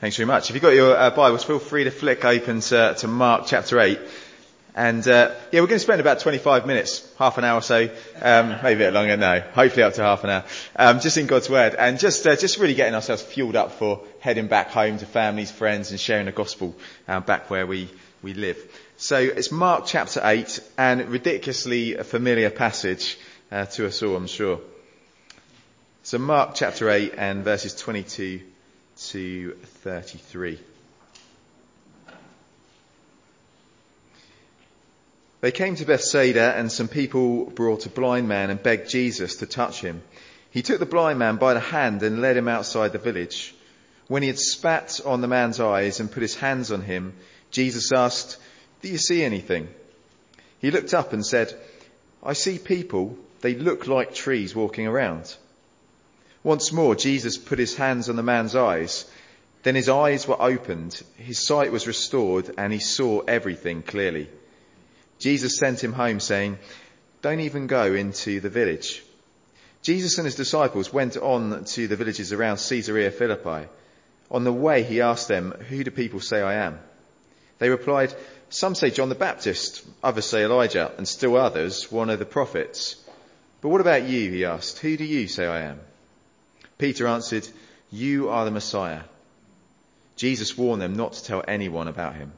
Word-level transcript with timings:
Thanks 0.00 0.16
very 0.16 0.28
much. 0.28 0.48
If 0.48 0.54
you've 0.54 0.62
got 0.62 0.74
your 0.74 0.96
uh, 0.96 1.10
Bibles, 1.10 1.42
feel 1.42 1.58
free 1.58 1.82
to 1.82 1.90
flick 1.90 2.24
open 2.24 2.60
to, 2.60 2.94
to 2.98 3.08
Mark 3.08 3.46
chapter 3.48 3.80
8. 3.80 3.98
And 4.76 5.02
uh, 5.08 5.34
yeah, 5.50 5.60
we're 5.60 5.66
going 5.66 5.70
to 5.70 5.80
spend 5.80 6.00
about 6.00 6.20
25 6.20 6.68
minutes, 6.68 7.12
half 7.18 7.36
an 7.36 7.42
hour 7.42 7.58
or 7.58 7.62
so, 7.62 7.90
um, 8.22 8.50
maybe 8.62 8.84
a 8.84 8.86
bit 8.86 8.92
longer, 8.92 9.16
no, 9.16 9.40
hopefully 9.40 9.82
up 9.82 9.94
to 9.94 10.02
half 10.02 10.22
an 10.22 10.30
hour, 10.30 10.44
um, 10.76 11.00
just 11.00 11.16
in 11.16 11.26
God's 11.26 11.50
Word. 11.50 11.74
And 11.74 11.98
just, 11.98 12.24
uh, 12.28 12.36
just 12.36 12.58
really 12.58 12.74
getting 12.74 12.94
ourselves 12.94 13.22
fueled 13.22 13.56
up 13.56 13.72
for 13.72 14.04
heading 14.20 14.46
back 14.46 14.70
home 14.70 14.98
to 14.98 15.04
families, 15.04 15.50
friends, 15.50 15.90
and 15.90 15.98
sharing 15.98 16.26
the 16.26 16.32
gospel 16.32 16.76
uh, 17.08 17.18
back 17.18 17.50
where 17.50 17.66
we, 17.66 17.88
we 18.22 18.34
live. 18.34 18.56
So 18.98 19.18
it's 19.18 19.50
Mark 19.50 19.86
chapter 19.86 20.20
8, 20.22 20.60
and 20.78 21.08
ridiculously 21.08 21.96
a 21.96 22.04
familiar 22.04 22.50
passage 22.50 23.18
uh, 23.50 23.64
to 23.64 23.88
us 23.88 24.00
all, 24.04 24.14
I'm 24.14 24.28
sure. 24.28 24.60
So 26.04 26.18
Mark 26.18 26.54
chapter 26.54 26.88
8 26.88 27.14
and 27.18 27.42
verses 27.42 27.74
22 27.74 28.42
to 29.06 29.52
33. 29.82 30.58
They 35.40 35.52
came 35.52 35.76
to 35.76 35.84
Bethsaida 35.84 36.54
and 36.56 36.70
some 36.70 36.88
people 36.88 37.44
brought 37.44 37.86
a 37.86 37.90
blind 37.90 38.28
man 38.28 38.50
and 38.50 38.60
begged 38.60 38.88
Jesus 38.88 39.36
to 39.36 39.46
touch 39.46 39.80
him. 39.80 40.02
He 40.50 40.62
took 40.62 40.80
the 40.80 40.86
blind 40.86 41.18
man 41.18 41.36
by 41.36 41.54
the 41.54 41.60
hand 41.60 42.02
and 42.02 42.20
led 42.20 42.36
him 42.36 42.48
outside 42.48 42.92
the 42.92 42.98
village. 42.98 43.54
When 44.08 44.22
he 44.22 44.28
had 44.28 44.38
spat 44.38 45.00
on 45.04 45.20
the 45.20 45.28
man's 45.28 45.60
eyes 45.60 46.00
and 46.00 46.10
put 46.10 46.22
his 46.22 46.34
hands 46.34 46.72
on 46.72 46.82
him, 46.82 47.14
Jesus 47.50 47.92
asked, 47.92 48.38
do 48.80 48.88
you 48.88 48.98
see 48.98 49.22
anything? 49.22 49.68
He 50.60 50.70
looked 50.70 50.94
up 50.94 51.12
and 51.12 51.24
said, 51.24 51.54
I 52.22 52.32
see 52.32 52.58
people. 52.58 53.16
They 53.40 53.54
look 53.54 53.86
like 53.86 54.14
trees 54.14 54.54
walking 54.54 54.86
around. 54.86 55.34
Once 56.42 56.72
more, 56.72 56.94
Jesus 56.94 57.36
put 57.36 57.58
his 57.58 57.76
hands 57.76 58.08
on 58.08 58.16
the 58.16 58.22
man's 58.22 58.54
eyes. 58.54 59.10
Then 59.62 59.74
his 59.74 59.88
eyes 59.88 60.26
were 60.26 60.40
opened, 60.40 61.02
his 61.16 61.44
sight 61.44 61.72
was 61.72 61.86
restored, 61.86 62.54
and 62.56 62.72
he 62.72 62.78
saw 62.78 63.20
everything 63.20 63.82
clearly. 63.82 64.30
Jesus 65.18 65.58
sent 65.58 65.82
him 65.82 65.92
home 65.92 66.20
saying, 66.20 66.58
don't 67.20 67.40
even 67.40 67.66
go 67.66 67.92
into 67.94 68.40
the 68.40 68.48
village. 68.48 69.02
Jesus 69.82 70.18
and 70.18 70.24
his 70.24 70.36
disciples 70.36 70.92
went 70.92 71.16
on 71.16 71.64
to 71.64 71.88
the 71.88 71.96
villages 71.96 72.32
around 72.32 72.58
Caesarea 72.58 73.10
Philippi. 73.10 73.68
On 74.30 74.44
the 74.44 74.52
way, 74.52 74.84
he 74.84 75.00
asked 75.00 75.26
them, 75.26 75.50
who 75.68 75.82
do 75.82 75.90
people 75.90 76.20
say 76.20 76.40
I 76.40 76.66
am? 76.66 76.78
They 77.58 77.70
replied, 77.70 78.14
some 78.50 78.76
say 78.76 78.90
John 78.90 79.08
the 79.08 79.14
Baptist, 79.16 79.84
others 80.02 80.26
say 80.26 80.44
Elijah, 80.44 80.92
and 80.96 81.08
still 81.08 81.36
others, 81.36 81.90
one 81.90 82.10
of 82.10 82.20
the 82.20 82.24
prophets. 82.24 82.96
But 83.60 83.70
what 83.70 83.80
about 83.80 84.04
you? 84.04 84.30
He 84.30 84.44
asked, 84.44 84.78
who 84.78 84.96
do 84.96 85.04
you 85.04 85.26
say 85.26 85.46
I 85.46 85.62
am? 85.62 85.80
Peter 86.78 87.06
answered, 87.06 87.46
You 87.90 88.30
are 88.30 88.44
the 88.44 88.50
Messiah. 88.50 89.02
Jesus 90.16 90.56
warned 90.56 90.80
them 90.80 90.96
not 90.96 91.12
to 91.12 91.24
tell 91.24 91.44
anyone 91.46 91.88
about 91.88 92.14
him. 92.14 92.32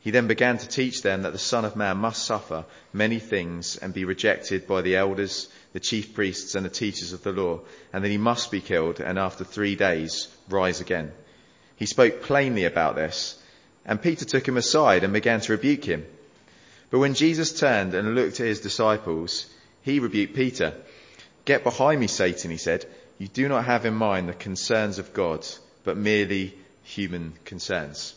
He 0.00 0.12
then 0.12 0.28
began 0.28 0.58
to 0.58 0.68
teach 0.68 1.02
them 1.02 1.22
that 1.22 1.32
the 1.32 1.38
Son 1.38 1.64
of 1.64 1.76
Man 1.76 1.96
must 1.98 2.24
suffer 2.24 2.64
many 2.92 3.18
things 3.18 3.76
and 3.76 3.92
be 3.92 4.04
rejected 4.04 4.66
by 4.66 4.80
the 4.82 4.96
elders, 4.96 5.48
the 5.72 5.80
chief 5.80 6.14
priests 6.14 6.54
and 6.54 6.64
the 6.64 6.70
teachers 6.70 7.12
of 7.12 7.24
the 7.24 7.32
law, 7.32 7.60
and 7.92 8.04
that 8.04 8.10
he 8.10 8.18
must 8.18 8.50
be 8.50 8.60
killed 8.60 9.00
and 9.00 9.18
after 9.18 9.44
three 9.44 9.74
days 9.74 10.28
rise 10.48 10.80
again. 10.80 11.12
He 11.76 11.86
spoke 11.86 12.22
plainly 12.22 12.64
about 12.64 12.94
this, 12.94 13.40
and 13.84 14.00
Peter 14.00 14.24
took 14.24 14.46
him 14.46 14.56
aside 14.56 15.02
and 15.04 15.12
began 15.12 15.40
to 15.40 15.52
rebuke 15.52 15.84
him. 15.84 16.06
But 16.90 17.00
when 17.00 17.14
Jesus 17.14 17.58
turned 17.58 17.92
and 17.94 18.14
looked 18.14 18.40
at 18.40 18.46
his 18.46 18.60
disciples, 18.60 19.46
he 19.82 19.98
rebuked 19.98 20.34
Peter. 20.34 20.74
Get 21.44 21.64
behind 21.64 22.00
me, 22.00 22.06
Satan, 22.06 22.50
he 22.50 22.56
said. 22.56 22.86
You 23.18 23.26
do 23.26 23.48
not 23.48 23.64
have 23.64 23.84
in 23.84 23.94
mind 23.94 24.28
the 24.28 24.34
concerns 24.34 24.98
of 24.98 25.12
God, 25.12 25.46
but 25.82 25.96
merely 25.96 26.54
human 26.84 27.34
concerns. 27.44 28.14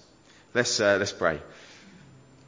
Let's, 0.54 0.80
uh, 0.80 0.98
let's 1.00 1.12
pray. 1.12 1.40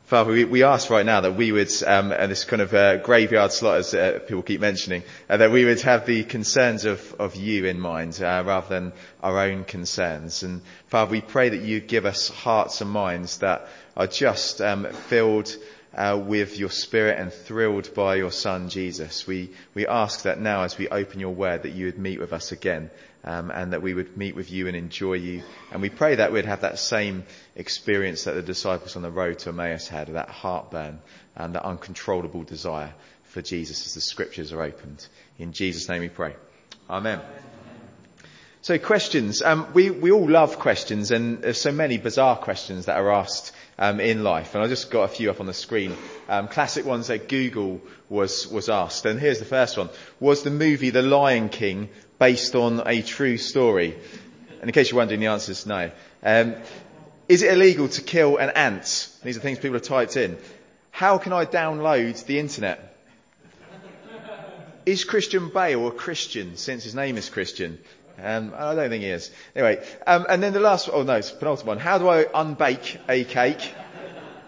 Father, 0.05 0.31
we, 0.31 0.43
we, 0.43 0.63
ask 0.63 0.91
right 0.91 1.05
now 1.05 1.21
that 1.21 1.35
we 1.35 1.51
would, 1.51 1.71
um, 1.87 2.11
and 2.11 2.31
this 2.31 2.43
kind 2.45 2.61
of 2.61 2.71
uh, 2.73 2.97
graveyard 2.97 3.51
slot, 3.51 3.77
as 3.77 3.93
uh, 3.95 4.19
people 4.27 4.43
keep 4.43 4.61
mentioning, 4.61 5.01
uh, 5.27 5.37
that 5.37 5.49
we 5.49 5.65
would 5.65 5.81
have 5.81 6.05
the 6.05 6.23
concerns 6.25 6.85
of, 6.85 7.15
of 7.19 7.35
you 7.35 7.65
in 7.65 7.79
mind 7.79 8.21
uh, 8.21 8.43
rather 8.45 8.67
than 8.67 8.93
our 9.23 9.39
own 9.39 9.63
concerns. 9.63 10.43
And 10.43 10.61
Father, 10.87 11.09
we 11.09 11.21
pray 11.21 11.49
that 11.49 11.61
you 11.61 11.79
give 11.79 12.05
us 12.05 12.27
hearts 12.29 12.81
and 12.81 12.91
minds 12.91 13.39
that 13.39 13.67
are 13.97 14.05
just 14.05 14.61
um, 14.61 14.85
filled 15.07 15.55
uh, 15.95 16.19
with 16.23 16.57
your 16.57 16.69
spirit 16.69 17.19
and 17.19 17.31
thrilled 17.31 17.93
by 17.93 18.15
your 18.15 18.31
son 18.31 18.69
Jesus. 18.69 19.27
We, 19.27 19.51
we 19.73 19.85
ask 19.87 20.23
that 20.23 20.39
now 20.39 20.63
as 20.63 20.77
we 20.77 20.87
open 20.89 21.19
your 21.19 21.33
word 21.33 21.63
that 21.63 21.73
you 21.73 21.85
would 21.85 21.99
meet 21.99 22.19
with 22.19 22.33
us 22.33 22.51
again 22.51 22.89
um, 23.23 23.51
and 23.51 23.73
that 23.73 23.81
we 23.81 23.93
would 23.93 24.17
meet 24.17 24.35
with 24.35 24.51
you 24.51 24.67
and 24.67 24.75
enjoy 24.75 25.13
you. 25.13 25.43
And 25.71 25.81
we 25.81 25.89
pray 25.89 26.15
that 26.15 26.31
we'd 26.31 26.45
have 26.45 26.61
that 26.61 26.79
same 26.79 27.23
experience 27.55 28.23
that 28.23 28.33
the 28.33 28.41
disciples 28.41 28.95
on 28.95 29.01
the 29.01 29.11
road 29.11 29.39
to 29.39 29.49
Emmaus 29.49 29.87
had, 29.87 30.07
that 30.07 30.29
heartburn 30.29 30.99
and 31.35 31.55
that 31.55 31.63
uncontrollable 31.63 32.43
desire 32.43 32.93
for 33.23 33.41
Jesus 33.41 33.85
as 33.85 33.93
the 33.93 34.01
scriptures 34.01 34.51
are 34.51 34.61
opened. 34.61 35.07
In 35.37 35.53
Jesus' 35.53 35.87
name 35.89 36.01
we 36.01 36.09
pray. 36.09 36.35
Amen. 36.89 37.21
So 38.61 38.77
questions. 38.77 39.41
Um, 39.41 39.67
we, 39.73 39.89
we 39.89 40.11
all 40.11 40.29
love 40.29 40.57
questions 40.59 41.11
and 41.11 41.41
there's 41.41 41.59
so 41.59 41.71
many 41.71 41.97
bizarre 41.97 42.37
questions 42.37 42.85
that 42.85 42.97
are 42.97 43.11
asked 43.11 43.51
um, 43.77 43.99
in 43.99 44.23
life. 44.23 44.55
And 44.55 44.63
I 44.63 44.67
just 44.67 44.91
got 44.91 45.03
a 45.03 45.07
few 45.07 45.29
up 45.29 45.39
on 45.39 45.45
the 45.45 45.53
screen. 45.53 45.95
Um, 46.29 46.47
classic 46.47 46.85
ones 46.85 47.07
that 47.07 47.29
Google 47.29 47.81
was, 48.09 48.47
was 48.47 48.69
asked. 48.69 49.05
And 49.05 49.19
here's 49.19 49.39
the 49.39 49.45
first 49.45 49.77
one. 49.77 49.89
Was 50.19 50.43
the 50.43 50.51
movie 50.51 50.89
The 50.89 51.01
Lion 51.01 51.49
King 51.49 51.89
based 52.19 52.55
on 52.55 52.81
a 52.85 53.01
true 53.01 53.37
story? 53.37 53.95
And 54.61 54.69
in 54.69 54.73
case 54.73 54.91
you're 54.91 54.97
wondering, 54.97 55.19
the 55.19 55.27
answer 55.27 55.51
is 55.51 55.65
no. 55.65 55.91
Um, 56.23 56.55
is 57.27 57.41
it 57.41 57.51
illegal 57.53 57.87
to 57.89 58.01
kill 58.01 58.37
an 58.37 58.49
ant? 58.51 59.09
These 59.23 59.37
are 59.37 59.39
things 59.39 59.59
people 59.59 59.73
have 59.73 59.83
typed 59.83 60.17
in. 60.17 60.37
How 60.91 61.17
can 61.17 61.33
I 61.33 61.45
download 61.45 62.25
the 62.25 62.39
internet? 62.39 62.95
Is 64.85 65.05
Christian 65.05 65.49
Bale 65.49 65.87
a 65.87 65.91
Christian 65.91 66.57
since 66.57 66.83
his 66.83 66.93
name 66.93 67.17
is 67.17 67.29
Christian? 67.29 67.79
Um, 68.21 68.53
I 68.55 68.75
don't 68.75 68.89
think 68.89 69.03
he 69.03 69.09
is. 69.09 69.31
Anyway, 69.55 69.85
um, 70.05 70.25
and 70.29 70.41
then 70.41 70.53
the 70.53 70.59
last, 70.59 70.89
oh 70.91 71.03
no, 71.03 71.15
it's 71.15 71.31
penultimate 71.31 71.67
one. 71.67 71.79
How 71.79 71.97
do 71.97 72.07
I 72.07 72.25
unbake 72.33 72.99
a 73.09 73.23
cake? 73.23 73.73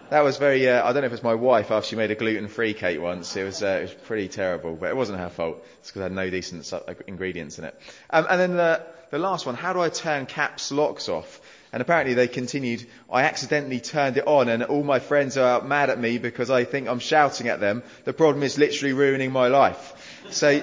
That 0.08 0.22
was 0.22 0.36
very, 0.36 0.68
uh, 0.68 0.88
I 0.88 0.92
don't 0.92 1.02
know 1.02 1.06
if 1.06 1.12
it's 1.12 1.24
my 1.24 1.34
wife 1.34 1.72
after 1.72 1.88
she 1.88 1.96
made 1.96 2.12
a 2.12 2.14
gluten-free 2.14 2.74
cake 2.74 3.00
once. 3.00 3.34
It 3.36 3.42
was, 3.42 3.60
uh, 3.60 3.78
it 3.80 3.82
was 3.82 3.94
pretty 3.94 4.28
terrible, 4.28 4.76
but 4.76 4.90
it 4.90 4.96
wasn't 4.96 5.18
her 5.18 5.28
fault. 5.28 5.66
It's 5.80 5.90
because 5.90 6.00
I 6.00 6.04
had 6.04 6.12
no 6.12 6.30
decent 6.30 6.72
ingredients 7.08 7.58
in 7.58 7.64
it. 7.64 7.80
Um, 8.10 8.24
and 8.30 8.40
then 8.40 8.56
the, 8.56 8.82
the 9.10 9.18
last 9.18 9.46
one, 9.46 9.56
how 9.56 9.72
do 9.72 9.80
I 9.80 9.88
turn 9.88 10.26
caps 10.26 10.70
locks 10.70 11.08
off? 11.08 11.40
And 11.72 11.82
apparently 11.82 12.14
they 12.14 12.28
continued, 12.28 12.86
I 13.10 13.24
accidentally 13.24 13.80
turned 13.80 14.16
it 14.16 14.28
on 14.28 14.48
and 14.48 14.62
all 14.62 14.84
my 14.84 15.00
friends 15.00 15.36
are 15.36 15.60
mad 15.60 15.90
at 15.90 15.98
me 15.98 16.18
because 16.18 16.50
I 16.50 16.62
think 16.62 16.88
I'm 16.88 17.00
shouting 17.00 17.48
at 17.48 17.58
them. 17.58 17.82
The 18.04 18.12
problem 18.12 18.44
is 18.44 18.58
literally 18.58 18.92
ruining 18.92 19.32
my 19.32 19.48
life. 19.48 20.22
So, 20.30 20.62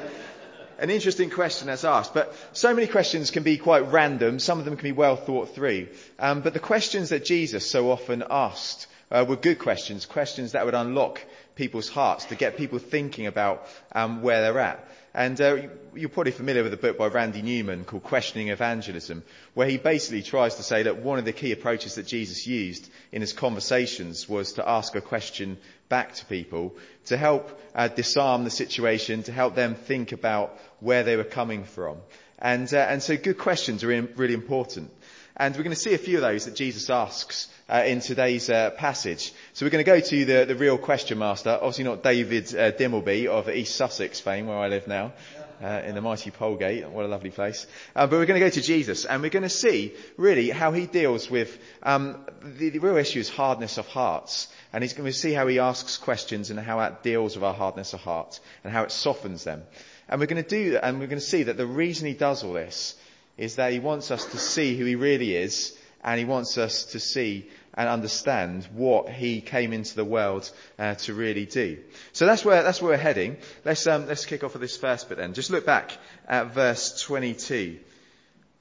an 0.79 0.89
interesting 0.89 1.29
question 1.29 1.67
that's 1.67 1.83
asked, 1.83 2.13
but 2.13 2.33
so 2.53 2.73
many 2.73 2.87
questions 2.87 3.31
can 3.31 3.43
be 3.43 3.57
quite 3.57 3.91
random. 3.91 4.39
Some 4.39 4.59
of 4.59 4.65
them 4.65 4.75
can 4.75 4.83
be 4.83 4.91
well 4.91 5.15
thought 5.15 5.53
through. 5.55 5.87
Um, 6.19 6.41
but 6.41 6.53
the 6.53 6.59
questions 6.59 7.09
that 7.09 7.25
Jesus 7.25 7.69
so 7.69 7.91
often 7.91 8.23
asked 8.29 8.87
uh, 9.11 9.25
were 9.27 9.35
good 9.35 9.59
questions, 9.59 10.05
questions 10.05 10.53
that 10.53 10.65
would 10.65 10.73
unlock 10.73 11.21
people's 11.55 11.89
hearts, 11.89 12.25
to 12.25 12.35
get 12.35 12.57
people 12.57 12.79
thinking 12.79 13.27
about 13.27 13.67
um, 13.93 14.21
where 14.21 14.41
they're 14.41 14.59
at. 14.59 14.87
And 15.15 15.39
uh, 15.39 15.57
you're 15.93 16.09
probably 16.09 16.31
familiar 16.31 16.63
with 16.63 16.73
a 16.73 16.77
book 16.77 16.97
by 16.97 17.07
Randy 17.07 17.43
Newman 17.43 17.85
called 17.85 18.03
Questioning 18.03 18.49
Evangelism, 18.49 19.23
where 19.53 19.67
he 19.67 19.77
basically 19.77 20.23
tries 20.23 20.55
to 20.55 20.63
say 20.63 20.83
that 20.83 20.97
one 20.97 21.19
of 21.19 21.25
the 21.25 21.33
key 21.33 21.51
approaches 21.51 21.95
that 21.95 22.07
Jesus 22.07 22.47
used 22.47 22.89
in 23.11 23.21
his 23.21 23.31
conversations 23.31 24.27
was 24.27 24.53
to 24.53 24.67
ask 24.67 24.95
a 24.95 25.01
question 25.01 25.57
back 25.87 26.15
to 26.15 26.25
people 26.25 26.75
to 27.05 27.17
help 27.17 27.61
uh, 27.75 27.89
disarm 27.89 28.43
the 28.43 28.49
situation, 28.49 29.21
to 29.23 29.31
help 29.31 29.53
them 29.53 29.75
think 29.75 30.13
about 30.13 30.57
where 30.79 31.03
they 31.03 31.15
were 31.15 31.23
coming 31.23 31.63
from. 31.63 31.97
And, 32.39 32.73
uh, 32.73 32.77
and 32.77 33.01
so 33.01 33.15
good 33.15 33.37
questions 33.37 33.83
are 33.83 33.87
really 33.87 34.33
important. 34.33 34.91
And 35.35 35.55
we're 35.55 35.63
going 35.63 35.75
to 35.75 35.81
see 35.81 35.95
a 35.95 35.99
few 35.99 36.17
of 36.17 36.21
those 36.21 36.45
that 36.45 36.55
Jesus 36.55 36.91
asks 36.91 37.47
uh, 37.67 37.83
in 37.87 38.01
today's 38.01 38.51
uh, 38.51 38.69
passage. 38.71 39.33
So 39.53 39.65
we're 39.65 39.71
going 39.71 39.83
to 39.83 39.91
go 39.91 39.99
to 39.99 40.25
the, 40.25 40.45
the 40.45 40.55
real 40.55 40.77
question 40.77 41.17
master, 41.17 41.49
obviously 41.49 41.85
not 41.85 42.03
David 42.03 42.53
uh, 42.53 42.71
Dimbleby 42.71 43.25
of 43.25 43.49
East 43.49 43.75
Sussex 43.75 44.19
fame, 44.19 44.45
where 44.45 44.57
I 44.57 44.67
live 44.67 44.87
now. 44.87 45.13
Uh, 45.61 45.81
in 45.85 45.95
the 45.95 46.01
mighty 46.01 46.29
Polegate. 46.29 46.89
What 46.89 47.05
a 47.05 47.07
lovely 47.07 47.29
place. 47.29 47.65
Uh, 47.95 48.05
but 48.05 48.17
we're 48.17 48.25
going 48.25 48.39
to 48.39 48.45
go 48.45 48.49
to 48.49 48.61
Jesus 48.61 49.05
and 49.05 49.21
we're 49.21 49.29
going 49.29 49.43
to 49.43 49.49
see 49.49 49.93
really 50.17 50.49
how 50.49 50.73
he 50.73 50.87
deals 50.87 51.29
with 51.29 51.57
um, 51.83 52.17
the, 52.41 52.69
the, 52.69 52.79
real 52.79 52.97
issue 52.97 53.19
is 53.19 53.29
hardness 53.29 53.77
of 53.77 53.87
hearts. 53.87 54.49
And 54.73 54.83
he's 54.83 54.91
going 54.91 55.09
to 55.09 55.17
see 55.17 55.31
how 55.31 55.47
he 55.47 55.59
asks 55.59 55.97
questions 55.97 56.49
and 56.49 56.59
how 56.59 56.79
that 56.79 57.01
deals 57.01 57.35
with 57.35 57.45
our 57.45 57.53
hardness 57.53 57.93
of 57.93 58.01
heart 58.01 58.41
and 58.65 58.73
how 58.73 58.83
it 58.83 58.91
softens 58.91 59.45
them. 59.45 59.63
And 60.09 60.19
we're 60.19 60.27
going 60.27 60.43
to 60.43 60.49
do 60.49 60.77
and 60.83 60.99
we're 60.99 61.07
going 61.07 61.19
to 61.19 61.25
see 61.25 61.43
that 61.43 61.55
the 61.55 61.67
reason 61.67 62.07
he 62.07 62.13
does 62.13 62.43
all 62.43 62.53
this 62.53 62.95
is 63.37 63.55
that 63.55 63.71
he 63.71 63.79
wants 63.79 64.11
us 64.11 64.25
to 64.25 64.37
see 64.37 64.77
who 64.77 64.85
he 64.85 64.95
really 64.95 65.35
is 65.35 65.77
and 66.03 66.19
he 66.19 66.25
wants 66.25 66.57
us 66.57 66.85
to 66.85 66.99
see 66.99 67.49
and 67.73 67.89
understand 67.89 68.65
what 68.73 69.09
he 69.09 69.41
came 69.41 69.73
into 69.73 69.95
the 69.95 70.05
world 70.05 70.49
uh, 70.77 70.93
to 70.95 71.13
really 71.13 71.45
do. 71.45 71.79
So 72.11 72.25
that's 72.25 72.45
where 72.45 72.61
that's 72.61 72.81
where 72.81 72.91
we're 72.91 72.97
heading. 72.97 73.37
Let's 73.65 73.87
um, 73.87 74.07
let's 74.07 74.25
kick 74.25 74.43
off 74.43 74.53
with 74.53 74.61
this 74.61 74.77
first 74.77 75.09
bit 75.09 75.17
then. 75.17 75.33
Just 75.33 75.49
look 75.49 75.65
back 75.65 75.97
at 76.27 76.53
verse 76.53 77.01
22. 77.01 77.79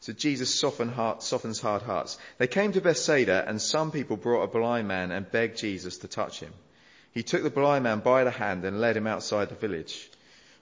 So 0.01 0.13
Jesus 0.13 0.59
soften 0.59 0.89
heart, 0.89 1.23
softens 1.23 1.61
hard 1.61 1.83
hearts. 1.83 2.19
They 2.39 2.49
came 2.49 2.73
to 2.73 2.81
Bethsaida, 2.81 3.45
and 3.47 3.63
some 3.63 3.93
people 3.93 4.17
brought 4.17 4.43
a 4.43 4.49
blind 4.49 4.89
man 4.89 5.13
and 5.13 5.31
begged 5.31 5.59
Jesus 5.59 5.99
to 5.99 6.09
touch 6.09 6.41
him. 6.41 6.53
He 7.13 7.23
took 7.23 7.43
the 7.43 7.51
blind 7.51 7.85
man 7.85 8.01
by 8.01 8.25
the 8.25 8.31
hand 8.31 8.65
and 8.65 8.81
led 8.81 8.97
him 8.97 9.07
outside 9.07 9.49
the 9.49 9.55
village. 9.55 10.11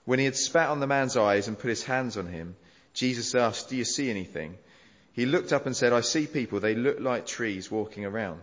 When 0.05 0.19
he 0.19 0.25
had 0.25 0.35
spat 0.35 0.69
on 0.69 0.79
the 0.79 0.87
man's 0.87 1.17
eyes 1.17 1.47
and 1.47 1.57
put 1.57 1.69
his 1.69 1.83
hands 1.83 2.17
on 2.17 2.27
him, 2.27 2.55
Jesus 2.93 3.35
asked, 3.35 3.69
Do 3.69 3.75
you 3.75 3.85
see 3.85 4.09
anything? 4.09 4.57
He 5.13 5.25
looked 5.25 5.53
up 5.53 5.65
and 5.65 5.75
said, 5.75 5.93
I 5.93 6.01
see 6.01 6.27
people. 6.27 6.59
They 6.59 6.75
look 6.75 6.99
like 6.99 7.25
trees 7.25 7.69
walking 7.69 8.05
around. 8.05 8.41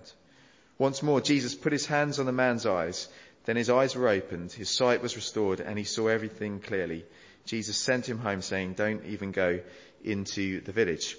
Once 0.78 1.02
more, 1.02 1.20
Jesus 1.20 1.54
put 1.54 1.72
his 1.72 1.86
hands 1.86 2.18
on 2.18 2.26
the 2.26 2.32
man's 2.32 2.66
eyes. 2.66 3.08
Then 3.46 3.56
his 3.56 3.70
eyes 3.70 3.96
were 3.96 4.08
opened, 4.08 4.52
his 4.52 4.68
sight 4.68 5.02
was 5.02 5.16
restored, 5.16 5.60
and 5.60 5.78
he 5.78 5.84
saw 5.84 6.08
everything 6.08 6.60
clearly. 6.60 7.06
Jesus 7.46 7.78
sent 7.78 8.06
him 8.06 8.18
home 8.18 8.42
saying, 8.42 8.74
Don't 8.74 9.04
even 9.06 9.32
go 9.32 9.60
into 10.04 10.60
the 10.60 10.72
village. 10.72 11.16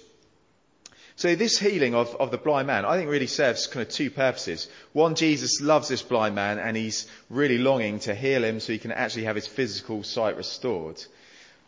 So 1.16 1.34
this 1.34 1.58
healing 1.58 1.94
of, 1.94 2.14
of 2.16 2.30
the 2.30 2.38
blind 2.38 2.68
man, 2.68 2.84
I 2.84 2.96
think 2.96 3.10
really 3.10 3.26
serves 3.26 3.66
kind 3.66 3.86
of 3.86 3.92
two 3.92 4.10
purposes. 4.10 4.68
One, 4.92 5.16
Jesus 5.16 5.60
loves 5.60 5.88
this 5.88 6.02
blind 6.02 6.34
man 6.34 6.58
and 6.58 6.76
he's 6.76 7.06
really 7.28 7.58
longing 7.58 7.98
to 8.00 8.14
heal 8.14 8.42
him 8.42 8.58
so 8.58 8.72
he 8.72 8.78
can 8.78 8.92
actually 8.92 9.24
have 9.24 9.36
his 9.36 9.46
physical 9.46 10.02
sight 10.02 10.38
restored. 10.38 11.04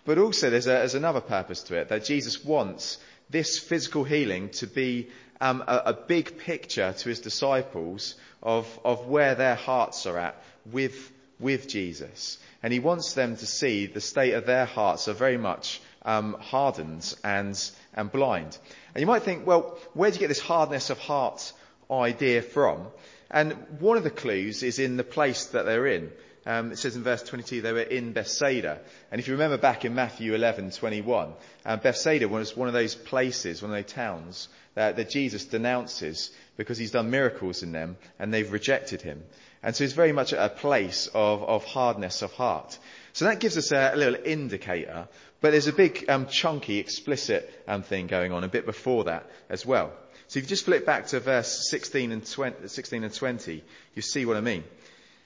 But 0.04 0.19
also 0.19 0.50
there's, 0.50 0.66
a, 0.66 0.70
there's 0.70 0.94
another 0.94 1.20
purpose 1.20 1.62
to 1.64 1.76
it, 1.76 1.88
that 1.88 2.04
Jesus 2.04 2.44
wants 2.44 2.99
this 3.31 3.58
physical 3.58 4.04
healing 4.04 4.50
to 4.50 4.66
be 4.66 5.08
um, 5.40 5.62
a, 5.66 5.82
a, 5.87 5.93
big 5.93 6.38
picture 6.38 6.93
to 6.93 7.08
his 7.08 7.20
disciples 7.20 8.14
of, 8.43 8.66
of 8.84 9.06
where 9.06 9.34
their 9.34 9.54
hearts 9.54 10.06
are 10.06 10.19
at 10.19 10.43
with, 10.70 11.10
with 11.40 11.69
Jesus. 11.69 12.38
And 12.62 12.72
he 12.72 12.78
wants 12.78 13.14
them 13.14 13.37
to 13.37 13.46
see 13.46 13.87
the 13.87 14.00
state 14.00 14.34
of 14.34 14.46
their 14.46 14.66
hearts 14.66 15.08
are 15.08 15.14
very 15.14 15.38
much 15.38 15.81
um, 16.04 16.34
hardened 16.34 17.14
and, 17.25 17.58
and 17.94 18.12
blind. 18.12 18.56
And 18.94 19.00
you 19.00 19.06
might 19.06 19.22
think, 19.22 19.46
well, 19.46 19.78
where 19.94 20.10
do 20.10 20.14
you 20.14 20.20
get 20.20 20.28
this 20.28 20.40
hardness 20.40 20.90
of 20.90 20.99
heart 20.99 21.52
idea 21.90 22.43
from? 22.43 22.87
And 23.31 23.52
one 23.81 23.96
of 23.96 24.04
the 24.04 24.10
clues 24.10 24.62
is 24.62 24.78
in 24.78 24.96
the 24.96 25.04
place 25.04 25.46
that 25.46 25.64
they're 25.64 25.87
in. 25.87 26.12
Um, 26.44 26.72
it 26.72 26.78
says 26.78 26.96
in 26.96 27.02
verse 27.02 27.22
22 27.22 27.62
they 27.62 27.72
were 27.72 27.80
in 27.80 28.12
Bethsaida. 28.12 28.80
And 29.10 29.20
if 29.20 29.28
you 29.28 29.34
remember 29.34 29.58
back 29.58 29.84
in 29.84 29.94
Matthew 29.94 30.32
11:21, 30.34 31.32
um, 31.64 31.78
Bethsaida 31.80 32.28
was 32.28 32.56
one 32.56 32.68
of 32.68 32.74
those 32.74 32.94
places, 32.94 33.62
one 33.62 33.70
of 33.70 33.76
those 33.76 33.92
towns 33.92 34.48
that, 34.74 34.96
that 34.96 35.10
Jesus 35.10 35.44
denounces 35.44 36.30
because 36.56 36.78
he's 36.78 36.90
done 36.90 37.10
miracles 37.10 37.62
in 37.62 37.72
them 37.72 37.96
and 38.18 38.32
they've 38.32 38.50
rejected 38.50 39.02
him. 39.02 39.22
And 39.62 39.76
so 39.76 39.84
it's 39.84 39.92
very 39.92 40.12
much 40.12 40.32
a 40.32 40.48
place 40.48 41.08
of, 41.14 41.44
of 41.44 41.64
hardness 41.64 42.22
of 42.22 42.32
heart. 42.32 42.78
So 43.12 43.26
that 43.26 43.38
gives 43.38 43.56
us 43.56 43.70
a, 43.70 43.92
a 43.94 43.96
little 43.96 44.18
indicator 44.24 45.06
but 45.42 45.50
there's 45.50 45.66
a 45.66 45.72
big, 45.72 46.08
um, 46.08 46.28
chunky, 46.28 46.78
explicit 46.78 47.52
um, 47.66 47.82
thing 47.82 48.06
going 48.06 48.32
on 48.32 48.44
a 48.44 48.48
bit 48.48 48.64
before 48.64 49.04
that 49.04 49.28
as 49.50 49.66
well. 49.66 49.92
So 50.28 50.38
if 50.38 50.44
you 50.44 50.48
just 50.48 50.64
flip 50.64 50.86
back 50.86 51.08
to 51.08 51.20
verse 51.20 51.68
16 51.68 52.12
and 52.12 52.24
20, 52.24 52.68
16 52.68 53.04
and 53.04 53.12
20 53.12 53.64
you 53.94 54.02
see 54.02 54.24
what 54.24 54.36
I 54.36 54.40
mean. 54.40 54.62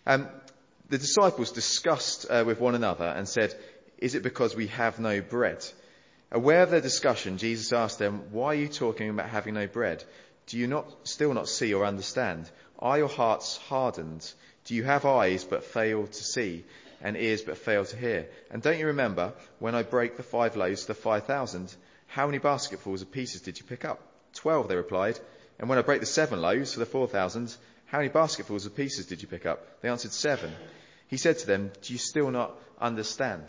Um, 0.07 0.27
the 0.89 0.99
disciples 0.99 1.53
discussed 1.53 2.27
uh, 2.29 2.45
with 2.47 2.61
one 2.61 2.75
another 2.75 3.07
and 3.07 3.29
said, 3.29 3.55
Is 3.99 4.15
it 4.15 4.23
because 4.23 4.55
we 4.55 4.69
have 4.69 4.99
no 4.99 5.21
bread? 5.21 5.65
Aware 6.33 6.63
of 6.63 6.71
their 6.71 6.81
discussion, 6.81 7.39
Jesus 7.39 7.73
asked 7.73 7.99
them, 7.99 8.33
Why 8.33 8.49
are 8.49 8.55
you 8.55 8.69
talking 8.69 9.11
about 9.11 9.29
having 9.29 9.55
no 9.55 9.67
bread? 9.67 10.05
Do 10.47 10.59
you 10.59 10.67
not, 10.67 10.87
still 11.05 11.35
not 11.35 11.49
see 11.49 11.75
or 11.75 11.85
understand? 11.85 12.51
Are 12.79 12.99
your 12.99 13.09
hearts 13.09 13.57
hardened? 13.57 14.31
Do 14.65 14.75
you 14.75 14.85
have 14.85 15.05
eyes 15.05 15.45
but 15.45 15.65
fail 15.65 16.07
to 16.07 16.25
see? 16.25 16.65
and 17.01 17.17
ears 17.17 17.43
but 17.43 17.59
fail 17.59 17.85
to 17.85 17.97
hear. 17.97 18.29
And 18.51 18.63
don't 18.63 18.79
you 18.79 18.87
remember 18.87 19.33
when 19.59 19.75
I 19.75 19.83
broke 19.83 20.17
the 20.17 20.23
five 20.23 20.57
loaves 20.57 20.83
to 20.83 20.89
the 20.89 20.95
five 20.95 21.25
thousand? 21.25 21.75
How 22.07 22.27
many 22.27 22.39
basketfuls 22.39 23.03
of 23.03 23.13
pieces 23.13 23.43
did 23.43 23.59
you 23.59 23.65
pick 23.65 23.85
up? 23.85 24.01
Twelve, 24.35 24.69
they 24.69 24.77
replied. 24.77 25.19
And 25.59 25.69
when 25.69 25.79
I 25.79 25.83
break 25.83 26.01
the 26.01 26.07
seven 26.07 26.41
loaves 26.41 26.73
for 26.73 26.81
the 26.81 26.87
four 26.87 27.07
thousand, 27.07 27.55
how 27.87 27.99
many 27.99 28.09
basketfuls 28.09 28.67
of 28.67 28.75
pieces 28.75 29.07
did 29.07 29.23
you 29.23 29.29
pick 29.29 29.47
up? 29.47 29.81
They 29.81 29.89
answered 29.89 30.13
seven. 30.13 30.53
He 31.09 31.17
said 31.17 31.39
to 31.39 31.47
them, 31.47 31.71
Do 31.83 31.93
you 31.93 31.99
still 31.99 32.31
not 32.31 32.53
understand? 32.81 33.45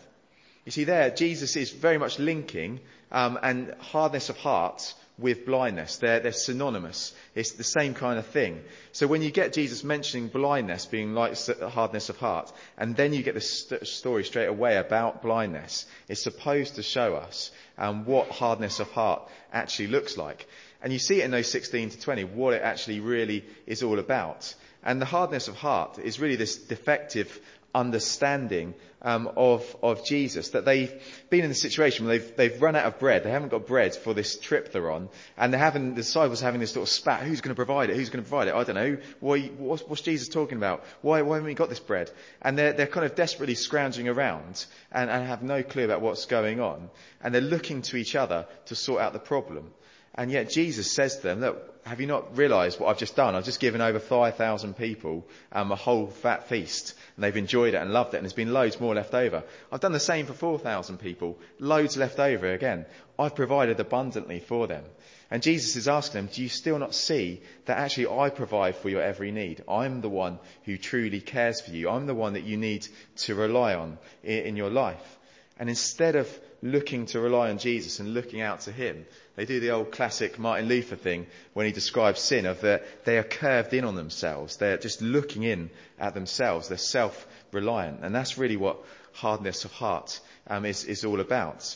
You 0.66 0.72
see, 0.72 0.84
there, 0.84 1.10
Jesus 1.10 1.56
is 1.56 1.72
very 1.72 1.98
much 1.98 2.20
linking 2.20 2.82
um, 3.12 3.40
and 3.42 3.74
hardness 3.80 4.30
of 4.30 4.38
heart 4.38 4.94
with 5.18 5.46
blindness. 5.46 5.98
They're, 5.98 6.20
they're 6.20 6.32
synonymous. 6.32 7.14
It's 7.34 7.54
the 7.54 7.64
same 7.64 7.94
kind 7.94 8.20
of 8.20 8.28
thing. 8.28 8.62
So 8.92 9.08
when 9.08 9.22
you 9.22 9.32
get 9.32 9.54
Jesus 9.54 9.84
mentioning 9.84 10.28
blindness 10.28 10.86
being 10.86 11.14
like 11.14 11.38
hardness 11.60 12.10
of 12.10 12.18
heart, 12.18 12.52
and 12.78 12.96
then 12.96 13.14
you 13.14 13.24
get 13.24 13.34
the 13.34 13.42
st- 13.42 13.88
story 13.88 14.24
straight 14.24 14.48
away 14.48 14.78
about 14.78 15.24
blindness, 15.24 15.86
it's 16.08 16.22
supposed 16.22 16.76
to 16.76 16.84
show 16.84 17.16
us 17.16 17.52
um, 17.78 18.06
what 18.06 18.30
hardness 18.30 18.80
of 18.80 18.92
heart 18.92 19.28
actually 19.52 19.88
looks 19.88 20.18
like. 20.18 20.48
And 20.88 20.94
you 20.94 21.00
see 21.00 21.20
it 21.20 21.26
in 21.26 21.32
those 21.32 21.52
16 21.52 21.90
to 21.90 22.00
20, 22.00 22.24
what 22.24 22.54
it 22.54 22.62
actually 22.62 23.02
really 23.02 23.44
is 23.66 23.84
all 23.84 24.00
about. 24.00 24.56
And 24.82 25.02
the 25.02 25.06
hardness 25.06 25.50
of 25.50 25.56
heart 25.58 26.00
is 26.00 26.18
really 26.18 26.38
this 26.38 26.56
defective 26.56 27.42
understanding 27.76 28.74
um, 29.02 29.30
of, 29.36 29.76
of 29.84 30.06
Jesus. 30.06 30.52
That 30.52 30.64
they've 30.64 30.94
been 31.30 31.44
in 31.44 31.52
a 31.52 31.56
situation 31.56 32.06
where 32.06 32.20
they've, 32.20 32.36
they've 32.38 32.62
run 32.62 32.78
out 32.78 32.86
of 32.86 33.00
bread. 33.00 33.26
They 33.26 33.32
haven't 33.32 33.50
got 33.50 33.68
bread 33.68 33.98
for 33.98 34.14
this 34.14 34.40
trip 34.40 34.72
they're 34.72 34.90
on. 34.90 35.10
And 35.38 35.52
they're 35.52 35.60
having, 35.60 35.90
the 35.90 35.96
disciples 35.96 36.40
having 36.40 36.62
this 36.62 36.72
sort 36.72 36.88
of 36.88 36.90
spat. 36.90 37.24
Who's 37.24 37.42
going 37.42 37.54
to 37.54 37.60
provide 37.60 37.90
it? 37.90 37.98
Who's 37.98 38.10
going 38.10 38.24
to 38.24 38.30
provide 38.30 38.48
it? 38.48 38.56
I 38.56 38.64
don't 38.64 38.76
know. 38.76 38.98
Why, 39.20 39.42
what's, 39.58 39.84
what's, 39.84 40.02
Jesus 40.02 40.30
talking 40.30 40.58
about? 40.58 40.86
Why, 41.02 41.22
why 41.22 41.36
haven't 41.36 41.48
we 41.48 41.54
got 41.54 41.68
this 41.68 41.82
bread? 41.82 42.10
And 42.42 42.58
they're, 42.58 42.72
they're 42.72 42.88
kind 42.88 43.06
of 43.06 43.14
desperately 43.14 43.56
scrounging 43.56 44.08
around 44.08 44.66
and, 44.90 45.10
and 45.10 45.28
have 45.28 45.44
no 45.44 45.64
clue 45.64 45.84
about 45.84 46.00
what's 46.00 46.28
going 46.28 46.62
on. 46.62 46.90
And 47.22 47.36
they're 47.36 47.42
looking 47.42 47.82
to 47.82 47.98
each 47.98 48.16
other 48.16 48.48
to 48.68 48.76
sort 48.76 49.02
out 49.02 49.12
the 49.12 49.20
problem. 49.20 49.74
And 50.18 50.32
yet 50.32 50.50
Jesus 50.50 50.92
says 50.92 51.18
to 51.18 51.22
them, 51.22 51.42
look, 51.42 51.78
have 51.86 52.02
you 52.02 52.08
not 52.08 52.36
realized 52.36 52.80
what 52.80 52.90
I've 52.90 52.98
just 52.98 53.16
done? 53.16 53.36
I've 53.36 53.46
just 53.46 53.62
given 53.62 53.82
over 53.82 54.00
5,000 54.00 54.76
people 54.76 55.26
um, 55.52 55.72
a 55.72 55.76
whole 55.76 56.08
fat 56.08 56.50
feast 56.50 56.96
and 57.16 57.24
they've 57.24 57.38
enjoyed 57.38 57.76
it 57.76 57.82
and 57.82 57.94
loved 57.94 58.14
it 58.14 58.18
and 58.18 58.26
there's 58.26 58.34
been 58.34 58.52
loads 58.52 58.82
more 58.82 58.96
left 58.96 59.14
over. 59.14 59.44
I've 59.72 59.80
done 59.80 59.94
the 59.94 60.00
same 60.00 60.26
for 60.26 60.34
4,000 60.34 60.98
people, 60.98 61.38
loads 61.60 61.96
left 61.96 62.20
over 62.20 62.52
again. 62.52 62.86
I've 63.18 63.36
provided 63.36 63.80
abundantly 63.80 64.40
for 64.40 64.68
them. 64.68 64.84
And 65.30 65.44
Jesus 65.44 65.76
is 65.76 65.88
asking 65.88 66.22
them, 66.22 66.30
do 66.34 66.42
you 66.42 66.50
still 66.50 66.80
not 66.80 66.96
see 66.96 67.42
that 67.66 67.78
actually 67.78 68.08
I 68.08 68.32
provide 68.32 68.76
for 68.76 68.90
your 68.90 69.02
every 69.02 69.32
need? 69.32 69.64
I'm 69.68 70.02
the 70.02 70.10
one 70.10 70.40
who 70.64 70.78
truly 70.78 71.22
cares 71.22 71.62
for 71.62 71.72
you. 71.72 71.90
I'm 71.90 72.06
the 72.06 72.16
one 72.16 72.34
that 72.34 72.44
you 72.44 72.58
need 72.58 72.88
to 73.18 73.36
rely 73.36 73.76
on 73.76 73.98
in, 74.24 74.40
in 74.40 74.56
your 74.58 74.70
life. 74.70 75.18
And 75.60 75.70
instead 75.70 76.16
of 76.16 76.28
looking 76.62 77.06
to 77.08 77.20
rely 77.20 77.50
on 77.50 77.58
Jesus 77.58 78.00
and 78.00 78.14
looking 78.14 78.42
out 78.42 78.62
to 78.62 78.72
Him, 78.72 79.06
they 79.38 79.46
do 79.46 79.60
the 79.60 79.70
old 79.70 79.92
classic 79.92 80.40
Martin 80.40 80.68
Luther 80.68 80.96
thing 80.96 81.28
when 81.54 81.68
he 81.68 81.72
describes 81.72 82.20
sin 82.20 82.48
of 82.48 82.62
that 82.62 83.06
they 83.06 83.20
are 83.20 83.24
curved 83.24 83.72
in 83.74 83.86
on 83.86 83.96
themselves. 83.96 84.58
They're 84.58 84.80
just 84.80 85.00
looking 85.00 85.44
in 85.44 85.70
at 86.00 86.16
themselves. 86.16 86.68
They're 86.68 86.78
self-reliant. 86.80 88.04
And 88.04 88.16
that's 88.16 88.40
really 88.40 88.58
what 88.58 88.80
hardness 89.14 89.64
of 89.64 89.72
heart 89.72 90.20
um, 90.48 90.66
is, 90.66 90.86
is 90.86 91.06
all 91.06 91.20
about. 91.20 91.76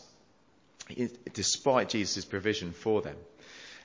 It, 0.90 1.34
despite 1.36 1.90
Jesus' 1.90 2.26
provision 2.26 2.72
for 2.72 3.04
them. 3.04 3.16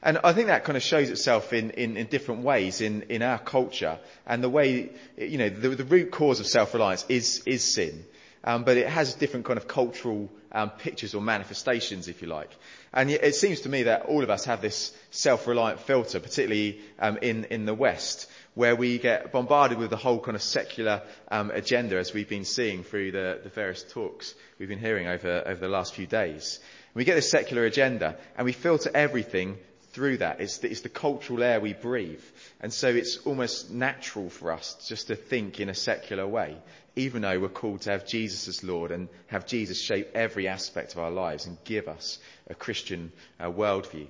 And 0.03 0.19
I 0.25 0.33
think 0.33 0.47
that 0.47 0.65
kind 0.65 0.77
of 0.77 0.83
shows 0.83 1.11
itself 1.11 1.53
in, 1.53 1.71
in, 1.71 1.99
in 1.99 2.07
different 2.07 2.45
ways 2.45 2.81
in, 2.81 3.03
in 3.03 3.23
our 3.23 3.39
culture 3.39 3.99
and 4.27 4.43
the 4.43 4.49
way, 4.49 4.91
you 5.19 5.37
know, 5.37 5.51
the, 5.51 5.71
the 5.71 5.85
root 5.85 6.11
cause 6.11 6.41
of 6.41 6.47
self-reliance 6.47 7.05
is, 7.11 7.43
is 7.45 7.75
sin. 7.75 8.05
Um, 8.45 8.65
but 8.65 8.77
it 8.77 8.89
has 8.89 9.15
different 9.15 9.45
kind 9.45 9.59
of 9.59 9.67
cultural 9.67 10.31
um, 10.53 10.71
pictures 10.71 11.15
or 11.15 11.21
manifestations, 11.21 12.09
if 12.09 12.23
you 12.23 12.29
like. 12.29 12.51
And 12.93 13.11
it 13.11 13.35
seems 13.35 13.63
to 13.63 13.69
me 13.69 13.85
that 13.85 14.07
all 14.07 14.23
of 14.23 14.31
us 14.31 14.45
have 14.47 14.63
this 14.63 14.95
self-reliant 15.11 15.81
filter, 15.81 16.21
particularly 16.21 16.81
um, 16.99 17.19
in 17.21 17.45
in 17.45 17.67
the 17.67 17.75
West, 17.75 18.31
where 18.55 18.75
we 18.75 18.99
get 18.99 19.33
bombarded 19.33 19.79
with 19.79 19.91
the 19.91 19.97
whole 19.97 20.19
kind 20.19 20.35
of 20.35 20.43
secular 20.43 21.03
um, 21.31 21.51
agenda, 21.51 21.99
as 21.99 22.15
we've 22.15 22.29
been 22.29 22.45
seeing 22.45 22.85
through 22.85 23.11
the, 23.11 23.41
the 23.43 23.51
various 23.51 23.83
talks 23.83 24.35
we've 24.59 24.69
been 24.69 24.79
hearing 24.79 25.09
over 25.09 25.43
over 25.47 25.61
the 25.61 25.69
last 25.69 25.95
few 25.95 26.07
days. 26.07 26.61
We 26.95 27.05
get 27.05 27.17
this 27.17 27.31
secular 27.31 27.67
agenda, 27.67 28.17
and 28.39 28.47
we 28.47 28.53
filter 28.53 28.91
everything 28.95 29.59
through 29.93 30.19
that. 30.19 30.41
It's 30.41 30.59
the, 30.59 30.71
it's 30.71 30.83
the 30.83 30.89
cultural 30.89 31.43
air 31.43 31.61
we 31.61 31.73
breathe. 31.73 32.23
And 32.61 32.73
so 32.73 32.89
it's 32.89 33.19
almost 33.19 33.71
natural 33.71 34.31
for 34.31 34.53
us 34.53 34.77
just 34.89 35.09
to 35.09 35.17
think 35.17 35.61
in 35.61 35.69
a 35.69 35.75
secular 35.75 36.27
way, 36.27 36.57
even 36.97 37.23
though 37.23 37.39
we're 37.39 37.49
called 37.49 37.83
to 37.83 37.91
have 37.91 38.07
Jesus 38.07 38.49
as 38.49 38.65
Lord 38.65 38.91
and 38.91 39.09
have 39.27 39.47
Jesus 39.47 39.81
shape 39.81 40.09
every 40.15 40.49
aspect 40.49 40.93
of 40.93 41.01
our 41.01 41.11
lives 41.11 41.47
and 41.47 41.59
give 41.65 41.87
us 41.87 42.19
a 42.49 42.55
Christian 42.55 43.13
uh, 43.39 43.51
worldview. 43.51 44.07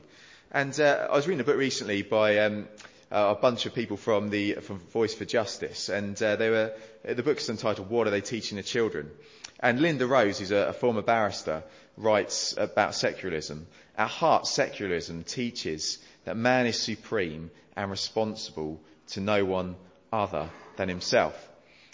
And 0.53 0.79
uh, 0.79 1.09
I 1.11 1.17
was 1.17 1.27
reading 1.27 1.41
a 1.41 1.45
book 1.45 1.57
recently 1.57 2.03
by 2.03 2.39
um, 2.39 2.69
uh, 3.11 3.35
a 3.37 3.41
bunch 3.41 3.67
of 3.67 3.75
people 3.75 3.97
from 3.97 4.31
the 4.31 4.55
from 4.55 4.79
Voice 4.79 5.13
for 5.15 5.25
Justice, 5.25 5.89
and 5.89 6.21
uh, 6.23 6.37
they 6.37 6.51
were 6.51 6.73
the 7.05 7.23
book's 7.23 7.49
entitled 7.49 7.91
"What 7.91 8.07
Are 8.07 8.11
They 8.11 8.21
Teaching 8.21 8.57
the 8.57 8.63
Children?" 8.63 9.11
And 9.59 9.81
Linda 9.81 10.07
Rose, 10.07 10.39
who's 10.39 10.53
a, 10.53 10.69
a 10.69 10.73
former 10.73 11.03
barrister, 11.03 11.65
writes 11.97 12.55
about 12.57 12.95
secularism. 12.95 13.67
At 13.99 14.09
heart, 14.09 14.47
secularism 14.47 15.25
teaches 15.25 15.99
that 16.27 16.37
man 16.37 16.67
is 16.67 16.79
supreme 16.79 17.51
and 17.77 17.91
responsible 17.91 18.81
to 19.09 19.21
no 19.21 19.45
one 19.45 19.77
other 20.13 20.51
than 20.77 20.89
himself. 20.89 21.49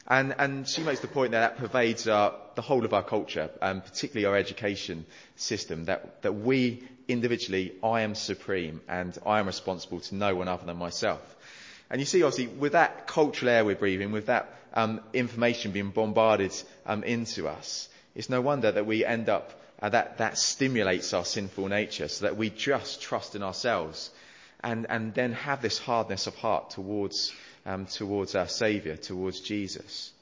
And, 0.08 0.34
and 0.36 0.66
she 0.66 0.82
makes 0.82 1.00
the 1.00 1.06
point 1.06 1.32
that 1.32 1.56
that 1.56 1.58
pervades 1.58 2.08
our, 2.08 2.34
the 2.56 2.62
whole 2.62 2.84
of 2.84 2.92
our 2.92 3.04
culture, 3.04 3.50
and 3.60 3.84
particularly 3.84 4.26
our 4.26 4.36
education 4.36 5.06
system, 5.36 5.84
that, 5.84 6.22
that 6.22 6.32
we 6.32 6.82
individually, 7.08 7.74
I 7.84 8.00
am 8.00 8.14
supreme 8.14 8.80
and 8.88 9.16
I 9.24 9.38
am 9.38 9.46
responsible 9.46 10.00
to 10.00 10.14
no 10.14 10.34
one 10.34 10.48
other 10.48 10.66
than 10.66 10.76
myself. 10.76 11.20
And 11.90 12.00
you 12.00 12.06
see, 12.06 12.22
obviously, 12.22 12.48
with 12.48 12.72
that 12.72 13.06
cultural 13.06 13.50
air 13.50 13.64
we're 13.64 13.76
breathing, 13.76 14.12
with 14.12 14.26
that 14.26 14.52
um, 14.74 15.00
information 15.12 15.72
being 15.72 15.90
bombarded 15.90 16.52
um, 16.86 17.04
into 17.04 17.46
us, 17.48 17.88
it's 18.14 18.30
no 18.30 18.40
wonder 18.40 18.72
that 18.72 18.86
we 18.86 19.04
end 19.04 19.28
up, 19.28 19.52
uh, 19.80 19.90
that, 19.90 20.18
that 20.18 20.38
stimulates 20.38 21.12
our 21.12 21.24
sinful 21.24 21.68
nature 21.68 22.08
so 22.08 22.24
that 22.24 22.36
we 22.36 22.50
just 22.50 23.02
trust 23.02 23.36
in 23.36 23.42
ourselves 23.42 24.10
and, 24.62 24.86
and 24.88 25.14
then 25.14 25.32
have 25.32 25.62
this 25.62 25.78
hardness 25.78 26.26
of 26.26 26.34
heart 26.36 26.70
towards, 26.70 27.32
um, 27.66 27.86
towards 27.86 28.34
our 28.34 28.48
Saviour, 28.48 28.96
towards 28.96 29.40
Jesus. 29.40 30.12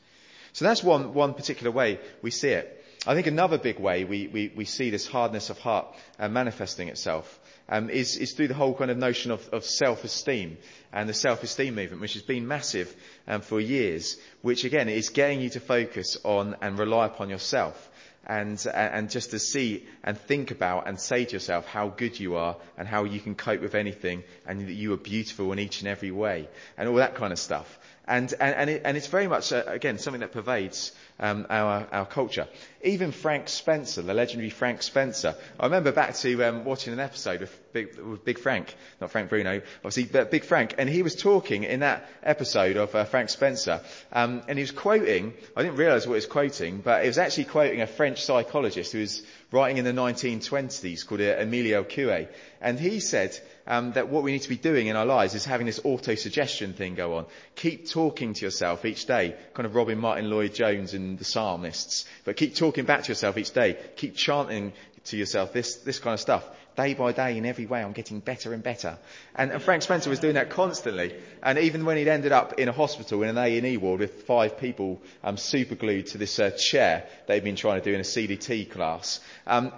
So 0.52 0.64
that's 0.64 0.82
one, 0.82 1.14
one 1.14 1.34
particular 1.34 1.70
way 1.70 2.00
we 2.22 2.30
see 2.30 2.50
it. 2.50 2.76
I 3.06 3.14
think 3.14 3.26
another 3.26 3.56
big 3.56 3.78
way 3.78 4.04
we, 4.04 4.26
we, 4.26 4.52
we 4.54 4.64
see 4.66 4.90
this 4.90 5.06
hardness 5.06 5.48
of 5.48 5.58
heart 5.58 5.86
uh, 6.18 6.28
manifesting 6.28 6.88
itself 6.88 7.40
um, 7.70 7.88
is, 7.88 8.16
is 8.18 8.32
through 8.32 8.48
the 8.48 8.54
whole 8.54 8.74
kind 8.74 8.90
of 8.90 8.98
notion 8.98 9.30
of, 9.30 9.48
of 9.50 9.64
self-esteem 9.64 10.58
and 10.92 11.08
the 11.08 11.14
self-esteem 11.14 11.74
movement, 11.74 12.02
which 12.02 12.12
has 12.14 12.22
been 12.22 12.46
massive 12.46 12.94
um, 13.26 13.40
for 13.40 13.58
years, 13.58 14.18
which 14.42 14.64
again 14.64 14.88
is 14.90 15.08
getting 15.08 15.40
you 15.40 15.48
to 15.50 15.60
focus 15.60 16.18
on 16.24 16.56
and 16.60 16.78
rely 16.78 17.06
upon 17.06 17.30
yourself 17.30 17.89
and, 18.26 18.64
and 18.72 19.10
just 19.10 19.30
to 19.30 19.38
see 19.38 19.86
and 20.04 20.18
think 20.18 20.50
about 20.50 20.86
and 20.86 21.00
say 21.00 21.24
to 21.24 21.32
yourself 21.32 21.66
how 21.66 21.88
good 21.88 22.18
you 22.18 22.36
are 22.36 22.56
and 22.76 22.86
how 22.86 23.04
you 23.04 23.18
can 23.20 23.34
cope 23.34 23.60
with 23.60 23.74
anything 23.74 24.22
and 24.46 24.68
that 24.68 24.72
you 24.72 24.92
are 24.92 24.98
beautiful 24.98 25.52
in 25.52 25.58
each 25.58 25.80
and 25.80 25.88
every 25.88 26.10
way 26.10 26.48
and 26.76 26.88
all 26.88 26.96
that 26.96 27.14
kind 27.14 27.32
of 27.32 27.38
stuff. 27.38 27.78
And, 28.06 28.32
and, 28.40 28.54
and, 28.56 28.70
it, 28.70 28.82
and 28.84 28.96
it's 28.96 29.06
very 29.06 29.28
much, 29.28 29.52
uh, 29.52 29.62
again, 29.66 29.98
something 29.98 30.20
that 30.20 30.32
pervades 30.32 30.92
um, 31.20 31.46
our, 31.48 31.86
our 31.92 32.06
culture. 32.06 32.48
Even 32.82 33.12
Frank 33.12 33.48
Spencer, 33.48 34.00
the 34.00 34.14
legendary 34.14 34.48
Frank 34.48 34.82
Spencer. 34.82 35.34
I 35.58 35.66
remember 35.66 35.92
back 35.92 36.14
to 36.16 36.42
um, 36.44 36.64
watching 36.64 36.94
an 36.94 37.00
episode 37.00 37.40
with 37.40 37.72
Big, 37.72 37.98
with 37.98 38.24
Big, 38.24 38.38
Frank, 38.38 38.74
not 39.00 39.10
Frank 39.10 39.28
Bruno, 39.28 39.60
obviously, 39.84 40.04
but 40.04 40.30
Big 40.30 40.44
Frank, 40.44 40.76
and 40.78 40.88
he 40.88 41.02
was 41.02 41.14
talking 41.14 41.64
in 41.64 41.80
that 41.80 42.08
episode 42.22 42.76
of 42.76 42.94
uh, 42.94 43.04
Frank 43.04 43.28
Spencer, 43.28 43.82
um, 44.12 44.42
and 44.48 44.58
he 44.58 44.62
was 44.62 44.70
quoting, 44.70 45.34
I 45.54 45.62
didn't 45.62 45.76
realise 45.76 46.06
what 46.06 46.14
he 46.14 46.18
was 46.18 46.26
quoting, 46.26 46.78
but 46.78 47.02
he 47.02 47.08
was 47.08 47.18
actually 47.18 47.44
quoting 47.44 47.82
a 47.82 47.86
French 47.86 48.24
psychologist 48.24 48.92
who 48.92 49.00
was 49.00 49.22
writing 49.52 49.76
in 49.76 49.84
the 49.84 49.92
1920s 49.92 51.06
called 51.06 51.20
uh, 51.20 51.36
Emilio 51.38 51.84
Coué, 51.84 52.28
and 52.62 52.80
he 52.80 52.98
said 53.00 53.38
um, 53.66 53.92
that 53.92 54.08
what 54.08 54.22
we 54.22 54.32
need 54.32 54.42
to 54.42 54.48
be 54.48 54.56
doing 54.56 54.86
in 54.86 54.96
our 54.96 55.06
lives 55.06 55.34
is 55.34 55.44
having 55.44 55.66
this 55.66 55.80
auto-suggestion 55.84 56.72
thing 56.72 56.94
go 56.94 57.16
on. 57.16 57.26
Keep 57.56 57.88
talking 57.88 58.34
to 58.34 58.44
yourself 58.44 58.84
each 58.84 59.06
day, 59.06 59.36
kind 59.54 59.66
of 59.66 59.74
Robin 59.74 59.98
Martyn 59.98 60.30
Lloyd-Jones 60.30 60.94
and 60.94 61.18
the 61.18 61.24
psalmists, 61.24 62.06
but 62.24 62.36
keep 62.36 62.54
talking 62.54 62.69
back 62.84 63.02
to 63.02 63.08
yourself 63.08 63.36
each 63.36 63.52
day. 63.52 63.76
Keep 63.96 64.16
chanting 64.16 64.72
to 65.06 65.16
yourself 65.16 65.52
this, 65.52 65.76
this 65.76 65.98
kind 65.98 66.14
of 66.14 66.20
stuff. 66.20 66.44
Day 66.76 66.94
by 66.94 67.12
day, 67.12 67.36
in 67.36 67.46
every 67.46 67.66
way, 67.66 67.82
I'm 67.82 67.92
getting 67.92 68.20
better 68.20 68.54
and 68.54 68.62
better. 68.62 68.96
And, 69.34 69.50
and 69.50 69.60
Frank 69.60 69.82
Spencer 69.82 70.08
was 70.08 70.20
doing 70.20 70.34
that 70.34 70.50
constantly. 70.50 71.14
And 71.42 71.58
even 71.58 71.84
when 71.84 71.96
he'd 71.96 72.08
ended 72.08 72.32
up 72.32 72.58
in 72.58 72.68
a 72.68 72.72
hospital 72.72 73.22
in 73.22 73.28
an 73.28 73.38
A&E 73.38 73.76
ward 73.76 74.00
with 74.00 74.22
five 74.22 74.58
people 74.58 75.02
um, 75.24 75.36
super 75.36 75.74
glued 75.74 76.06
to 76.08 76.18
this 76.18 76.38
uh, 76.38 76.50
chair 76.50 77.06
he'd 77.26 77.44
been 77.44 77.56
trying 77.56 77.80
to 77.80 77.84
do 77.84 77.92
in 77.92 78.00
a 78.00 78.04
CDT 78.04 78.70
class, 78.70 79.20
um, 79.46 79.72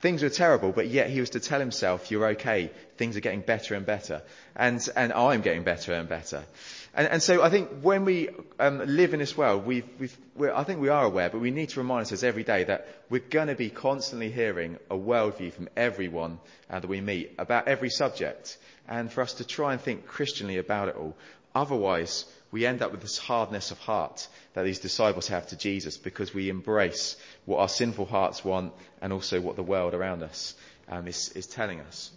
Things 0.00 0.22
were 0.22 0.30
terrible, 0.30 0.70
but 0.70 0.86
yet 0.86 1.10
he 1.10 1.18
was 1.18 1.30
to 1.30 1.40
tell 1.40 1.58
himself, 1.58 2.10
you're 2.10 2.26
okay. 2.28 2.70
Things 2.98 3.16
are 3.16 3.20
getting 3.20 3.40
better 3.40 3.74
and 3.74 3.84
better. 3.84 4.22
And, 4.54 4.86
and 4.94 5.12
I'm 5.12 5.40
getting 5.40 5.64
better 5.64 5.92
and 5.92 6.08
better. 6.08 6.44
And, 6.98 7.06
and 7.06 7.22
so 7.22 7.44
I 7.44 7.48
think 7.48 7.68
when 7.80 8.04
we 8.04 8.28
um, 8.58 8.82
live 8.84 9.14
in 9.14 9.20
this 9.20 9.36
world, 9.36 9.64
we've, 9.64 9.86
I 10.52 10.64
think 10.64 10.80
we 10.80 10.88
are 10.88 11.04
aware, 11.04 11.30
but 11.30 11.40
we 11.40 11.52
need 11.52 11.68
to 11.68 11.78
remind 11.78 12.00
ourselves 12.00 12.24
every 12.24 12.42
day 12.42 12.64
that 12.64 12.88
we're 13.08 13.20
going 13.20 13.46
to 13.46 13.54
be 13.54 13.70
constantly 13.70 14.32
hearing 14.32 14.78
a 14.90 14.96
worldview 14.96 15.52
from 15.52 15.68
everyone 15.76 16.40
uh, 16.68 16.80
that 16.80 16.88
we 16.88 17.00
meet 17.00 17.36
about 17.38 17.68
every 17.68 17.88
subject. 17.88 18.58
And 18.88 19.12
for 19.12 19.20
us 19.20 19.34
to 19.34 19.46
try 19.46 19.74
and 19.74 19.80
think 19.80 20.08
Christianly 20.08 20.58
about 20.58 20.88
it 20.88 20.96
all. 20.96 21.16
Otherwise, 21.54 22.24
we 22.50 22.66
end 22.66 22.82
up 22.82 22.90
with 22.90 23.02
this 23.02 23.16
hardness 23.16 23.70
of 23.70 23.78
heart 23.78 24.26
that 24.54 24.64
these 24.64 24.80
disciples 24.80 25.28
have 25.28 25.46
to 25.48 25.56
Jesus 25.56 25.96
because 25.96 26.34
we 26.34 26.48
embrace 26.48 27.14
what 27.44 27.60
our 27.60 27.68
sinful 27.68 28.06
hearts 28.06 28.44
want 28.44 28.72
and 29.00 29.12
also 29.12 29.40
what 29.40 29.54
the 29.54 29.62
world 29.62 29.94
around 29.94 30.24
us 30.24 30.56
um, 30.88 31.06
is, 31.06 31.28
is, 31.36 31.46
telling 31.46 31.78
us. 31.78 32.10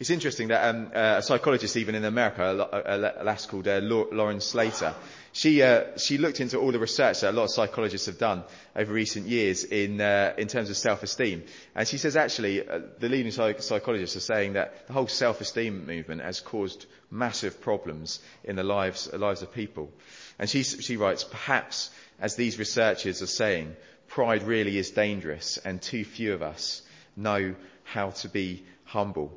It's 0.00 0.10
interesting 0.10 0.48
that 0.48 0.68
um, 0.68 0.92
uh, 0.94 1.16
a 1.18 1.22
psychologist, 1.22 1.76
even 1.76 1.96
in 1.96 2.04
America, 2.04 2.44
a, 2.44 2.96
a, 2.96 3.22
a 3.22 3.24
lass 3.24 3.46
called 3.46 3.66
uh, 3.66 3.80
Lauren 3.82 4.40
Slater, 4.40 4.94
she 5.32 5.60
uh, 5.60 5.96
she 5.96 6.18
looked 6.18 6.40
into 6.40 6.58
all 6.58 6.70
the 6.70 6.78
research 6.78 7.22
that 7.22 7.30
a 7.30 7.36
lot 7.36 7.44
of 7.44 7.50
psychologists 7.50 8.06
have 8.06 8.16
done 8.16 8.44
over 8.76 8.92
recent 8.92 9.26
years 9.26 9.64
in 9.64 10.00
uh, 10.00 10.34
in 10.38 10.46
terms 10.46 10.70
of 10.70 10.76
self-esteem, 10.76 11.42
and 11.74 11.88
she 11.88 11.98
says 11.98 12.16
actually 12.16 12.66
uh, 12.66 12.78
the 13.00 13.08
leading 13.08 13.32
psych- 13.32 13.60
psychologists 13.60 14.16
are 14.16 14.34
saying 14.34 14.52
that 14.52 14.86
the 14.86 14.92
whole 14.92 15.08
self-esteem 15.08 15.84
movement 15.84 16.22
has 16.22 16.40
caused 16.40 16.86
massive 17.10 17.60
problems 17.60 18.20
in 18.44 18.54
the 18.54 18.62
lives 18.62 19.12
lives 19.12 19.42
of 19.42 19.52
people, 19.52 19.90
and 20.38 20.48
she 20.48 20.62
she 20.62 20.96
writes 20.96 21.24
perhaps 21.24 21.90
as 22.20 22.36
these 22.36 22.56
researchers 22.58 23.20
are 23.20 23.26
saying, 23.26 23.74
pride 24.06 24.44
really 24.44 24.78
is 24.78 24.92
dangerous, 24.92 25.58
and 25.58 25.82
too 25.82 26.04
few 26.04 26.34
of 26.34 26.42
us 26.42 26.82
know 27.16 27.56
how 27.82 28.10
to 28.10 28.28
be 28.28 28.64
humble. 28.84 29.36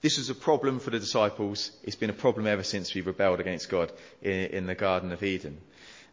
This 0.00 0.18
was 0.18 0.30
a 0.30 0.34
problem 0.34 0.78
for 0.78 0.90
the 0.90 0.98
disciples. 0.98 1.72
It's 1.82 1.96
been 1.96 2.10
a 2.10 2.14
problem 2.14 2.46
ever 2.46 2.62
since 2.62 2.94
we 2.94 3.00
rebelled 3.00 3.40
against 3.40 3.68
God 3.68 3.92
in, 4.22 4.32
in 4.32 4.66
the 4.66 4.74
Garden 4.74 5.12
of 5.12 5.22
Eden. 5.22 5.58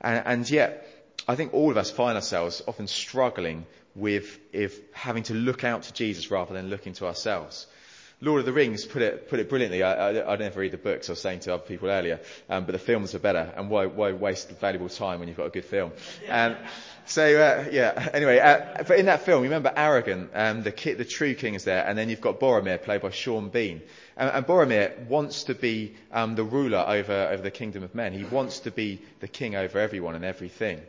And, 0.02 0.24
and, 0.26 0.50
yet, 0.50 0.88
I 1.28 1.36
think 1.36 1.54
all 1.54 1.72
of 1.72 1.78
us 1.78 1.92
find 1.92 2.16
ourselves 2.16 2.64
often 2.68 2.88
struggling 2.88 3.66
with 3.96 4.40
if 4.52 4.80
having 4.94 5.24
to 5.24 5.34
look 5.34 5.64
out 5.64 5.84
to 5.84 5.94
Jesus 5.94 6.32
rather 6.32 6.54
than 6.54 6.70
looking 6.70 6.94
to 6.94 7.06
ourselves. 7.06 7.68
Lord 8.22 8.40
of 8.40 8.46
the 8.46 8.54
Rings 8.54 8.86
put 8.86 9.02
it, 9.02 9.30
put 9.30 9.40
it 9.40 9.50
brilliantly. 9.50 9.84
I, 9.84 10.12
I, 10.12 10.34
I 10.34 10.36
never 10.38 10.60
read 10.62 10.72
the 10.72 10.78
books, 10.78 11.10
I 11.10 11.12
was 11.12 11.22
saying 11.22 11.42
to 11.42 11.54
other 11.54 11.64
people 11.64 11.90
earlier, 11.90 12.20
um, 12.50 12.66
but 12.66 12.72
the 12.72 12.80
films 12.80 13.14
are 13.14 13.20
better. 13.20 13.54
And 13.56 13.70
why, 13.70 13.88
why 13.88 14.14
waste 14.14 14.50
valuable 14.60 14.90
time 14.90 15.20
when 15.20 15.28
you've 15.28 15.38
got 15.38 15.48
a 15.48 15.52
good 15.52 15.66
film? 15.66 15.92
Um, 16.30 16.56
so 17.06 17.24
uh, 17.24 17.70
yeah. 17.72 18.10
Anyway, 18.14 18.40
uh, 18.40 18.84
but 18.88 18.98
in 18.98 19.06
that 19.08 19.22
film, 19.22 19.44
you 19.44 19.50
remember 19.50 19.72
Aragorn, 19.76 20.30
um, 20.34 20.64
the, 20.64 20.72
ki- 20.72 20.94
the 20.94 21.06
true 21.06 21.36
king 21.36 21.54
is 21.54 21.64
there, 21.66 21.86
and 21.86 21.98
then 21.98 22.10
you've 22.10 22.22
got 22.22 22.40
Boromir, 22.40 22.82
played 22.82 23.02
by 23.02 23.12
Sean 23.12 23.50
Bean. 23.50 23.82
And, 24.18 24.30
and 24.32 24.48
Boromir 24.48 25.08
wants 25.08 25.44
to 25.44 25.54
be 25.54 25.94
um, 26.12 26.36
the 26.36 26.44
ruler 26.44 26.84
over 26.88 27.30
over 27.32 27.44
the 27.44 27.52
kingdom 27.52 27.84
of 27.84 27.94
men. 27.94 28.14
He 28.14 28.24
wants 28.24 28.62
to 28.62 28.72
be 28.72 29.02
the 29.20 29.28
king 29.28 29.56
over 29.56 29.78
everyone 29.78 30.16
and 30.16 30.26
everything. 30.26 30.82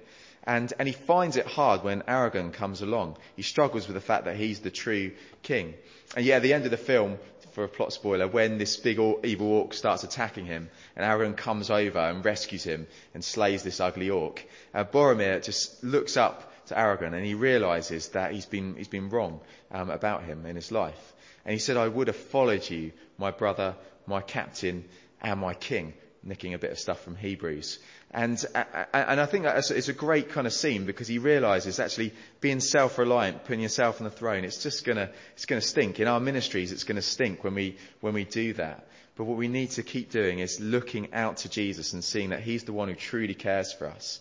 And, 0.46 0.72
and 0.78 0.86
he 0.86 0.94
finds 0.94 1.36
it 1.36 1.46
hard 1.46 1.82
when 1.82 2.02
Aragorn 2.02 2.52
comes 2.52 2.80
along. 2.80 3.16
He 3.34 3.42
struggles 3.42 3.88
with 3.88 3.94
the 3.94 4.00
fact 4.00 4.26
that 4.26 4.36
he's 4.36 4.60
the 4.60 4.70
true 4.70 5.12
king. 5.42 5.74
And 6.16 6.24
yet 6.24 6.36
at 6.36 6.42
the 6.42 6.52
end 6.52 6.64
of 6.66 6.70
the 6.70 6.76
film, 6.76 7.18
for 7.52 7.64
a 7.64 7.68
plot 7.68 7.92
spoiler, 7.92 8.28
when 8.28 8.58
this 8.58 8.76
big 8.76 9.00
evil 9.24 9.48
orc 9.48 9.74
starts 9.74 10.04
attacking 10.04 10.46
him, 10.46 10.68
and 10.94 11.04
Aragorn 11.04 11.36
comes 11.36 11.70
over 11.70 11.98
and 11.98 12.24
rescues 12.24 12.62
him 12.62 12.86
and 13.14 13.24
slays 13.24 13.62
this 13.62 13.80
ugly 13.80 14.10
orc, 14.10 14.46
uh, 14.72 14.84
Boromir 14.84 15.42
just 15.42 15.82
looks 15.82 16.16
up 16.16 16.52
to 16.66 16.74
Aragorn 16.74 17.14
and 17.14 17.24
he 17.24 17.34
realizes 17.34 18.08
that 18.08 18.32
he's 18.32 18.46
been, 18.46 18.76
he's 18.76 18.88
been 18.88 19.08
wrong 19.08 19.40
um, 19.72 19.90
about 19.90 20.22
him 20.22 20.46
in 20.46 20.54
his 20.54 20.70
life. 20.70 21.14
And 21.44 21.52
he 21.52 21.58
said, 21.58 21.76
I 21.76 21.88
would 21.88 22.08
have 22.08 22.16
followed 22.16 22.68
you, 22.68 22.92
my 23.18 23.30
brother, 23.30 23.74
my 24.06 24.20
captain, 24.20 24.84
and 25.20 25.40
my 25.40 25.54
king 25.54 25.94
nicking 26.22 26.54
a 26.54 26.58
bit 26.58 26.72
of 26.72 26.78
stuff 26.78 27.02
from 27.02 27.16
Hebrews. 27.16 27.78
And, 28.16 28.42
uh, 28.54 28.64
uh, 28.72 28.84
and 28.94 29.20
I 29.20 29.26
think 29.26 29.44
it's 29.44 29.88
a 29.88 29.92
great 29.92 30.30
kind 30.30 30.46
of 30.46 30.54
scene 30.54 30.86
because 30.86 31.06
he 31.06 31.18
realizes 31.18 31.78
actually 31.78 32.14
being 32.40 32.60
self-reliant, 32.60 33.44
putting 33.44 33.60
yourself 33.60 34.00
on 34.00 34.04
the 34.04 34.10
throne, 34.10 34.42
it's 34.46 34.62
just 34.62 34.86
gonna, 34.86 35.10
it's 35.34 35.44
gonna 35.44 35.60
stink. 35.60 36.00
In 36.00 36.08
our 36.08 36.18
ministries, 36.18 36.72
it's 36.72 36.84
gonna 36.84 37.02
stink 37.02 37.44
when 37.44 37.54
we, 37.54 37.76
when 38.00 38.14
we 38.14 38.24
do 38.24 38.54
that. 38.54 38.88
But 39.16 39.24
what 39.24 39.36
we 39.36 39.48
need 39.48 39.72
to 39.72 39.82
keep 39.82 40.10
doing 40.10 40.38
is 40.38 40.58
looking 40.60 41.12
out 41.12 41.38
to 41.38 41.50
Jesus 41.50 41.92
and 41.92 42.02
seeing 42.02 42.30
that 42.30 42.40
he's 42.40 42.64
the 42.64 42.72
one 42.72 42.88
who 42.88 42.94
truly 42.94 43.34
cares 43.34 43.74
for 43.74 43.86
us. 43.86 44.18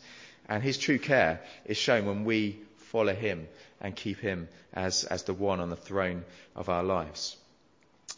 And 0.49 0.61
his 0.61 0.77
true 0.77 0.99
care 0.99 1.39
is 1.63 1.77
shown 1.77 2.05
when 2.05 2.25
we 2.25 2.59
follow 2.91 3.15
him 3.15 3.47
and 3.79 3.95
keep 3.95 4.19
him 4.19 4.49
as, 4.73 5.05
as 5.05 5.23
the 5.23 5.33
one 5.33 5.61
on 5.61 5.69
the 5.69 5.77
throne 5.77 6.25
of 6.53 6.67
our 6.67 6.83
lives. 6.83 7.37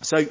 So 0.02 0.26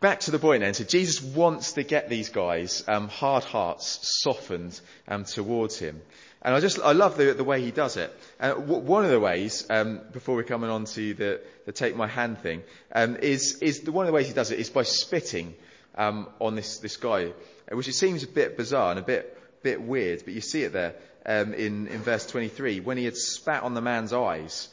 back 0.00 0.20
to 0.20 0.30
the 0.30 0.38
point 0.38 0.62
then. 0.62 0.74
So 0.74 0.84
Jesus 0.84 1.22
wants 1.22 1.72
to 1.72 1.82
get 1.82 2.08
these 2.08 2.28
guys, 2.28 2.84
um, 2.88 3.08
hard 3.08 3.44
hearts 3.44 3.98
softened 4.22 4.80
um, 5.06 5.24
towards 5.24 5.78
him. 5.78 6.00
And 6.40 6.54
I 6.54 6.60
just, 6.60 6.78
I 6.78 6.92
love 6.92 7.16
the, 7.16 7.34
the 7.34 7.44
way 7.44 7.60
he 7.60 7.72
does 7.72 7.96
it. 7.96 8.16
Uh, 8.38 8.54
w- 8.54 8.80
one 8.80 9.04
of 9.04 9.10
the 9.10 9.18
ways, 9.18 9.66
um, 9.70 10.00
before 10.12 10.36
we're 10.36 10.44
coming 10.44 10.70
on 10.70 10.84
to 10.84 11.14
the, 11.14 11.40
the 11.66 11.72
take 11.72 11.96
my 11.96 12.06
hand 12.06 12.38
thing, 12.38 12.62
um, 12.94 13.16
is, 13.16 13.58
is 13.60 13.80
the, 13.80 13.90
one 13.90 14.06
of 14.06 14.08
the 14.08 14.14
ways 14.14 14.28
he 14.28 14.34
does 14.34 14.52
it 14.52 14.60
is 14.60 14.70
by 14.70 14.84
spitting 14.84 15.54
um, 15.96 16.28
on 16.38 16.54
this, 16.54 16.78
this 16.78 16.96
guy, 16.96 17.32
which 17.72 17.88
it 17.88 17.94
seems 17.94 18.22
a 18.22 18.28
bit 18.28 18.56
bizarre 18.56 18.90
and 18.90 19.00
a 19.00 19.02
bit, 19.02 19.36
bit 19.64 19.82
weird, 19.82 20.22
but 20.24 20.32
you 20.32 20.40
see 20.40 20.62
it 20.62 20.72
there 20.72 20.94
um, 21.26 21.54
in, 21.54 21.88
in 21.88 21.98
verse 21.98 22.24
23, 22.26 22.80
when 22.80 22.96
he 22.96 23.04
had 23.04 23.16
spat 23.16 23.64
on 23.64 23.74
the 23.74 23.82
man's 23.82 24.12
eyes. 24.12 24.68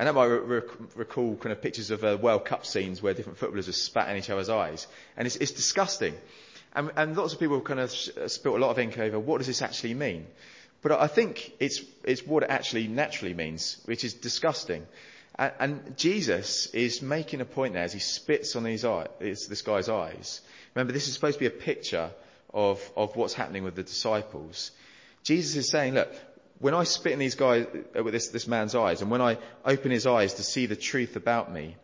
And 0.00 0.06
that 0.06 0.14
might 0.14 0.24
re- 0.24 0.62
recall 0.96 1.36
kind 1.36 1.52
of 1.52 1.60
pictures 1.60 1.90
of 1.90 2.02
uh, 2.02 2.16
World 2.18 2.46
Cup 2.46 2.64
scenes 2.64 3.02
where 3.02 3.12
different 3.12 3.36
footballers 3.36 3.68
are 3.68 3.72
spat 3.72 4.08
in 4.08 4.16
each 4.16 4.30
other's 4.30 4.48
eyes. 4.48 4.86
And 5.14 5.26
it's, 5.26 5.36
it's 5.36 5.50
disgusting. 5.50 6.14
And, 6.74 6.90
and, 6.96 7.14
lots 7.14 7.34
of 7.34 7.38
people 7.38 7.60
kind 7.60 7.80
of 7.80 7.92
uh, 8.16 8.26
spilt 8.26 8.56
a 8.56 8.58
lot 8.58 8.70
of 8.70 8.78
ink 8.78 8.98
over 8.98 9.20
what 9.20 9.38
does 9.38 9.46
this 9.46 9.60
actually 9.60 9.92
mean? 9.92 10.26
But 10.80 10.92
I 10.92 11.06
think 11.06 11.52
it's, 11.60 11.82
it's 12.02 12.26
what 12.26 12.44
it 12.44 12.48
actually 12.48 12.88
naturally 12.88 13.34
means, 13.34 13.76
which 13.84 14.02
is 14.02 14.14
disgusting. 14.14 14.86
And, 15.34 15.52
and 15.60 15.98
Jesus 15.98 16.68
is 16.68 17.02
making 17.02 17.42
a 17.42 17.44
point 17.44 17.74
there 17.74 17.84
as 17.84 17.92
he 17.92 17.98
spits 17.98 18.56
on 18.56 18.64
these 18.64 18.86
eye, 18.86 19.06
this 19.18 19.60
guy's 19.60 19.90
eyes. 19.90 20.40
Remember, 20.74 20.94
this 20.94 21.08
is 21.08 21.12
supposed 21.12 21.34
to 21.34 21.40
be 21.40 21.46
a 21.46 21.50
picture 21.50 22.10
of, 22.54 22.90
of 22.96 23.16
what's 23.16 23.34
happening 23.34 23.64
with 23.64 23.74
the 23.74 23.82
disciples. 23.82 24.70
Jesus 25.24 25.56
is 25.56 25.68
saying, 25.68 25.92
look, 25.92 26.10
when 26.60 26.74
I 26.74 26.84
spit 26.84 27.12
in 27.12 27.18
these 27.18 27.34
guys, 27.34 27.66
uh, 27.98 28.04
with 28.04 28.12
this, 28.12 28.28
this 28.28 28.46
man's 28.46 28.74
eyes, 28.74 29.02
and 29.02 29.10
when 29.10 29.22
I 29.22 29.38
open 29.64 29.90
his 29.90 30.06
eyes 30.06 30.34
to 30.34 30.42
see 30.42 30.66
the 30.66 30.76
truth 30.76 31.16
about 31.16 31.52
me, 31.52 31.76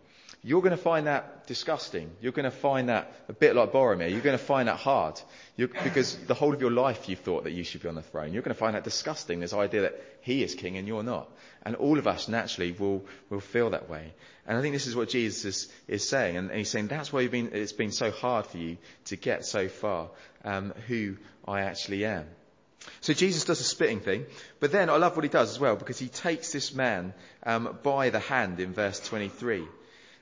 you're 0.43 0.61
going 0.61 0.77
to 0.77 0.83
find 0.83 1.09
that 1.09 1.49
disgusting. 1.49 2.11
You're 2.21 2.31
going 2.31 2.45
to 2.45 2.53
find 2.53 2.89
that 2.89 3.13
a 3.29 3.33
bit 3.33 3.57
like 3.57 3.73
Boromir. 3.73 4.09
You're 4.11 4.21
going 4.21 4.39
to 4.39 4.45
find 4.45 4.69
that 4.69 4.77
hard. 4.77 5.21
You're, 5.57 5.69
because 5.69 6.17
the 6.27 6.35
whole 6.35 6.55
of 6.55 6.61
your 6.61 6.71
life 6.71 7.09
you've 7.09 7.19
thought 7.19 7.45
that 7.45 7.53
you 7.53 7.65
should 7.65 7.83
be 7.83 7.89
on 7.89 7.97
the 7.97 8.03
throne. 8.03 8.33
You're 8.33 8.43
going 8.43 8.55
to 8.55 8.59
find 8.59 8.77
that 8.77 8.85
disgusting, 8.85 9.41
this 9.41 9.53
idea 9.53 9.81
that 9.81 10.01
he 10.21 10.45
is 10.45 10.55
king 10.55 10.77
and 10.77 10.87
you're 10.87 11.03
not. 11.03 11.29
And 11.65 11.75
all 11.75 11.99
of 11.99 12.07
us 12.07 12.29
naturally 12.29 12.71
will, 12.71 13.05
will 13.29 13.41
feel 13.41 13.71
that 13.71 13.89
way. 13.89 14.13
And 14.47 14.57
I 14.57 14.61
think 14.61 14.75
this 14.75 14.87
is 14.87 14.95
what 14.95 15.09
Jesus 15.09 15.45
is, 15.45 15.73
is 15.89 16.09
saying. 16.09 16.37
And, 16.37 16.51
he's 16.53 16.71
saying 16.71 16.89
that's 16.89 17.13
why 17.13 17.27
been, 17.27 17.51
it's 17.53 17.73
been 17.73 17.91
so 17.91 18.13
hard 18.13 18.47
for 18.47 18.59
you 18.59 18.77
to 19.07 19.17
get 19.17 19.47
so 19.47 19.69
far, 19.69 20.11
um, 20.45 20.73
who 20.87 21.17
I 21.49 21.63
actually 21.63 22.05
am. 22.05 22.27
So 23.01 23.13
Jesus 23.13 23.45
does 23.45 23.61
a 23.61 23.65
spitting 23.65 24.01
thing, 24.01 24.27
but 24.61 24.73
then 24.73 24.91
I 24.91 24.97
love 24.97 25.17
what 25.17 25.25
he 25.25 25.29
does 25.29 25.51
as 25.51 25.61
well 25.61 25.77
because 25.77 25.99
he 25.99 26.09
takes 26.09 26.53
this 26.53 26.75
man 26.75 27.15
um, 27.45 27.79
by 27.83 28.11
the 28.11 28.19
hand 28.19 28.61
in 28.61 28.73
verse 28.73 29.01
23. 29.01 29.67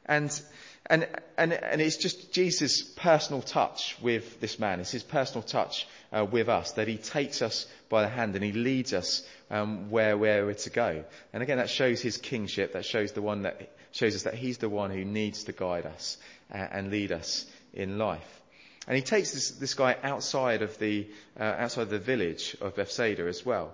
And, 0.07 0.43
and, 0.87 1.09
and, 1.39 1.53
and 1.53 1.81
it's 1.81 1.97
just 1.97 2.33
Jesus' 2.33 2.83
personal 2.83 3.41
touch 3.41 3.97
with 4.03 4.41
this 4.41 4.59
man. 4.59 4.81
It's 4.81 4.91
his 4.91 5.03
personal 5.03 5.43
touch 5.43 5.87
uh, 6.13 6.25
with 6.25 6.49
us 6.49 6.73
that 6.73 6.89
he 6.89 6.99
takes 6.99 7.41
us 7.43 7.67
by 7.89 8.03
the 8.03 8.09
hand 8.09 8.35
and 8.35 8.45
he 8.45 8.53
leads 8.53 8.93
us 8.93 9.27
um, 9.51 9.91
where, 9.91 10.17
where 10.19 10.45
we're 10.45 10.55
to 10.55 10.71
go. 10.71 11.05
And 11.33 11.43
again, 11.43 11.59
that 11.59 11.71
shows 11.71 12.03
his 12.03 12.19
kingship. 12.19 12.75
That 12.75 12.85
shows 12.85 13.13
the 13.13 13.23
one 13.23 13.43
that 13.43 13.73
shows 13.93 14.15
us 14.15 14.25
that 14.25 14.35
he's 14.35 14.59
the 14.59 14.69
one 14.69 14.91
who 14.91 15.05
needs 15.05 15.45
to 15.45 15.53
guide 15.53 15.87
us 15.87 16.19
uh, 16.53 16.57
and 16.57 16.91
lead 16.91 17.13
us 17.13 17.47
in 17.73 17.99
life. 17.99 18.43
And 18.87 18.97
he 18.97 19.03
takes 19.03 19.33
this, 19.33 19.51
this 19.51 19.75
guy 19.75 19.97
outside 20.03 20.63
of 20.63 20.79
the 20.79 21.07
uh, 21.39 21.43
outside 21.43 21.83
of 21.83 21.91
the 21.91 21.99
village 21.99 22.57
of 22.61 22.77
Bethsaida 22.77 23.27
as 23.27 23.45
well. 23.45 23.73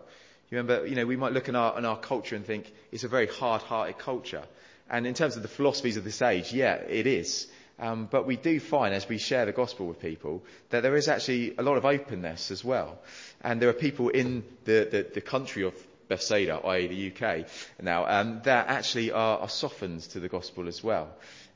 You 0.51 0.59
remember, 0.59 0.87
you 0.87 0.97
know, 0.97 1.07
we 1.07 1.17
might 1.17 1.33
look 1.33 1.49
in 1.49 1.55
our, 1.55 1.79
in 1.79 1.85
our 1.85 1.99
culture 1.99 2.35
and 2.35 2.45
think 2.45 2.73
it's 2.91 3.05
a 3.05 3.09
very 3.09 3.29
hard-hearted 3.29 3.99
culture. 3.99 4.43
And 4.91 5.07
in 5.07 5.15
terms 5.15 5.37
of 5.37 5.43
the 5.43 5.49
philosophies 5.49 5.97
of 5.97 6.03
this 6.03 6.21
age, 6.23 6.53
yeah, 6.53 6.75
it 6.75 7.07
is. 7.07 7.47
Um, 7.79 8.09
but 8.11 8.27
we 8.27 8.37
do 8.37 8.59
find, 8.59 8.93
as 8.93 9.09
we 9.09 9.19
share 9.19 9.47
the 9.47 9.53
gospel 9.53 9.87
with 9.87 10.01
people, 10.01 10.43
that 10.71 10.83
there 10.83 10.97
is 10.97 11.09
actually 11.09 11.55
a 11.57 11.63
lot 11.63 11.77
of 11.77 11.87
openness 11.87 12.51
as 12.51 12.65
well. 12.65 12.99
And 13.43 13.63
there 13.63 13.69
are 13.69 13.75
people 13.75 14.09
in 14.09 14.45
the, 14.65 14.89
the, 14.91 15.07
the 15.15 15.21
country 15.21 15.63
of 15.63 15.75
Bethsaida, 16.09 16.61
i.e. 16.67 16.89
the 16.89 17.13
UK 17.13 17.47
now, 17.81 18.05
um, 18.07 18.41
that 18.43 18.69
actually 18.69 19.13
are, 19.13 19.39
are 19.39 19.49
softened 19.49 20.01
to 20.11 20.21
the 20.21 20.29
gospel 20.29 20.67
as 20.67 20.83
well. 20.83 21.09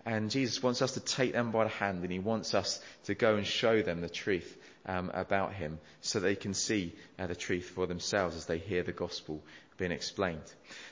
And 0.06 0.30
Jesus 0.30 0.62
wants 0.62 0.82
us 0.82 0.92
to 0.92 1.00
take 1.00 1.32
them 1.32 1.50
by 1.50 1.64
the 1.64 1.70
hand 1.70 2.02
and 2.02 2.12
he 2.12 2.18
wants 2.18 2.54
us 2.54 2.80
to 3.04 3.14
go 3.14 3.36
and 3.36 3.46
show 3.46 3.80
them 3.82 4.00
the 4.00 4.08
truth 4.08 4.56
um, 4.86 5.10
about 5.14 5.54
him 5.54 5.78
so 6.02 6.20
they 6.20 6.36
can 6.36 6.52
see 6.52 6.92
uh, 7.18 7.26
the 7.26 7.34
truth 7.34 7.70
for 7.70 7.86
themselves 7.86 8.36
as 8.36 8.44
they 8.46 8.58
hear 8.58 8.82
the 8.82 8.92
gospel 8.92 9.42
being 9.78 9.92
explained. 9.92 10.42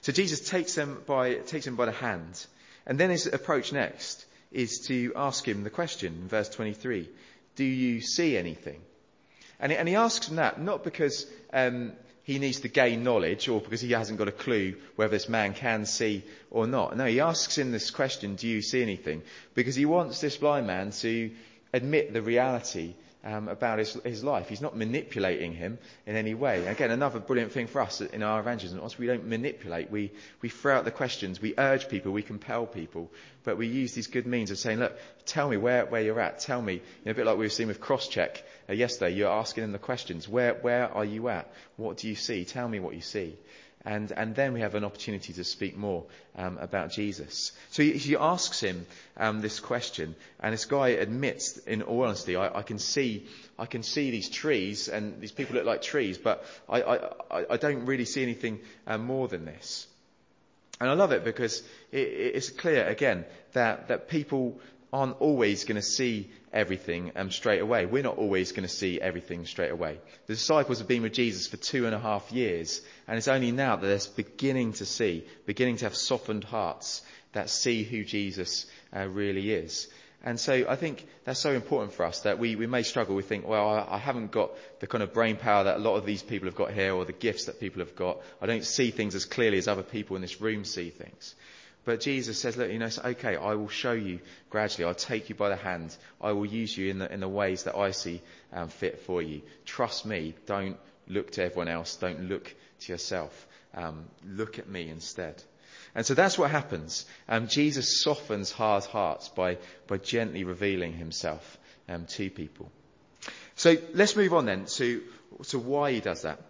So 0.00 0.12
Jesus 0.12 0.49
takes 0.49 0.75
them 0.75 1.02
by, 1.07 1.35
takes 1.35 1.66
them 1.66 1.76
by 1.76 1.87
the 1.87 1.92
hand. 1.92 2.45
And 2.87 2.99
then 2.99 3.11
his 3.11 3.26
approach 3.26 3.73
next 3.73 4.25
is 4.50 4.87
to 4.87 5.12
ask 5.14 5.47
him 5.47 5.62
the 5.62 5.71
question 5.71 6.14
in 6.23 6.28
verse 6.28 6.49
23. 6.49 7.09
Do 7.57 7.64
you 7.64 8.00
see 8.00 8.37
anything? 8.37 8.81
And, 9.61 9.73
and 9.73 9.88
he 9.88 9.95
asks 9.95 10.28
him 10.28 10.37
that 10.37 10.61
not 10.61 10.85
because 10.85 11.26
um, 11.52 11.92
he 12.25 12.38
needs 12.38 12.61
to 12.61 12.69
gain 12.69 13.02
knowledge 13.02 13.49
or 13.49 13.61
because 13.61 13.81
he 13.81 13.93
hasn't 13.93 14.19
got 14.19 14.29
a 14.29 14.33
clue 14.33 14.76
whether 14.97 15.11
this 15.11 15.29
man 15.29 15.55
can 15.55 15.87
see 15.87 16.23
or 16.50 16.67
not. 16.67 16.97
No, 16.97 17.05
he 17.05 17.21
asks 17.21 17.59
him 17.59 17.73
this 17.73 17.91
question, 17.91 18.37
do 18.37 18.47
you 18.47 18.62
see 18.62 18.83
anything? 18.83 19.23
Because 19.55 19.75
he 19.75 19.87
wants 19.87 20.21
this 20.21 20.37
blind 20.37 20.67
man 20.67 20.93
to 20.93 21.31
admit 21.73 22.12
the 22.12 22.23
reality 22.23 22.95
um, 23.25 23.49
about 23.49 23.79
his, 23.79 23.95
his 24.05 24.25
life. 24.25 24.49
He's 24.49 24.61
not 24.61 24.76
manipulating 24.76 25.52
him 25.52 25.78
in 26.06 26.17
any 26.17 26.35
way. 26.35 26.67
Again, 26.67 26.91
another 26.91 27.21
brilliant 27.21 27.52
thing 27.52 27.67
for 27.67 27.80
us 27.80 28.00
in 28.00 28.23
our 28.23 28.41
evangelism, 28.41 28.80
we 28.99 29.06
don't 29.06 29.26
manipulate, 29.26 29.91
we, 29.91 30.11
we 30.41 30.49
throw 30.49 30.76
out 30.76 30.85
the 30.85 30.91
questions, 30.91 31.41
we 31.41 31.54
urge 31.56 31.89
people, 31.89 32.13
we 32.13 32.23
compel 32.23 32.67
people, 32.67 33.11
but 33.45 33.56
we 33.56 33.69
use 33.69 33.95
these 33.95 34.08
good 34.08 34.26
means 34.26 34.50
of 34.50 34.58
saying, 34.58 34.78
look, 34.80 34.97
tell 35.25 35.49
me 35.49 35.56
where, 35.56 35.87
where 35.87 36.02
you're 36.02 36.21
at, 36.21 36.41
tell 36.41 36.61
me, 36.61 36.75
you 36.75 36.80
know, 37.04 37.13
a 37.13 37.15
bit 37.15 37.26
like 37.26 37.37
we 37.37 37.47
were 37.47 37.50
seeing 37.50 37.69
with 37.69 37.80
Crosscheck 37.80 38.43
uh, 38.69 38.73
yesterday, 38.73 39.15
you're 39.15 39.31
asking 39.31 39.63
them 39.63 39.73
the 39.73 39.79
questions, 39.79 40.29
where, 40.29 40.55
where 40.55 40.89
are 40.93 41.05
you 41.05 41.29
at? 41.29 41.53
What 41.77 41.99
do 41.99 42.09
you 42.09 42.15
see? 42.15 42.45
Tell 42.45 42.69
me 42.69 42.81
what 42.81 42.95
you 42.95 43.01
see. 43.01 43.37
And, 43.85 44.13
and 44.13 44.35
then 44.35 44.53
we 44.53 44.61
have 44.61 44.77
an 44.77 44.85
opportunity 44.85 45.33
to 45.33 45.45
speak 45.45 45.77
more 45.77 46.05
um, 46.37 46.57
about 46.59 46.91
Jesus. 46.91 47.51
So 47.71 47.83
he, 47.83 47.93
he 47.93 48.17
asks 48.17 48.61
him 48.61 48.87
um, 49.17 49.41
this 49.41 49.59
question, 49.59 50.15
and 50.39 50.53
this 50.53 50.67
guy 50.67 50.91
admits, 50.91 51.57
in 51.59 51.83
all 51.83 52.05
honesty, 52.05 52.37
I, 52.37 52.59
I, 52.59 52.63
can 52.63 52.79
see, 52.79 53.27
I 53.59 53.67
can 53.67 53.83
see 53.83 54.13
these 54.13 54.31
trees, 54.31 54.89
and 54.89 55.21
these 55.21 55.33
people 55.33 55.57
look 55.57 55.65
like 55.65 55.83
trees, 55.83 56.17
but 56.17 56.45
I, 56.69 56.83
I, 56.83 57.45
I 57.51 57.57
don't 57.57 57.87
really 57.87 58.05
see 58.05 58.23
anything 58.23 58.61
uh, 58.87 58.99
more 58.99 59.27
than 59.27 59.45
this. 59.45 59.89
And 60.81 60.89
I 60.89 60.95
love 60.95 61.13
it 61.13 61.25
because 61.25 61.63
it, 61.91 62.09
it's 62.09 62.51
clear 62.51 62.87
again 62.87 63.25
that, 63.53 63.89
that 63.89 64.09
people 64.09 64.61
aren't 64.93 65.21
always 65.21 65.65
going 65.65 65.76
to 65.76 65.83
see 65.83 66.31
everything 66.52 67.13
um, 67.17 67.31
straight 67.31 67.61
away. 67.61 67.87
We're 67.87 68.02
not 68.02 68.19
always 68.19 68.52
going 68.52 68.69
to 68.69 68.75
see 68.75 69.00
everything 69.00 69.47
straight 69.47 69.71
away. 69.71 69.99
The 70.26 70.35
disciples 70.35 70.78
have 70.78 70.89
been 70.89 71.02
with 71.02 71.15
Jesus 71.15 71.47
for 71.47 71.57
two 71.57 71.87
and 71.87 71.95
a 71.95 71.99
half 71.99 72.31
years, 72.31 72.83
and 73.09 73.17
it's 73.17 73.28
only 73.28 73.52
now 73.52 73.76
that 73.76 73.87
they're 73.87 74.15
beginning 74.17 74.75
to 74.75 74.85
see, 74.85 75.25
beginning 75.47 75.78
to 75.78 75.87
have 75.87 75.97
softened 75.97 76.45
hearts 76.45 77.02
that 77.33 77.49
see 77.49 77.83
who 77.83 78.05
Jesus 78.05 78.67
uh, 78.95 79.07
really 79.07 79.52
is. 79.52 79.89
And 80.25 80.39
so 80.39 80.67
I 80.69 80.76
think 80.76 81.05
that's 81.25 81.41
so 81.41 81.50
important 81.52 81.95
for 81.95 82.05
us 82.05 82.21
that 82.21 82.39
we, 82.39 82.55
we 82.55 82.69
may 82.69 82.85
struggle. 82.85 83.17
We 83.17 83.23
think, 83.23 83.47
well, 83.47 83.69
I, 83.69 83.97
I 83.97 83.99
haven't 83.99 84.31
got 84.31 84.52
the 84.78 84.87
kind 84.87 85.02
of 85.02 85.13
brain 85.13 85.37
power 85.37 85.65
that 85.65 85.78
a 85.78 85.81
lot 85.81 85.97
of 85.97 86.07
these 86.07 86.23
people 86.23 86.47
have 86.47 86.55
got 86.55 86.73
here 86.73 86.95
or 86.95 87.05
the 87.05 87.13
gifts 87.13 87.47
that 87.47 87.59
people 87.59 87.81
have 87.81 87.97
got. 87.97 88.19
I 88.41 88.47
don't 88.47 88.65
see 88.65 88.93
things 88.93 89.17
as 89.17 89.25
clearly 89.25 89.59
as 89.59 89.67
other 89.67 89.83
people 89.83 90.15
in 90.15 90.23
this 90.23 90.41
room 90.41 90.65
see 90.65 90.91
things. 90.91 91.35
But 91.84 92.00
Jesus 92.00 92.38
says, 92.38 92.56
look, 92.56 92.71
you 92.71 92.78
know, 92.78 92.86
it's 92.86 92.99
okay, 92.99 93.36
I 93.36 93.54
will 93.54 93.68
show 93.68 93.92
you 93.92 94.21
gradually. 94.50 94.84
I'll 94.84 94.95
take 94.95 95.28
you 95.28 95.34
by 95.34 95.49
the 95.49 95.56
hand. 95.56 95.97
I 96.21 96.32
will 96.32 96.47
use 96.47 96.76
you 96.76 96.90
in 96.90 96.99
the, 96.99 97.12
in 97.12 97.21
the 97.21 97.28
ways 97.28 97.64
that 97.64 97.76
I 97.76 97.90
see 97.90 98.23
um, 98.52 98.68
fit 98.68 99.00
for 99.00 99.21
you. 99.21 99.42
Trust 99.64 100.06
me. 100.06 100.34
Don't 100.47 100.76
look 101.08 101.32
to 101.32 101.42
everyone 101.42 101.68
else. 101.68 101.97
Don't 101.97 102.28
look 102.28 102.54
to 102.80 102.92
yourself. 102.92 103.49
Um, 103.75 104.04
look 104.25 104.60
at 104.60 104.68
me 104.68 104.88
instead. 104.88 105.42
And 105.95 106.06
so 106.06 106.14
that's 106.14 106.38
what 106.38 106.50
happens. 106.50 107.04
Um, 107.28 107.49
Jesus 107.49 108.02
softens 108.02 108.52
hard 108.52 108.84
hearts 108.84 109.28
by, 109.28 109.58
by 109.88 109.99
gently 109.99 110.45
revealing 110.45 110.92
himself 110.92 111.58
um, 111.88 112.06
to 112.06 112.30
people. 112.30 112.71
So 113.56 113.76
let's 113.92 114.16
move 114.16 114.32
on 114.34 114.47
then 114.47 114.66
to, 114.66 115.02
to 115.49 115.58
why 115.58 115.92
he 115.92 116.00
does 116.00 116.23
that. 116.23 116.40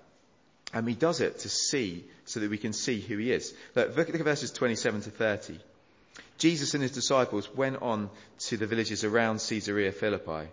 And 0.72 0.88
he 0.88 0.94
does 0.94 1.20
it 1.20 1.40
to 1.40 1.48
see, 1.48 2.04
so 2.24 2.40
that 2.40 2.50
we 2.50 2.58
can 2.58 2.72
see 2.72 3.00
who 3.00 3.18
he 3.18 3.30
is. 3.30 3.52
Look, 3.74 3.96
look 3.96 4.08
at 4.08 4.20
verses 4.22 4.50
27 4.50 5.02
to 5.02 5.11
30. 5.11 5.58
Jesus 6.38 6.74
and 6.74 6.82
his 6.82 6.92
disciples 6.92 7.54
went 7.54 7.82
on 7.82 8.11
to 8.38 8.56
the 8.56 8.66
villages 8.66 9.04
around 9.04 9.40
Caesarea 9.40 9.92
Philippi. 9.92 10.48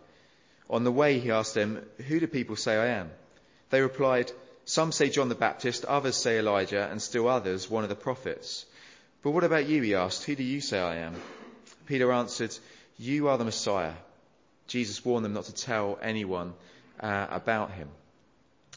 On 0.70 0.84
the 0.84 0.92
way, 0.92 1.20
he 1.20 1.32
asked 1.32 1.56
them, 1.56 1.84
Who 2.08 2.20
do 2.20 2.28
people 2.28 2.56
say 2.56 2.78
I 2.78 2.88
am? 3.00 3.10
They 3.70 3.82
replied, 3.82 4.32
Some 4.66 4.92
say 4.92 5.10
John 5.10 5.30
the 5.30 5.36
Baptist, 5.36 5.86
others 5.86 6.16
say 6.16 6.38
Elijah, 6.38 6.88
and 6.90 7.02
still 7.02 7.28
others, 7.28 7.70
one 7.70 7.84
of 7.84 7.90
the 7.90 7.96
prophets. 7.96 8.66
But 9.24 9.32
what 9.32 9.44
about 9.44 9.68
you? 9.68 9.82
He 9.82 9.96
asked, 9.96 10.26
Who 10.26 10.36
do 10.36 10.44
you 10.44 10.62
say 10.62 10.80
I 10.80 10.98
am? 10.98 11.16
Peter 11.86 12.12
answered, 12.12 12.56
You 12.98 13.30
are 13.30 13.38
the 13.38 13.46
Messiah. 13.46 13.94
Jesus 14.68 15.04
warned 15.04 15.26
them 15.26 15.34
not 15.34 15.46
to 15.46 15.54
tell 15.54 15.98
anyone 16.02 16.54
uh, 17.00 17.28
about 17.32 17.72
him. 17.72 17.90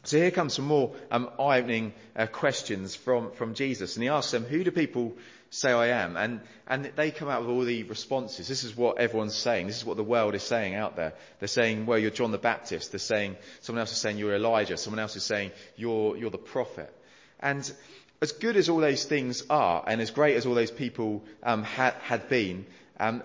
So 0.05 0.17
here 0.17 0.33
comes 0.33 0.55
some 0.55 0.65
more 0.65 0.95
um, 1.13 1.31
eye-opening 1.39 1.93
uh, 2.17 2.27
questions 2.27 2.97
from, 2.97 3.31
from 3.33 3.55
Jesus. 3.55 3.95
And 3.95 4.03
he 4.03 4.09
asks 4.09 4.33
them, 4.33 4.45
who 4.45 4.65
do 4.65 4.73
people 4.73 5.17
say 5.51 5.71
I 5.71 5.89
am? 6.03 6.17
And, 6.17 6.41
and 6.67 6.87
they 6.97 7.13
come 7.13 7.29
out 7.29 7.43
with 7.43 7.51
all 7.51 7.65
the 7.65 7.85
responses. 7.85 8.49
This 8.49 8.65
is 8.65 8.77
what 8.77 8.99
everyone's 8.99 9.37
saying. 9.37 9.69
This 9.69 9.77
is 9.77 9.85
what 9.85 9.97
the 9.97 10.03
world 10.03 10.35
is 10.35 10.43
saying 10.43 10.75
out 10.75 10.97
there. 10.97 11.15
They're 11.39 11.47
saying, 11.47 11.87
well, 11.87 11.99
you're 11.99 12.11
John 12.11 12.33
the 12.33 12.39
Baptist. 12.39 12.91
They're 12.91 12.99
saying, 12.99 13.37
someone 13.61 13.81
else 13.81 13.93
is 13.93 13.99
saying 13.99 14.19
you're 14.19 14.35
Elijah. 14.35 14.77
Someone 14.77 14.99
else 14.99 15.15
is 15.15 15.23
saying 15.23 15.53
you're, 15.77 16.17
you're 16.17 16.31
the 16.31 16.39
prophet. 16.39 16.93
And 17.39 17.73
as 18.21 18.33
good 18.33 18.57
as 18.57 18.69
all 18.69 18.79
those 18.79 19.05
things 19.05 19.45
are, 19.51 19.85
and 19.87 20.01
as 20.01 20.11
great 20.11 20.37
as 20.37 20.47
all 20.47 20.55
those 20.55 20.71
people 20.73 21.23
um, 21.45 21.63
had, 21.63 21.95
had 21.95 22.29
been, 22.29 22.67
um, 22.99 23.23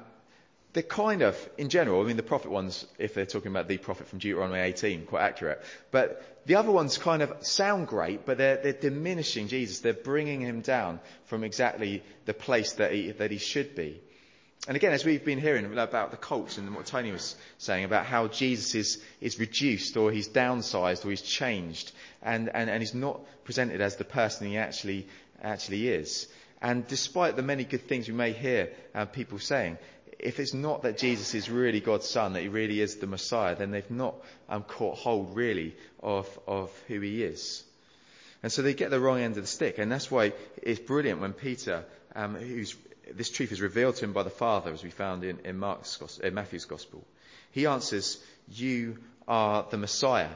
they're 0.73 0.83
kind 0.83 1.21
of, 1.21 1.49
in 1.57 1.69
general, 1.69 2.01
I 2.01 2.05
mean, 2.05 2.17
the 2.17 2.23
prophet 2.23 2.51
ones, 2.51 2.85
if 2.99 3.13
they're 3.13 3.25
talking 3.25 3.51
about 3.51 3.67
the 3.67 3.77
prophet 3.77 4.07
from 4.07 4.19
Deuteronomy 4.19 4.59
18, 4.59 5.05
quite 5.05 5.23
accurate. 5.23 5.61
But 5.91 6.41
the 6.45 6.55
other 6.55 6.71
ones 6.71 6.97
kind 6.97 7.21
of 7.21 7.33
sound 7.45 7.87
great, 7.87 8.25
but 8.25 8.37
they're, 8.37 8.57
they're 8.57 8.73
diminishing 8.73 9.47
Jesus. 9.47 9.79
They're 9.79 9.93
bringing 9.93 10.41
him 10.41 10.61
down 10.61 10.99
from 11.25 11.43
exactly 11.43 12.03
the 12.25 12.33
place 12.33 12.73
that 12.73 12.91
he, 12.91 13.11
that 13.11 13.31
he 13.31 13.37
should 13.37 13.75
be. 13.75 14.01
And 14.67 14.75
again, 14.75 14.91
as 14.91 15.05
we've 15.05 15.23
been 15.23 15.39
hearing 15.39 15.65
about 15.65 16.11
the 16.11 16.17
cults 16.17 16.57
and 16.57 16.75
what 16.75 16.85
Tony 16.85 17.11
was 17.11 17.37
saying 17.57 17.85
about 17.85 18.05
how 18.05 18.27
Jesus 18.27 18.75
is, 18.75 19.03
is 19.21 19.39
reduced 19.39 19.95
or 19.95 20.11
he's 20.11 20.27
downsized 20.27 21.05
or 21.05 21.09
he's 21.09 21.21
changed 21.21 21.93
and, 22.21 22.49
and, 22.53 22.69
and 22.69 22.81
he's 22.81 22.93
not 22.93 23.21
presented 23.45 23.79
as 23.79 23.95
the 23.95 24.03
person 24.03 24.47
he 24.47 24.57
actually, 24.57 25.07
actually 25.41 25.87
is. 25.87 26.27
And 26.61 26.85
despite 26.85 27.35
the 27.37 27.43
many 27.43 27.63
good 27.63 27.87
things 27.87 28.07
we 28.07 28.13
may 28.13 28.33
hear 28.33 28.71
uh, 28.93 29.05
people 29.05 29.39
saying, 29.39 29.77
if 30.19 30.39
it's 30.39 30.53
not 30.53 30.83
that 30.83 30.97
Jesus 30.97 31.35
is 31.35 31.49
really 31.49 31.79
God's 31.79 32.07
son, 32.07 32.33
that 32.33 32.41
he 32.41 32.47
really 32.47 32.81
is 32.81 32.95
the 32.95 33.07
Messiah, 33.07 33.55
then 33.55 33.71
they've 33.71 33.89
not 33.91 34.15
um, 34.49 34.63
caught 34.63 34.97
hold 34.97 35.35
really 35.35 35.75
of, 36.01 36.27
of 36.47 36.71
who 36.87 36.99
he 37.01 37.23
is. 37.23 37.63
And 38.43 38.51
so 38.51 38.61
they 38.61 38.73
get 38.73 38.89
the 38.89 38.99
wrong 38.99 39.19
end 39.19 39.37
of 39.37 39.43
the 39.43 39.47
stick. 39.47 39.77
And 39.77 39.91
that's 39.91 40.09
why 40.09 40.33
it's 40.61 40.79
brilliant 40.79 41.21
when 41.21 41.33
Peter, 41.33 41.85
um, 42.15 42.35
who's, 42.35 42.75
this 43.13 43.29
truth 43.29 43.51
is 43.51 43.61
revealed 43.61 43.95
to 43.95 44.05
him 44.05 44.13
by 44.13 44.23
the 44.23 44.29
Father, 44.29 44.71
as 44.71 44.83
we 44.83 44.89
found 44.89 45.23
in, 45.23 45.39
in, 45.43 45.57
Mark's, 45.57 46.19
in 46.23 46.33
Matthew's 46.33 46.65
Gospel. 46.65 47.03
He 47.51 47.65
answers, 47.65 48.21
You 48.49 48.97
are 49.27 49.65
the 49.69 49.77
Messiah. 49.77 50.29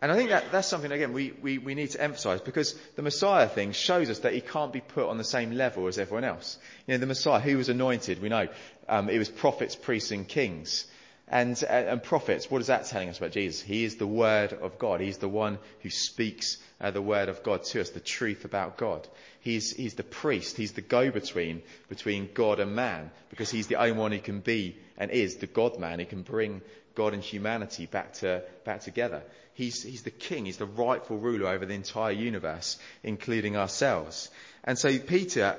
And 0.00 0.10
I 0.10 0.16
think 0.16 0.30
that, 0.30 0.50
that's 0.50 0.68
something, 0.68 0.90
again, 0.90 1.12
we, 1.12 1.32
we, 1.40 1.58
we 1.58 1.74
need 1.74 1.90
to 1.90 2.02
emphasize 2.02 2.40
because 2.40 2.74
the 2.96 3.02
Messiah 3.02 3.48
thing 3.48 3.72
shows 3.72 4.10
us 4.10 4.18
that 4.20 4.34
he 4.34 4.40
can't 4.40 4.72
be 4.72 4.80
put 4.80 5.08
on 5.08 5.18
the 5.18 5.24
same 5.24 5.52
level 5.52 5.86
as 5.86 5.98
everyone 5.98 6.24
else. 6.24 6.58
You 6.86 6.94
know, 6.94 6.98
the 6.98 7.06
Messiah, 7.06 7.40
who 7.40 7.56
was 7.56 7.68
anointed, 7.68 8.20
we 8.20 8.28
know, 8.28 8.48
um, 8.88 9.08
it 9.08 9.18
was 9.18 9.28
prophets, 9.28 9.76
priests, 9.76 10.10
and 10.10 10.26
kings. 10.26 10.86
And, 11.26 11.62
and 11.62 12.02
prophets, 12.02 12.50
what 12.50 12.60
is 12.60 12.66
that 12.66 12.84
telling 12.84 13.08
us 13.08 13.16
about 13.16 13.30
Jesus? 13.30 13.62
He 13.62 13.84
is 13.84 13.96
the 13.96 14.06
Word 14.06 14.52
of 14.52 14.78
God. 14.78 15.00
He's 15.00 15.16
the 15.18 15.28
one 15.28 15.58
who 15.80 15.88
speaks 15.88 16.58
uh, 16.82 16.90
the 16.90 17.00
Word 17.00 17.30
of 17.30 17.42
God 17.42 17.62
to 17.64 17.80
us, 17.80 17.90
the 17.90 18.00
truth 18.00 18.44
about 18.44 18.76
God. 18.76 19.08
He's, 19.40 19.72
he's 19.74 19.94
the 19.94 20.02
priest. 20.02 20.58
He's 20.58 20.72
the 20.72 20.82
go-between 20.82 21.62
between 21.88 22.28
God 22.34 22.60
and 22.60 22.76
man 22.76 23.10
because 23.30 23.50
he's 23.50 23.68
the 23.68 23.76
only 23.76 23.92
one 23.92 24.12
who 24.12 24.18
can 24.18 24.40
be 24.40 24.76
and 24.98 25.10
is 25.10 25.36
the 25.36 25.46
God-man. 25.46 25.98
He 25.98 26.04
can 26.04 26.22
bring 26.22 26.60
God 26.94 27.14
and 27.14 27.22
humanity 27.22 27.86
back, 27.86 28.14
to, 28.14 28.42
back 28.64 28.80
together. 28.80 29.22
He's, 29.54 29.82
he's 29.82 30.02
the 30.02 30.10
king. 30.10 30.46
He's 30.46 30.56
the 30.56 30.66
rightful 30.66 31.18
ruler 31.18 31.48
over 31.48 31.64
the 31.64 31.74
entire 31.74 32.12
universe, 32.12 32.78
including 33.02 33.56
ourselves. 33.56 34.30
And 34.64 34.78
so 34.78 34.98
Peter 34.98 35.56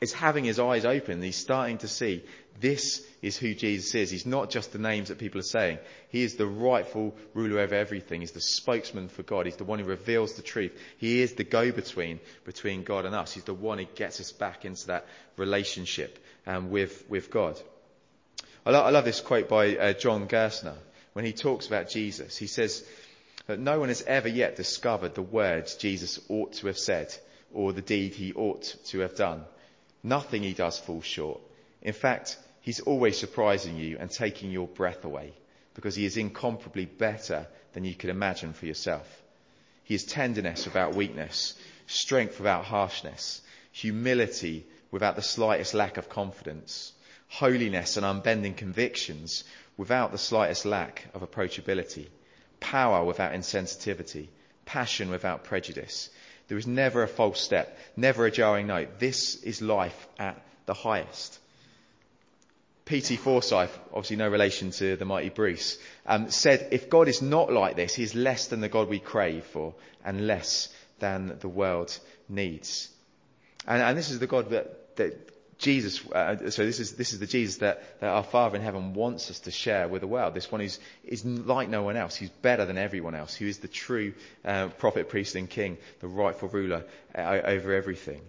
is 0.00 0.12
having 0.12 0.44
his 0.44 0.58
eyes 0.58 0.84
open. 0.84 1.20
He's 1.20 1.36
starting 1.36 1.78
to 1.78 1.88
see 1.88 2.24
this 2.60 3.04
is 3.20 3.36
who 3.36 3.54
Jesus 3.54 3.94
is. 3.94 4.10
He's 4.10 4.26
not 4.26 4.48
just 4.48 4.72
the 4.72 4.78
names 4.78 5.08
that 5.08 5.18
people 5.18 5.40
are 5.40 5.42
saying. 5.42 5.78
He 6.08 6.22
is 6.22 6.36
the 6.36 6.46
rightful 6.46 7.14
ruler 7.34 7.60
over 7.60 7.74
everything. 7.74 8.20
He's 8.20 8.30
the 8.30 8.40
spokesman 8.40 9.08
for 9.08 9.24
God. 9.24 9.46
He's 9.46 9.56
the 9.56 9.64
one 9.64 9.80
who 9.80 9.84
reveals 9.84 10.34
the 10.34 10.42
truth. 10.42 10.72
He 10.98 11.20
is 11.20 11.34
the 11.34 11.44
go-between 11.44 12.20
between 12.44 12.84
God 12.84 13.06
and 13.06 13.14
us. 13.14 13.32
He's 13.32 13.44
the 13.44 13.54
one 13.54 13.78
who 13.78 13.86
gets 13.96 14.20
us 14.20 14.32
back 14.32 14.64
into 14.64 14.86
that 14.86 15.06
relationship 15.36 16.18
um, 16.46 16.70
with, 16.70 17.04
with 17.10 17.30
God. 17.30 17.60
I, 18.66 18.70
lo- 18.70 18.82
I, 18.82 18.90
love 18.90 19.04
this 19.04 19.20
quote 19.20 19.48
by 19.48 19.76
uh, 19.76 19.92
John 19.92 20.26
Gerstner 20.26 20.76
when 21.12 21.24
he 21.24 21.32
talks 21.32 21.66
about 21.66 21.90
Jesus. 21.90 22.36
He 22.36 22.46
says 22.46 22.82
that 23.46 23.58
no 23.58 23.78
one 23.78 23.88
has 23.88 24.02
ever 24.02 24.28
yet 24.28 24.56
discovered 24.56 25.14
the 25.14 25.22
words 25.22 25.74
Jesus 25.74 26.18
ought 26.28 26.54
to 26.54 26.68
have 26.68 26.78
said 26.78 27.14
or 27.52 27.72
the 27.72 27.82
deed 27.82 28.14
he 28.14 28.32
ought 28.32 28.74
to 28.86 29.00
have 29.00 29.16
done. 29.16 29.44
Nothing 30.02 30.42
he 30.42 30.54
does 30.54 30.78
falls 30.78 31.04
short. 31.04 31.40
In 31.82 31.92
fact, 31.92 32.38
he's 32.62 32.80
always 32.80 33.18
surprising 33.18 33.76
you 33.76 33.98
and 34.00 34.10
taking 34.10 34.50
your 34.50 34.66
breath 34.66 35.04
away 35.04 35.34
because 35.74 35.94
he 35.94 36.06
is 36.06 36.16
incomparably 36.16 36.86
better 36.86 37.46
than 37.74 37.84
you 37.84 37.94
could 37.94 38.10
imagine 38.10 38.54
for 38.54 38.64
yourself. 38.64 39.22
He 39.84 39.94
is 39.94 40.04
tenderness 40.04 40.64
without 40.64 40.94
weakness, 40.94 41.54
strength 41.86 42.38
without 42.38 42.64
harshness, 42.64 43.42
humility 43.72 44.64
without 44.90 45.16
the 45.16 45.22
slightest 45.22 45.74
lack 45.74 45.98
of 45.98 46.08
confidence, 46.08 46.92
holiness 47.34 47.96
and 47.96 48.06
unbending 48.06 48.54
convictions 48.54 49.42
without 49.76 50.12
the 50.12 50.18
slightest 50.18 50.64
lack 50.64 51.04
of 51.14 51.22
approachability, 51.28 52.06
power 52.60 53.04
without 53.04 53.32
insensitivity, 53.32 54.28
passion 54.66 55.10
without 55.10 55.42
prejudice. 55.42 56.10
There 56.46 56.58
is 56.58 56.66
never 56.68 57.02
a 57.02 57.08
false 57.08 57.40
step, 57.40 57.76
never 57.96 58.24
a 58.24 58.30
jarring 58.30 58.68
note. 58.68 59.00
This 59.00 59.42
is 59.42 59.60
life 59.60 60.06
at 60.16 60.40
the 60.66 60.74
highest. 60.74 61.40
P.T. 62.84 63.16
Forsyth, 63.16 63.76
obviously 63.88 64.16
no 64.16 64.28
relation 64.28 64.70
to 64.70 64.94
the 64.94 65.04
mighty 65.04 65.30
Bruce, 65.30 65.76
um, 66.06 66.30
said, 66.30 66.68
if 66.70 66.88
God 66.88 67.08
is 67.08 67.20
not 67.20 67.52
like 67.52 67.74
this, 67.74 67.96
he's 67.96 68.14
less 68.14 68.46
than 68.46 68.60
the 68.60 68.68
God 68.68 68.88
we 68.88 69.00
crave 69.00 69.44
for 69.44 69.74
and 70.04 70.28
less 70.28 70.68
than 71.00 71.36
the 71.40 71.48
world 71.48 71.98
needs. 72.28 72.90
And, 73.66 73.82
and 73.82 73.98
this 73.98 74.10
is 74.10 74.20
the 74.20 74.28
God 74.28 74.50
that, 74.50 74.96
that 74.96 75.33
Jesus, 75.58 76.04
uh, 76.10 76.50
so 76.50 76.64
this 76.64 76.80
is, 76.80 76.92
this 76.92 77.12
is 77.12 77.20
the 77.20 77.26
Jesus 77.26 77.58
that, 77.58 78.00
that 78.00 78.08
our 78.08 78.22
Father 78.22 78.56
in 78.56 78.62
heaven 78.62 78.94
wants 78.94 79.30
us 79.30 79.40
to 79.40 79.50
share 79.50 79.88
with 79.88 80.00
the 80.00 80.06
world. 80.06 80.34
This 80.34 80.50
one 80.50 80.60
is, 80.60 80.78
is 81.04 81.24
like 81.24 81.68
no 81.68 81.82
one 81.82 81.96
else. 81.96 82.16
He's 82.16 82.30
better 82.30 82.64
than 82.64 82.78
everyone 82.78 83.14
else. 83.14 83.34
Who 83.34 83.46
is 83.46 83.58
the 83.58 83.68
true 83.68 84.14
uh, 84.44 84.68
prophet, 84.78 85.08
priest, 85.08 85.34
and 85.36 85.48
king, 85.48 85.78
the 86.00 86.08
rightful 86.08 86.48
ruler 86.48 86.84
uh, 87.14 87.40
over 87.44 87.72
everything. 87.72 88.20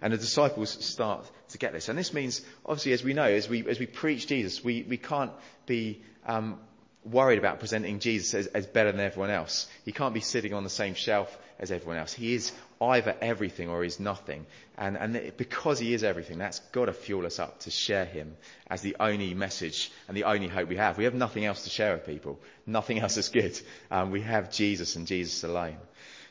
And 0.00 0.12
the 0.12 0.18
disciples 0.18 0.70
start 0.84 1.30
to 1.50 1.58
get 1.58 1.72
this. 1.72 1.88
And 1.88 1.96
this 1.96 2.12
means, 2.12 2.42
obviously, 2.66 2.92
as 2.92 3.04
we 3.04 3.14
know, 3.14 3.22
as 3.22 3.48
we, 3.48 3.66
as 3.68 3.78
we 3.78 3.86
preach 3.86 4.26
Jesus, 4.26 4.64
we, 4.64 4.82
we 4.82 4.96
can't 4.96 5.30
be 5.66 6.02
um, 6.26 6.58
worried 7.04 7.38
about 7.38 7.60
presenting 7.60 8.00
Jesus 8.00 8.34
as, 8.34 8.46
as 8.48 8.66
better 8.66 8.90
than 8.90 9.00
everyone 9.00 9.30
else. 9.30 9.68
He 9.84 9.92
can't 9.92 10.14
be 10.14 10.20
sitting 10.20 10.54
on 10.54 10.64
the 10.64 10.70
same 10.70 10.94
shelf 10.94 11.36
as 11.58 11.70
everyone 11.70 11.98
else. 11.98 12.12
He 12.12 12.34
is 12.34 12.52
either 12.82 13.16
everything 13.20 13.68
or 13.68 13.82
he's 13.82 14.00
nothing. 14.00 14.46
And, 14.76 14.96
and 14.96 15.32
because 15.36 15.78
he 15.78 15.94
is 15.94 16.02
everything, 16.02 16.38
that's 16.38 16.60
got 16.72 16.86
to 16.86 16.92
fuel 16.92 17.26
us 17.26 17.38
up 17.38 17.60
to 17.60 17.70
share 17.70 18.04
him 18.04 18.36
as 18.68 18.82
the 18.82 18.96
only 18.98 19.34
message 19.34 19.90
and 20.08 20.16
the 20.16 20.24
only 20.24 20.48
hope 20.48 20.68
we 20.68 20.76
have. 20.76 20.98
We 20.98 21.04
have 21.04 21.14
nothing 21.14 21.44
else 21.44 21.64
to 21.64 21.70
share 21.70 21.94
with 21.94 22.06
people. 22.06 22.40
Nothing 22.66 22.98
else 22.98 23.16
is 23.16 23.28
good. 23.28 23.58
Um, 23.90 24.10
we 24.10 24.22
have 24.22 24.50
Jesus 24.50 24.96
and 24.96 25.06
Jesus 25.06 25.44
alone. 25.44 25.76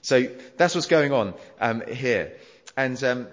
So 0.01 0.27
that's 0.57 0.75
what's 0.75 0.87
going 0.87 1.13
on 1.13 1.33
um, 1.59 1.83
here. 1.87 2.33
And 2.75 3.01
um, 3.03 3.27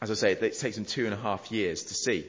as 0.00 0.10
I 0.10 0.14
say, 0.14 0.32
it 0.32 0.58
takes 0.58 0.76
him 0.76 0.84
two 0.84 1.04
and 1.04 1.14
a 1.14 1.18
half 1.18 1.50
years 1.50 1.84
to 1.84 1.94
see. 1.94 2.26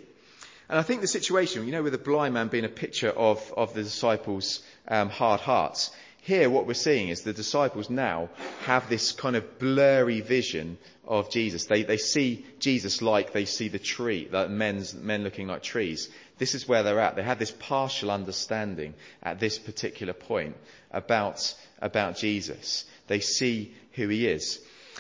And 0.70 0.78
I 0.78 0.84
think 0.84 1.02
the 1.02 1.08
situation, 1.08 1.66
you 1.66 1.72
know, 1.72 1.82
with 1.82 1.94
the 1.94 2.00
blind 2.00 2.36
man 2.36 2.48
being 2.48 2.66
a 2.66 2.70
picture 2.70 3.10
of, 3.10 3.54
of 3.58 3.74
the 3.74 3.82
disciples' 3.82 4.62
um, 4.88 5.10
hard 5.10 5.42
hearts, 5.42 5.92
here 6.22 6.50
what 6.50 6.68
we're 6.68 6.74
seeing 6.74 7.10
is 7.10 7.22
the 7.22 7.34
disciples 7.34 7.90
now 7.90 8.30
have 8.66 8.90
this 8.90 9.12
kind 9.12 9.36
of 9.36 9.58
blurry 9.60 10.22
vision 10.22 10.78
of 11.08 11.32
Jesus. 11.32 11.66
They, 11.66 11.84
they 11.84 11.98
see 11.98 12.46
Jesus 12.60 13.02
like 13.02 13.32
they 13.32 13.46
see 13.46 13.68
the 13.68 13.80
tree, 13.80 14.28
the 14.30 14.48
men's, 14.48 14.94
men 14.94 15.24
looking 15.24 15.48
like 15.48 15.64
trees. 15.64 16.10
This 16.38 16.56
is 16.56 16.68
where 16.68 16.84
they're 16.84 17.00
at. 17.00 17.16
They 17.16 17.24
have 17.24 17.40
this 17.40 17.52
partial 17.52 18.12
understanding 18.12 18.94
at 19.24 19.40
this 19.40 19.58
particular 19.58 20.14
point 20.14 20.56
about, 20.92 21.54
about 21.82 22.18
Jesus. 22.18 22.86
They 23.08 23.22
see 23.22 23.74
who 23.94 24.08
he 24.10 24.28
is. 24.28 24.60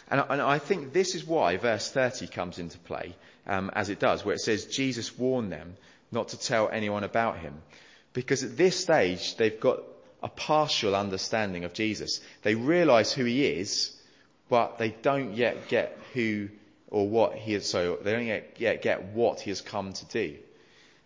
And, 0.10 0.24
and 0.30 0.42
I 0.42 0.58
think 0.58 0.94
this 0.94 1.16
is 1.16 1.26
why 1.26 1.58
verse 1.58 1.92
30 1.92 2.28
comes 2.28 2.60
into 2.60 2.78
play, 2.80 3.16
um, 3.46 3.70
as 3.74 3.90
it 3.90 4.00
does, 4.00 4.26
where 4.26 4.36
it 4.36 4.42
says 4.42 4.66
Jesus 4.66 5.18
warned 5.18 5.52
them 5.52 5.76
not 6.12 6.30
to 6.30 6.40
tell 6.40 6.70
anyone 6.70 7.04
about 7.04 7.38
him. 7.38 7.54
Because 8.14 8.44
at 8.44 8.58
this 8.58 8.80
stage, 8.80 9.36
they've 9.36 9.60
got 9.60 9.82
a 10.22 10.30
partial 10.30 10.96
understanding 10.96 11.64
of 11.64 11.74
Jesus. 11.74 12.22
They 12.42 12.56
realize 12.56 13.12
who 13.14 13.26
he 13.26 13.46
is, 13.46 13.96
but 14.50 14.78
they 14.78 14.90
don't 14.90 15.36
yet 15.36 15.68
get 15.68 15.98
who 16.14 16.50
or 16.88 17.08
what 17.08 17.36
he 17.36 17.54
is, 17.54 17.70
so 17.70 17.98
they 18.02 18.12
don't 18.12 18.26
yet, 18.26 18.56
yet 18.58 18.82
get 18.82 19.14
what 19.14 19.40
he 19.40 19.52
has 19.52 19.62
come 19.62 19.94
to 19.94 20.06
do. 20.06 20.36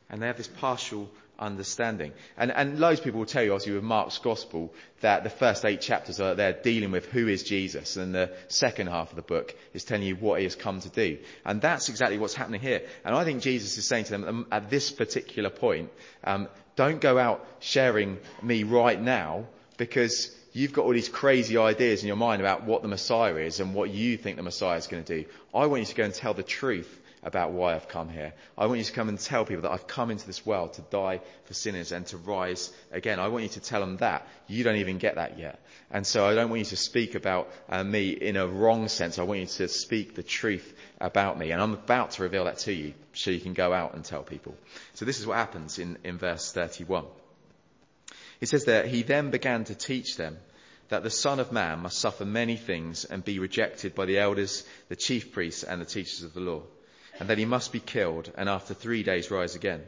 And 0.09 0.21
they 0.21 0.27
have 0.27 0.37
this 0.37 0.47
partial 0.47 1.09
understanding. 1.37 2.13
And, 2.37 2.51
and 2.51 2.79
loads 2.79 2.99
of 2.99 3.03
people 3.03 3.19
will 3.19 3.25
tell 3.25 3.43
you, 3.43 3.51
obviously, 3.51 3.73
with 3.73 3.83
Mark's 3.83 4.17
Gospel, 4.19 4.73
that 5.01 5.23
the 5.23 5.29
first 5.29 5.65
eight 5.65 5.81
chapters 5.81 6.19
are 6.19 6.35
there 6.35 6.53
dealing 6.53 6.91
with 6.91 7.05
who 7.07 7.27
is 7.27 7.43
Jesus, 7.43 7.97
and 7.97 8.15
the 8.15 8.31
second 8.47 8.87
half 8.87 9.09
of 9.09 9.15
the 9.15 9.21
book 9.23 9.55
is 9.73 9.83
telling 9.83 10.07
you 10.07 10.15
what 10.15 10.39
he 10.39 10.45
has 10.45 10.55
come 10.55 10.79
to 10.79 10.89
do. 10.89 11.17
And 11.45 11.61
that's 11.61 11.89
exactly 11.89 12.17
what's 12.17 12.35
happening 12.35 12.61
here. 12.61 12.83
And 13.03 13.15
I 13.15 13.25
think 13.25 13.41
Jesus 13.41 13.77
is 13.77 13.85
saying 13.85 14.05
to 14.05 14.11
them 14.11 14.47
at 14.51 14.69
this 14.69 14.91
particular 14.91 15.49
point, 15.49 15.91
um, 16.23 16.47
don't 16.75 16.99
go 17.01 17.17
out 17.17 17.45
sharing 17.59 18.17
me 18.41 18.63
right 18.63 18.99
now, 18.99 19.45
because 19.77 20.35
you've 20.53 20.73
got 20.73 20.85
all 20.85 20.93
these 20.93 21.09
crazy 21.09 21.57
ideas 21.57 22.01
in 22.01 22.07
your 22.07 22.15
mind 22.15 22.41
about 22.41 22.63
what 22.63 22.81
the 22.81 22.87
Messiah 22.87 23.35
is 23.35 23.59
and 23.59 23.73
what 23.73 23.89
you 23.89 24.17
think 24.17 24.37
the 24.37 24.43
Messiah 24.43 24.77
is 24.77 24.87
going 24.87 25.03
to 25.03 25.23
do. 25.23 25.29
I 25.53 25.65
want 25.65 25.81
you 25.81 25.85
to 25.87 25.95
go 25.95 26.03
and 26.03 26.13
tell 26.13 26.33
the 26.33 26.43
truth 26.43 26.99
about 27.23 27.51
why 27.51 27.73
I've 27.73 27.87
come 27.87 28.09
here. 28.09 28.33
I 28.57 28.65
want 28.65 28.79
you 28.79 28.83
to 28.83 28.91
come 28.91 29.09
and 29.09 29.19
tell 29.19 29.45
people 29.45 29.63
that 29.63 29.71
I've 29.71 29.87
come 29.87 30.11
into 30.11 30.27
this 30.27 30.45
world 30.45 30.73
to 30.73 30.81
die 30.81 31.21
for 31.45 31.53
sinners 31.53 31.91
and 31.91 32.05
to 32.07 32.17
rise 32.17 32.71
again. 32.91 33.19
I 33.19 33.29
want 33.29 33.43
you 33.43 33.49
to 33.49 33.59
tell 33.61 33.79
them 33.79 33.97
that. 33.97 34.27
You 34.47 34.63
don't 34.63 34.77
even 34.77 34.97
get 34.97 35.15
that 35.15 35.39
yet. 35.39 35.59
And 35.89 36.05
so 36.05 36.25
I 36.25 36.35
don't 36.35 36.49
want 36.49 36.59
you 36.59 36.65
to 36.65 36.75
speak 36.75 37.15
about 37.15 37.49
uh, 37.69 37.83
me 37.83 38.09
in 38.09 38.35
a 38.35 38.47
wrong 38.47 38.87
sense. 38.87 39.19
I 39.19 39.23
want 39.23 39.39
you 39.39 39.45
to 39.45 39.67
speak 39.67 40.15
the 40.15 40.23
truth 40.23 40.73
about 40.99 41.37
me. 41.37 41.51
And 41.51 41.61
I'm 41.61 41.73
about 41.73 42.11
to 42.11 42.23
reveal 42.23 42.45
that 42.45 42.59
to 42.59 42.73
you 42.73 42.93
so 43.13 43.31
you 43.31 43.39
can 43.39 43.53
go 43.53 43.73
out 43.73 43.93
and 43.93 44.03
tell 44.03 44.23
people. 44.23 44.55
So 44.95 45.05
this 45.05 45.19
is 45.19 45.25
what 45.25 45.37
happens 45.37 45.79
in, 45.79 45.97
in 46.03 46.17
verse 46.17 46.51
31. 46.51 47.05
It 48.41 48.49
says 48.49 48.65
that 48.65 48.87
he 48.87 49.03
then 49.03 49.31
began 49.31 49.63
to 49.65 49.75
teach 49.75 50.17
them 50.17 50.37
that 50.89 51.03
the 51.03 51.09
Son 51.09 51.39
of 51.39 51.51
Man 51.51 51.79
must 51.79 51.99
suffer 51.99 52.25
many 52.25 52.57
things 52.57 53.05
and 53.05 53.23
be 53.23 53.39
rejected 53.39 53.95
by 53.95 54.05
the 54.05 54.19
elders, 54.19 54.65
the 54.89 54.97
chief 54.97 55.31
priests, 55.31 55.63
and 55.63 55.79
the 55.79 55.85
teachers 55.85 56.23
of 56.23 56.33
the 56.33 56.41
law 56.41 56.61
and 57.19 57.29
that 57.29 57.37
he 57.37 57.45
must 57.45 57.71
be 57.71 57.79
killed 57.79 58.31
and 58.35 58.49
after 58.49 58.73
three 58.73 59.03
days 59.03 59.31
rise 59.31 59.55
again. 59.55 59.83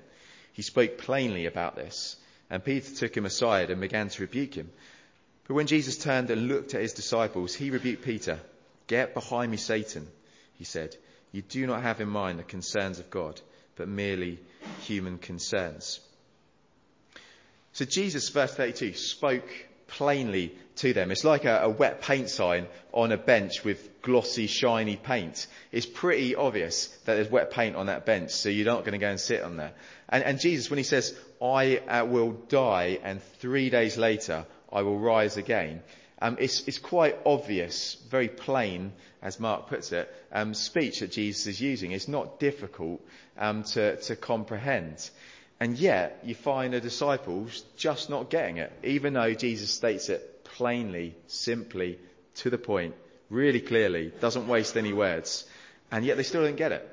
He 0.53 0.61
spoke 0.61 0.97
plainly 0.97 1.45
about 1.45 1.75
this, 1.75 2.15
and 2.49 2.63
Peter 2.63 2.93
took 2.95 3.15
him 3.15 3.25
aside 3.25 3.69
and 3.69 3.81
began 3.81 4.09
to 4.09 4.21
rebuke 4.21 4.53
him. 4.53 4.69
But 5.47 5.55
when 5.55 5.67
Jesus 5.67 5.97
turned 5.97 6.29
and 6.29 6.47
looked 6.47 6.73
at 6.73 6.81
his 6.81 6.93
disciples, 6.93 7.53
he 7.53 7.69
rebuked 7.69 8.03
Peter. 8.03 8.39
Get 8.87 9.13
behind 9.13 9.51
me, 9.51 9.57
Satan, 9.57 10.07
he 10.57 10.63
said. 10.63 10.95
You 11.31 11.41
do 11.41 11.67
not 11.67 11.83
have 11.83 11.99
in 12.01 12.07
mind 12.07 12.39
the 12.39 12.43
concerns 12.43 12.99
of 12.99 13.09
God, 13.09 13.39
but 13.75 13.87
merely 13.87 14.39
human 14.81 15.17
concerns. 15.17 15.99
So 17.73 17.83
Jesus, 17.83 18.29
verse 18.29 18.55
32, 18.55 18.93
spoke 18.93 19.49
plainly 19.87 20.53
to 20.77 20.93
them. 20.93 21.11
It's 21.11 21.23
like 21.23 21.45
a, 21.45 21.63
a, 21.63 21.69
wet 21.69 22.01
paint 22.01 22.29
sign 22.29 22.67
on 22.91 23.11
a 23.11 23.17
bench 23.17 23.63
with 23.63 24.01
glossy, 24.01 24.47
shiny 24.47 24.97
paint. 24.97 25.47
It's 25.71 25.85
pretty 25.85 26.35
obvious 26.35 26.87
that 27.05 27.15
there's 27.15 27.29
wet 27.29 27.51
paint 27.51 27.75
on 27.75 27.85
that 27.87 28.05
bench, 28.05 28.31
so 28.31 28.49
you're 28.49 28.65
not 28.65 28.81
going 28.81 28.93
to 28.93 28.97
go 28.97 29.09
and 29.09 29.19
sit 29.19 29.41
on 29.41 29.57
there. 29.57 29.71
And, 30.09 30.23
and 30.23 30.39
Jesus, 30.39 30.69
when 30.69 30.77
he 30.77 30.83
says, 30.83 31.17
I 31.41 31.77
uh, 31.77 32.05
will 32.05 32.31
die 32.31 32.99
and 33.03 33.21
three 33.39 33.69
days 33.69 33.97
later 33.97 34.45
I 34.71 34.81
will 34.81 34.99
rise 34.99 35.37
again, 35.37 35.81
um, 36.21 36.37
it's, 36.39 36.65
it's, 36.67 36.77
quite 36.77 37.17
obvious, 37.25 37.97
very 38.09 38.29
plain, 38.29 38.93
as 39.21 39.39
Mark 39.39 39.67
puts 39.67 39.91
it, 39.91 40.11
um, 40.31 40.53
speech 40.53 41.01
that 41.01 41.11
Jesus 41.11 41.45
is 41.45 41.61
using. 41.61 41.91
It's 41.91 42.07
not 42.07 42.39
difficult 42.39 43.05
um, 43.37 43.63
to, 43.63 43.97
to 43.97 44.15
comprehend. 44.15 45.09
And 45.59 45.77
yet, 45.77 46.19
you 46.23 46.35
find 46.35 46.73
the 46.73 46.81
disciples 46.81 47.63
just 47.77 48.09
not 48.09 48.29
getting 48.29 48.57
it, 48.57 48.71
even 48.83 49.13
though 49.13 49.33
Jesus 49.33 49.71
states 49.71 50.09
it 50.09 50.43
plainly, 50.43 51.15
simply, 51.27 51.97
to 52.35 52.49
the 52.49 52.57
point, 52.57 52.95
really 53.29 53.61
clearly, 53.61 54.11
doesn't 54.19 54.47
waste 54.47 54.75
any 54.75 54.91
words. 54.91 55.45
And 55.91 56.03
yet 56.03 56.17
they 56.17 56.23
still 56.23 56.43
don't 56.43 56.57
get 56.57 56.71
it. 56.71 56.87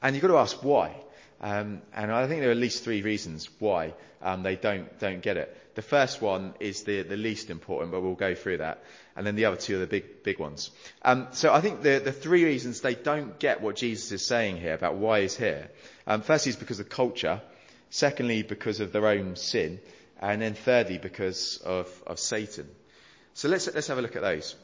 And 0.00 0.14
you've 0.14 0.22
got 0.22 0.28
to 0.28 0.38
ask 0.38 0.64
why. 0.64 0.94
Um, 1.40 1.82
and 1.94 2.10
I 2.10 2.26
think 2.26 2.40
there 2.40 2.48
are 2.48 2.52
at 2.52 2.58
least 2.58 2.82
three 2.82 3.02
reasons 3.02 3.48
why 3.58 3.94
um, 4.22 4.42
they 4.42 4.56
don't 4.56 4.98
don't 4.98 5.22
get 5.22 5.36
it. 5.36 5.56
The 5.76 5.82
first 5.82 6.20
one 6.20 6.54
is 6.58 6.82
the 6.82 7.02
the 7.02 7.16
least 7.16 7.50
important, 7.50 7.92
but 7.92 8.00
we'll 8.00 8.14
go 8.14 8.34
through 8.34 8.58
that, 8.58 8.82
and 9.14 9.24
then 9.24 9.36
the 9.36 9.44
other 9.44 9.56
two 9.56 9.76
are 9.76 9.80
the 9.80 9.86
big 9.86 10.24
big 10.24 10.40
ones. 10.40 10.70
Um, 11.02 11.28
so 11.30 11.52
I 11.52 11.60
think 11.60 11.82
the 11.82 12.00
the 12.04 12.12
three 12.12 12.44
reasons 12.44 12.80
they 12.80 12.96
don't 12.96 13.38
get 13.38 13.60
what 13.60 13.76
Jesus 13.76 14.10
is 14.10 14.26
saying 14.26 14.56
here 14.56 14.74
about 14.74 14.96
why 14.96 15.22
he's 15.22 15.36
here. 15.36 15.70
Um, 16.06 16.22
firstly, 16.22 16.50
is 16.50 16.56
because 16.56 16.80
of 16.80 16.88
culture. 16.88 17.40
Secondly, 17.90 18.42
because 18.42 18.80
of 18.80 18.92
their 18.92 19.06
own 19.06 19.36
sin. 19.36 19.80
And 20.20 20.42
then 20.42 20.54
thirdly, 20.54 20.98
because 20.98 21.58
of, 21.58 21.88
of 22.06 22.18
Satan. 22.18 22.68
So 23.34 23.48
let's, 23.48 23.72
let's 23.72 23.86
have 23.86 23.98
a 23.98 24.02
look 24.02 24.16
at 24.16 24.22
those. 24.22 24.56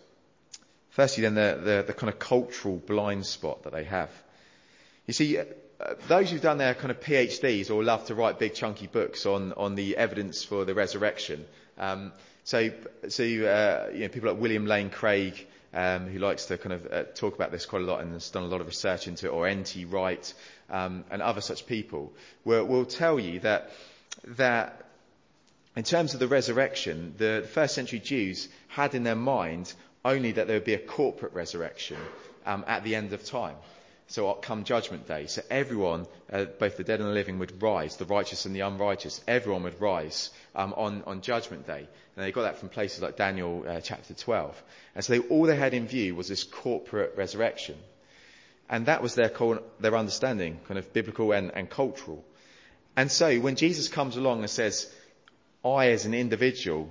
Firstly, 0.91 1.23
then, 1.23 1.35
the, 1.35 1.61
the, 1.63 1.85
the 1.87 1.93
kind 1.93 2.13
of 2.13 2.19
cultural 2.19 2.77
blind 2.77 3.27
spot 3.27 3.65
that 3.65 3.73
they 3.73 3.85
have. 3.85 4.11
You 5.07 5.15
see, 5.15 5.39
uh, 5.39 5.45
those 6.09 6.31
who've 6.31 6.41
done 6.41 6.59
their 6.59 6.75
kind 6.75 6.91
of 6.91 7.01
PhDs 7.01 7.71
or 7.71 7.83
love 7.83 8.07
to 8.07 8.15
write 8.15 8.39
big 8.39 8.55
chunky 8.55 8.87
books 8.87 9.27
on, 9.27 9.53
on 9.55 9.75
the 9.75 9.97
evidence 9.97 10.43
for 10.43 10.65
the 10.65 10.75
resurrection. 10.75 11.45
Um, 11.79 12.13
so, 12.45 12.71
so 13.09 13.25
uh, 13.25 13.91
you 13.93 14.01
know, 14.01 14.09
people 14.09 14.31
like 14.31 14.41
William 14.41 14.67
Lane 14.67 14.91
Craig, 14.91 15.47
um, 15.73 16.07
who 16.07 16.19
likes 16.19 16.47
to 16.47 16.59
kind 16.59 16.73
of 16.75 16.93
uh, 16.93 17.03
talk 17.15 17.35
about 17.35 17.51
this 17.51 17.67
quite 17.67 17.83
a 17.83 17.85
lot 17.85 18.01
and 18.01 18.13
has 18.13 18.31
done 18.31 18.45
a 18.45 18.47
lot 18.47 18.61
of 18.61 18.67
research 18.67 19.09
into 19.09 19.27
it, 19.27 19.31
or 19.31 19.47
N.T. 19.47 19.85
Wright, 19.87 20.33
um, 20.71 21.05
and 21.11 21.23
other 21.23 21.41
such 21.41 21.67
people 21.67 22.13
will, 22.45 22.65
will 22.65 22.85
tell 22.85 23.19
you 23.19 23.41
that, 23.41 23.71
that 24.37 24.85
in 25.77 25.83
terms 25.83 26.15
of 26.15 26.21
the 26.21 26.29
resurrection, 26.29 27.15
the, 27.19 27.41
the 27.43 27.49
first 27.49 27.75
century 27.75 27.99
Jews 27.99 28.49
had 28.69 28.95
in 28.95 29.03
their 29.03 29.17
mind 29.17 29.73
only 30.05 30.33
that 30.33 30.47
there 30.47 30.57
would 30.57 30.65
be 30.65 30.75
a 30.75 30.79
corporate 30.79 31.33
resurrection 31.33 31.99
um, 32.47 32.65
at 32.67 32.85
the 32.85 32.95
end 32.95 33.13
of 33.13 33.25
time. 33.25 33.57
So 34.07 34.33
come 34.35 34.65
judgment 34.65 35.09
day. 35.09 35.27
So 35.27 35.43
everyone, 35.51 36.07
uh, 36.31 36.45
both 36.45 36.77
the 36.77 36.85
dead 36.85 37.01
and 37.01 37.09
the 37.09 37.13
living, 37.15 37.39
would 37.39 37.63
rise, 37.63 37.97
the 37.97 38.05
righteous 38.05 38.45
and 38.45 38.55
the 38.55 38.61
unrighteous. 38.61 39.23
Everyone 39.27 39.63
would 39.63 39.81
rise 39.81 40.31
um, 40.55 40.75
on, 40.77 41.03
on 41.07 41.23
judgment 41.23 41.67
day. 41.67 41.89
And 42.17 42.25
they 42.25 42.31
got 42.31 42.43
that 42.43 42.59
from 42.59 42.69
places 42.69 43.03
like 43.03 43.17
Daniel 43.17 43.65
uh, 43.67 43.81
chapter 43.81 44.13
12. 44.13 44.63
And 44.95 45.05
so 45.05 45.15
they, 45.15 45.19
all 45.29 45.45
they 45.45 45.57
had 45.57 45.73
in 45.73 45.87
view 45.89 46.15
was 46.15 46.29
this 46.29 46.45
corporate 46.45 47.15
resurrection. 47.17 47.77
And 48.69 48.87
that 48.87 49.03
was 49.03 49.15
their, 49.15 49.31
their 49.81 49.97
understanding, 49.97 50.61
kind 50.67 50.79
of 50.79 50.93
biblical 50.93 51.33
and, 51.33 51.51
and 51.55 51.69
cultural. 51.69 52.25
And 52.97 53.11
so 53.11 53.39
when 53.41 53.57
Jesus 53.57 53.89
comes 53.89 54.17
along 54.17 54.41
and 54.41 54.51
says, 54.51 54.91
I 55.65 55.91
as 55.91 56.07
an 56.07 56.15
individual, 56.15 56.91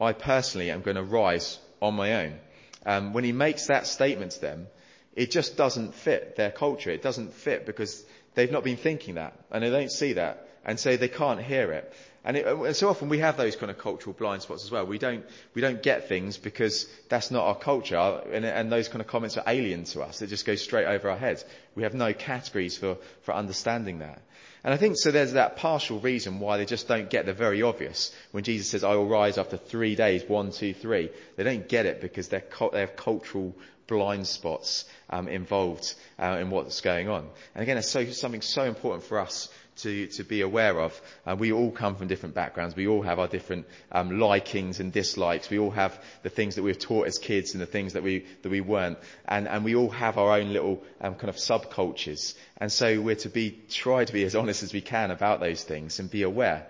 I 0.00 0.12
personally 0.12 0.70
am 0.70 0.82
going 0.82 0.96
to 0.96 1.02
rise 1.02 1.58
on 1.80 1.94
my 1.94 2.24
own. 2.24 2.38
Um, 2.84 3.12
when 3.12 3.24
he 3.24 3.32
makes 3.32 3.66
that 3.66 3.86
statement 3.86 4.32
to 4.32 4.40
them, 4.40 4.66
it 5.14 5.30
just 5.30 5.56
doesn't 5.56 5.94
fit 5.94 6.36
their 6.36 6.50
culture. 6.50 6.90
It 6.90 7.02
doesn't 7.02 7.34
fit 7.34 7.66
because 7.66 8.04
they've 8.34 8.52
not 8.52 8.64
been 8.64 8.76
thinking 8.76 9.16
that 9.16 9.36
and 9.50 9.64
they 9.64 9.70
don't 9.70 9.90
see 9.90 10.14
that 10.14 10.48
and 10.64 10.78
so 10.78 10.96
they 10.96 11.08
can't 11.08 11.40
hear 11.40 11.72
it. 11.72 11.92
And, 12.24 12.36
it, 12.36 12.46
and, 12.46 12.76
so 12.76 12.88
often 12.88 13.08
we 13.08 13.18
have 13.18 13.36
those 13.36 13.56
kind 13.56 13.70
of 13.70 13.78
cultural 13.78 14.12
blind 14.12 14.42
spots 14.42 14.64
as 14.64 14.70
well. 14.70 14.84
We 14.84 14.98
don't, 14.98 15.24
we 15.54 15.62
don't 15.62 15.82
get 15.82 16.08
things 16.08 16.36
because 16.36 16.86
that's 17.08 17.30
not 17.30 17.44
our 17.44 17.54
culture 17.56 17.96
and, 17.96 18.44
and 18.44 18.70
those 18.70 18.88
kind 18.88 19.00
of 19.00 19.06
comments 19.06 19.36
are 19.36 19.44
alien 19.46 19.84
to 19.84 20.02
us. 20.02 20.20
It 20.20 20.26
just 20.26 20.44
goes 20.44 20.62
straight 20.62 20.86
over 20.86 21.10
our 21.10 21.16
heads. 21.16 21.44
We 21.74 21.84
have 21.84 21.94
no 21.94 22.12
categories 22.12 22.76
for, 22.76 22.98
for 23.22 23.34
understanding 23.34 24.00
that. 24.00 24.20
And 24.64 24.74
I 24.74 24.76
think 24.76 24.96
so 24.96 25.10
there's 25.10 25.32
that 25.32 25.56
partial 25.56 26.00
reason 26.00 26.40
why 26.40 26.58
they 26.58 26.66
just 26.66 26.88
don't 26.88 27.08
get 27.08 27.26
the 27.26 27.32
very 27.32 27.62
obvious. 27.62 28.12
When 28.32 28.42
Jesus 28.42 28.68
says, 28.68 28.82
I 28.82 28.94
will 28.96 29.06
rise 29.06 29.38
after 29.38 29.56
three 29.56 29.94
days, 29.94 30.24
one, 30.28 30.50
two, 30.50 30.74
three, 30.74 31.10
they 31.36 31.44
don't 31.44 31.68
get 31.68 31.86
it 31.86 32.00
because 32.00 32.28
they're, 32.28 32.44
they 32.72 32.80
have 32.80 32.96
cultural 32.96 33.54
blind 33.86 34.26
spots 34.26 34.84
um, 35.10 35.28
involved 35.28 35.94
uh, 36.18 36.38
in 36.40 36.50
what's 36.50 36.80
going 36.80 37.08
on. 37.08 37.28
And 37.54 37.62
again, 37.62 37.78
it's 37.78 37.88
so, 37.88 38.04
something 38.06 38.42
so 38.42 38.64
important 38.64 39.04
for 39.04 39.18
us 39.18 39.48
to, 39.78 40.06
to 40.08 40.24
be 40.24 40.40
aware 40.40 40.80
of. 40.80 41.00
Uh, 41.26 41.36
we 41.38 41.52
all 41.52 41.70
come 41.70 41.96
from 41.96 42.08
different 42.08 42.34
backgrounds. 42.34 42.76
We 42.76 42.86
all 42.86 43.02
have 43.02 43.18
our 43.18 43.28
different 43.28 43.66
um, 43.92 44.18
likings 44.18 44.80
and 44.80 44.92
dislikes. 44.92 45.50
We 45.50 45.58
all 45.58 45.70
have 45.70 46.00
the 46.22 46.30
things 46.30 46.56
that 46.56 46.62
we 46.62 46.70
were 46.70 46.78
taught 46.78 47.06
as 47.06 47.18
kids 47.18 47.52
and 47.52 47.60
the 47.60 47.66
things 47.66 47.92
that 47.92 48.02
we 48.02 48.26
that 48.42 48.50
we 48.50 48.60
weren't. 48.60 48.98
And, 49.26 49.48
and 49.48 49.64
we 49.64 49.74
all 49.74 49.90
have 49.90 50.18
our 50.18 50.38
own 50.38 50.52
little 50.52 50.82
um, 51.00 51.14
kind 51.14 51.28
of 51.28 51.36
subcultures. 51.36 52.34
And 52.58 52.70
so 52.70 53.00
we're 53.00 53.16
to 53.16 53.28
be 53.28 53.58
try 53.68 54.04
to 54.04 54.12
be 54.12 54.24
as 54.24 54.34
honest 54.34 54.62
as 54.62 54.72
we 54.72 54.80
can 54.80 55.10
about 55.10 55.40
those 55.40 55.62
things 55.62 55.98
and 55.98 56.10
be 56.10 56.22
aware. 56.22 56.66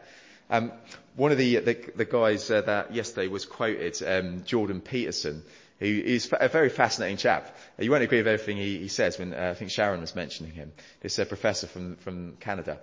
Um, 0.50 0.72
one 1.16 1.32
of 1.32 1.38
the 1.38 1.56
the, 1.56 1.76
the 1.96 2.04
guys 2.04 2.50
uh, 2.50 2.62
that 2.62 2.94
yesterday 2.94 3.28
was 3.28 3.44
quoted, 3.44 4.02
um, 4.02 4.44
Jordan 4.44 4.80
Peterson 4.80 5.42
is 5.80 6.32
a 6.32 6.48
very 6.48 6.68
fascinating 6.68 7.16
chap. 7.16 7.56
You 7.78 7.90
won't 7.90 8.02
agree 8.02 8.18
with 8.18 8.28
everything 8.28 8.56
he, 8.56 8.78
he 8.78 8.88
says 8.88 9.18
when 9.18 9.32
uh, 9.32 9.50
I 9.50 9.54
think 9.54 9.70
Sharon 9.70 10.00
was 10.00 10.14
mentioning 10.14 10.52
him. 10.52 10.72
This 11.00 11.18
uh, 11.18 11.24
professor 11.24 11.66
from, 11.66 11.96
from 11.96 12.36
Canada. 12.40 12.78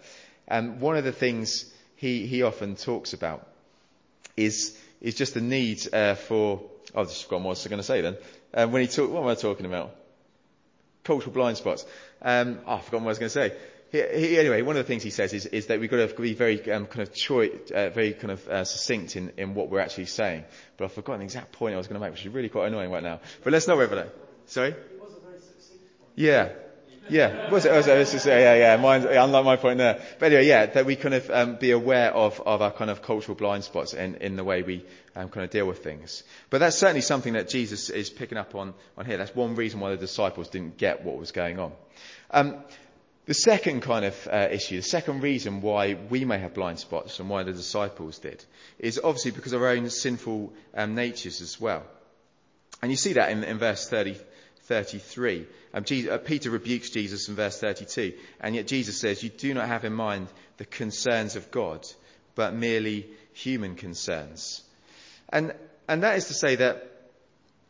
And 0.47 0.79
one 0.79 0.95
of 0.95 1.03
the 1.03 1.12
things 1.12 1.65
he, 1.95 2.25
he 2.25 2.43
often 2.43 2.75
talks 2.75 3.13
about 3.13 3.47
is, 4.38 4.77
is 5.01 5.15
just 5.15 5.34
the 5.34 5.41
need 5.41 5.93
uh, 5.93 6.15
for, 6.15 6.62
oh, 6.93 7.01
I've 7.01 7.08
just 7.08 7.23
forgotten 7.23 7.43
what 7.43 7.51
I 7.51 7.53
was 7.53 7.67
going 7.67 7.79
to 7.79 7.84
say 7.84 8.01
then. 8.01 8.17
Um, 8.53 8.71
when 8.71 8.81
he 8.81 8.88
talk, 8.88 9.10
what 9.12 9.23
am 9.23 9.27
I 9.27 9.36
talking 9.36 9.65
about? 9.65 9.93
Cultural 11.03 11.34
blind 11.34 11.58
spots. 11.58 11.86
Um, 12.21 12.60
oh, 12.65 12.75
I've 12.75 12.86
forgotten 12.86 13.05
what 13.05 13.10
I 13.10 13.17
was 13.17 13.19
going 13.19 13.29
to 13.29 13.34
say. 13.34 13.58
He, 13.95 14.27
he, 14.27 14.39
anyway, 14.39 14.62
one 14.62 14.75
of 14.75 14.84
the 14.84 14.88
things 14.88 15.03
he 15.03 15.10
says 15.10 15.34
is, 15.34 15.45
is 15.45 15.67
that 15.67 15.79
we've 15.79 15.89
got 15.89 16.10
to 16.10 16.21
be 16.21 16.34
very 16.34 16.60
um, 16.71 16.86
kind 16.86 17.08
of 17.08 17.31
uh, 17.73 17.89
very 17.89 18.13
kind 18.13 18.31
of 18.31 18.47
uh, 18.47 18.65
succinct 18.65 19.15
in, 19.15 19.31
in 19.38 19.53
what 19.53 19.69
we're 19.69 19.79
actually 19.79 20.08
saying. 20.08 20.43
But 20.77 20.86
I've 20.86 20.93
forgotten 20.93 21.19
the 21.19 21.25
exact 21.25 21.51
point 21.51 21.73
I 21.73 21.77
was 21.77 21.88
going 21.88 21.99
to 21.99 22.05
make, 22.05 22.12
which 22.12 22.25
is 22.25 22.34
really 22.34 22.49
quite 22.49 22.67
annoying 22.67 22.91
right 22.91 23.03
now. 23.03 23.19
But 23.43 23.53
let's 23.53 23.67
not 23.67 23.77
that. 23.77 24.13
Sorry. 24.47 24.75
Yeah. 26.15 26.49
Yeah, 27.08 27.51
was 27.51 27.65
it? 27.65 27.71
Was 27.71 27.86
it? 27.86 27.97
Was 27.97 28.25
yeah, 28.25 28.55
yeah, 28.55 28.75
yeah. 28.75 29.23
unlike 29.23 29.45
my 29.45 29.55
point 29.58 29.77
there. 29.77 30.01
But 30.17 30.27
anyway, 30.27 30.47
yeah, 30.47 30.65
that 30.65 30.88
we 30.88 30.95
kind 30.95 31.13
of 31.13 31.29
um, 31.29 31.55
be 31.58 31.69
aware 31.69 32.12
of, 32.12 32.41
of 32.41 32.63
our 32.63 32.71
kind 32.71 32.89
of 32.89 33.03
cultural 33.03 33.36
blind 33.36 33.63
spots 33.63 33.93
in, 33.93 34.15
in 34.15 34.36
the 34.36 34.43
way 34.43 34.63
we 34.63 34.84
um, 35.15 35.29
kind 35.29 35.43
of 35.43 35.51
deal 35.51 35.67
with 35.67 35.84
things. 35.84 36.23
But 36.49 36.60
that's 36.60 36.77
certainly 36.77 37.01
something 37.01 37.34
that 37.34 37.47
Jesus 37.47 37.91
is 37.91 38.10
picking 38.10 38.39
up 38.39 38.55
on, 38.55 38.73
on 38.97 39.05
here. 39.05 39.17
That's 39.17 39.36
one 39.36 39.55
reason 39.55 39.79
why 39.81 39.91
the 39.91 39.97
disciples 39.97 40.49
didn't 40.49 40.77
get 40.77 41.03
what 41.03 41.17
was 41.17 41.31
going 41.31 41.60
on. 41.60 41.73
Um, 42.31 42.58
the 43.25 43.33
second 43.33 43.81
kind 43.81 44.05
of 44.05 44.27
uh, 44.31 44.47
issue, 44.51 44.77
the 44.77 44.83
second 44.83 45.21
reason 45.21 45.61
why 45.61 45.95
we 45.95 46.25
may 46.25 46.38
have 46.38 46.53
blind 46.53 46.79
spots 46.79 47.19
and 47.19 47.29
why 47.29 47.43
the 47.43 47.53
disciples 47.53 48.19
did, 48.19 48.43
is 48.77 48.99
obviously 49.03 49.31
because 49.31 49.53
of 49.53 49.61
our 49.61 49.69
own 49.69 49.89
sinful 49.89 50.53
um, 50.75 50.93
natures 50.93 51.41
as 51.41 51.59
well. 51.59 51.83
And 52.81 52.91
you 52.91 52.97
see 52.97 53.13
that 53.13 53.31
in, 53.31 53.43
in 53.43 53.57
verse 53.57 53.89
30, 53.89 54.17
33. 54.65 55.47
Um, 55.73 55.83
Jesus, 55.83 56.11
uh, 56.11 56.17
Peter 56.19 56.51
rebukes 56.51 56.91
Jesus 56.91 57.27
in 57.27 57.35
verse 57.35 57.59
32, 57.59 58.13
and 58.39 58.55
yet 58.55 58.67
Jesus 58.67 58.99
says, 58.99 59.23
You 59.23 59.29
do 59.29 59.53
not 59.53 59.67
have 59.67 59.85
in 59.85 59.93
mind 59.93 60.27
the 60.57 60.65
concerns 60.65 61.35
of 61.35 61.49
God, 61.49 61.85
but 62.35 62.53
merely 62.53 63.07
human 63.33 63.75
concerns. 63.75 64.61
And, 65.29 65.53
and 65.88 66.03
that 66.03 66.17
is 66.17 66.25
to 66.27 66.33
say 66.33 66.55
that, 66.57 66.91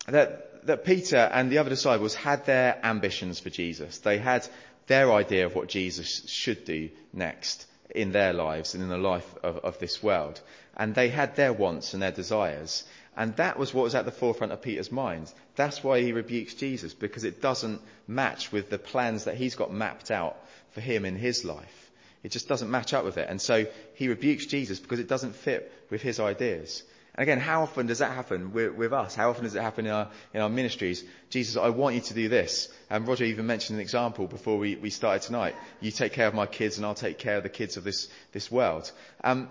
that, 0.07 0.65
that 0.67 0.85
Peter 0.85 1.17
and 1.17 1.51
the 1.51 1.59
other 1.59 1.69
disciples 1.69 2.13
had 2.13 2.45
their 2.45 2.77
ambitions 2.83 3.39
for 3.39 3.49
Jesus. 3.49 3.99
They 3.99 4.17
had 4.17 4.47
their 4.87 5.11
idea 5.11 5.45
of 5.45 5.55
what 5.55 5.67
Jesus 5.67 6.27
should 6.27 6.65
do 6.65 6.89
next 7.13 7.65
in 7.93 8.11
their 8.11 8.33
lives 8.33 8.73
and 8.73 8.83
in 8.83 8.89
the 8.89 8.97
life 8.97 9.35
of, 9.43 9.57
of 9.57 9.79
this 9.79 10.03
world. 10.03 10.39
And 10.75 10.93
they 10.93 11.09
had 11.09 11.35
their 11.35 11.53
wants 11.53 11.93
and 11.93 12.03
their 12.03 12.11
desires. 12.11 12.83
And 13.17 13.35
that 13.37 13.57
was 13.57 13.73
what 13.73 13.83
was 13.83 13.95
at 13.95 14.05
the 14.05 14.11
forefront 14.11 14.51
of 14.51 14.61
Peter's 14.61 14.91
mind. 14.91 15.31
That's 15.55 15.83
why 15.83 16.01
he 16.01 16.11
rebukes 16.11 16.53
Jesus, 16.53 16.93
because 16.93 17.23
it 17.23 17.41
doesn't 17.41 17.81
match 18.07 18.51
with 18.51 18.69
the 18.69 18.77
plans 18.77 19.23
that 19.23 19.35
he's 19.35 19.55
got 19.55 19.73
mapped 19.73 20.11
out 20.11 20.37
for 20.71 20.81
him 20.81 21.05
in 21.05 21.15
his 21.15 21.45
life. 21.45 21.91
It 22.23 22.31
just 22.31 22.47
doesn't 22.47 22.71
match 22.71 22.93
up 22.93 23.05
with 23.05 23.17
it. 23.17 23.29
And 23.29 23.41
so 23.41 23.65
he 23.93 24.09
rebukes 24.09 24.47
Jesus 24.47 24.79
because 24.79 24.99
it 24.99 25.07
doesn't 25.07 25.35
fit 25.35 25.71
with 25.89 26.01
his 26.01 26.19
ideas. 26.19 26.83
And 27.17 27.23
again, 27.23 27.39
how 27.39 27.61
often 27.61 27.87
does 27.87 27.99
that 27.99 28.11
happen 28.11 28.51
with, 28.51 28.73
with, 28.73 28.91
us? 28.91 29.15
How 29.15 29.29
often 29.29 29.45
does 29.45 29.55
it 29.55 29.61
happen 29.61 29.85
in 29.85 29.91
our, 29.91 30.09
in 30.33 30.41
our 30.41 30.49
ministries? 30.49 31.03
Jesus, 31.29 31.55
I 31.55 31.69
want 31.69 31.95
you 31.95 32.01
to 32.01 32.13
do 32.13 32.27
this. 32.27 32.67
And 32.89 33.07
Roger 33.07 33.23
even 33.23 33.47
mentioned 33.47 33.77
an 33.77 33.81
example 33.81 34.27
before 34.27 34.57
we, 34.57 34.75
we 34.75 34.89
started 34.89 35.21
tonight. 35.21 35.55
You 35.79 35.91
take 35.91 36.11
care 36.11 36.27
of 36.27 36.33
my 36.33 36.45
kids 36.45 36.75
and 36.75 36.85
I'll 36.85 36.93
take 36.93 37.17
care 37.17 37.37
of 37.37 37.43
the 37.43 37.49
kids 37.49 37.77
of 37.77 37.85
this, 37.85 38.09
this 38.33 38.51
world. 38.51 38.91
Um, 39.23 39.49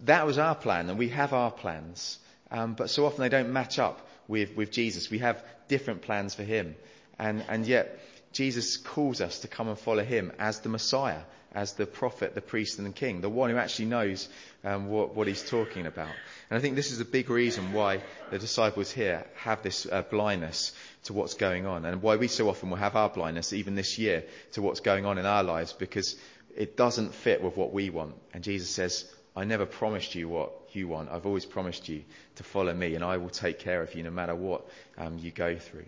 that 0.00 0.26
was 0.26 0.36
our 0.36 0.54
plan 0.54 0.90
and 0.90 0.98
we 0.98 1.08
have 1.08 1.32
our 1.32 1.50
plans. 1.50 2.18
Um, 2.50 2.74
but 2.74 2.90
so 2.90 3.06
often 3.06 3.22
they 3.22 3.30
don't 3.30 3.54
match 3.54 3.78
up 3.78 4.06
with, 4.26 4.54
with 4.54 4.70
Jesus. 4.70 5.10
We 5.10 5.20
have 5.20 5.42
different 5.66 6.02
plans 6.02 6.34
for 6.34 6.44
him. 6.44 6.76
And, 7.18 7.42
and 7.48 7.66
yet 7.66 8.00
Jesus 8.32 8.76
calls 8.76 9.22
us 9.22 9.40
to 9.40 9.48
come 9.48 9.68
and 9.68 9.78
follow 9.78 10.04
him 10.04 10.32
as 10.38 10.60
the 10.60 10.68
Messiah, 10.68 11.22
as 11.52 11.72
the 11.72 11.86
prophet, 11.86 12.34
the 12.34 12.40
priest 12.40 12.78
and 12.78 12.86
the 12.86 12.92
king, 12.92 13.20
the 13.20 13.28
one 13.28 13.50
who 13.50 13.56
actually 13.56 13.86
knows 13.86 14.28
um, 14.64 14.88
what, 14.88 15.14
what, 15.14 15.26
he's 15.26 15.48
talking 15.48 15.86
about. 15.86 16.10
And 16.50 16.58
I 16.58 16.60
think 16.60 16.76
this 16.76 16.90
is 16.90 17.00
a 17.00 17.04
big 17.04 17.30
reason 17.30 17.72
why 17.72 18.02
the 18.30 18.38
disciples 18.38 18.90
here 18.90 19.26
have 19.36 19.62
this 19.62 19.86
uh, 19.86 20.02
blindness 20.02 20.72
to 21.04 21.14
what's 21.14 21.34
going 21.34 21.66
on 21.66 21.84
and 21.84 22.02
why 22.02 22.16
we 22.16 22.28
so 22.28 22.48
often 22.50 22.70
will 22.70 22.76
have 22.76 22.96
our 22.96 23.08
blindness 23.08 23.52
even 23.52 23.74
this 23.74 23.98
year 23.98 24.24
to 24.52 24.62
what's 24.62 24.80
going 24.80 25.06
on 25.06 25.16
in 25.16 25.24
our 25.24 25.42
lives 25.42 25.72
because 25.72 26.16
it 26.54 26.76
doesn't 26.76 27.14
fit 27.14 27.42
with 27.42 27.56
what 27.56 27.72
we 27.72 27.88
want. 27.88 28.14
And 28.34 28.44
Jesus 28.44 28.68
says, 28.68 29.10
I 29.34 29.44
never 29.44 29.64
promised 29.64 30.14
you 30.14 30.28
what 30.28 30.52
you 30.72 30.88
want. 30.88 31.10
I've 31.10 31.26
always 31.26 31.46
promised 31.46 31.88
you 31.88 32.02
to 32.36 32.42
follow 32.42 32.74
me 32.74 32.94
and 32.94 33.04
I 33.04 33.16
will 33.16 33.30
take 33.30 33.58
care 33.58 33.80
of 33.80 33.94
you 33.94 34.02
no 34.02 34.10
matter 34.10 34.34
what 34.34 34.66
um, 34.98 35.18
you 35.18 35.30
go 35.30 35.56
through. 35.56 35.86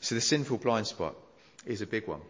So 0.00 0.14
the 0.14 0.20
sinful 0.20 0.58
blind 0.58 0.86
spot 0.86 1.14
is 1.66 1.82
a 1.82 1.86
big 1.86 2.08
one. 2.08 2.20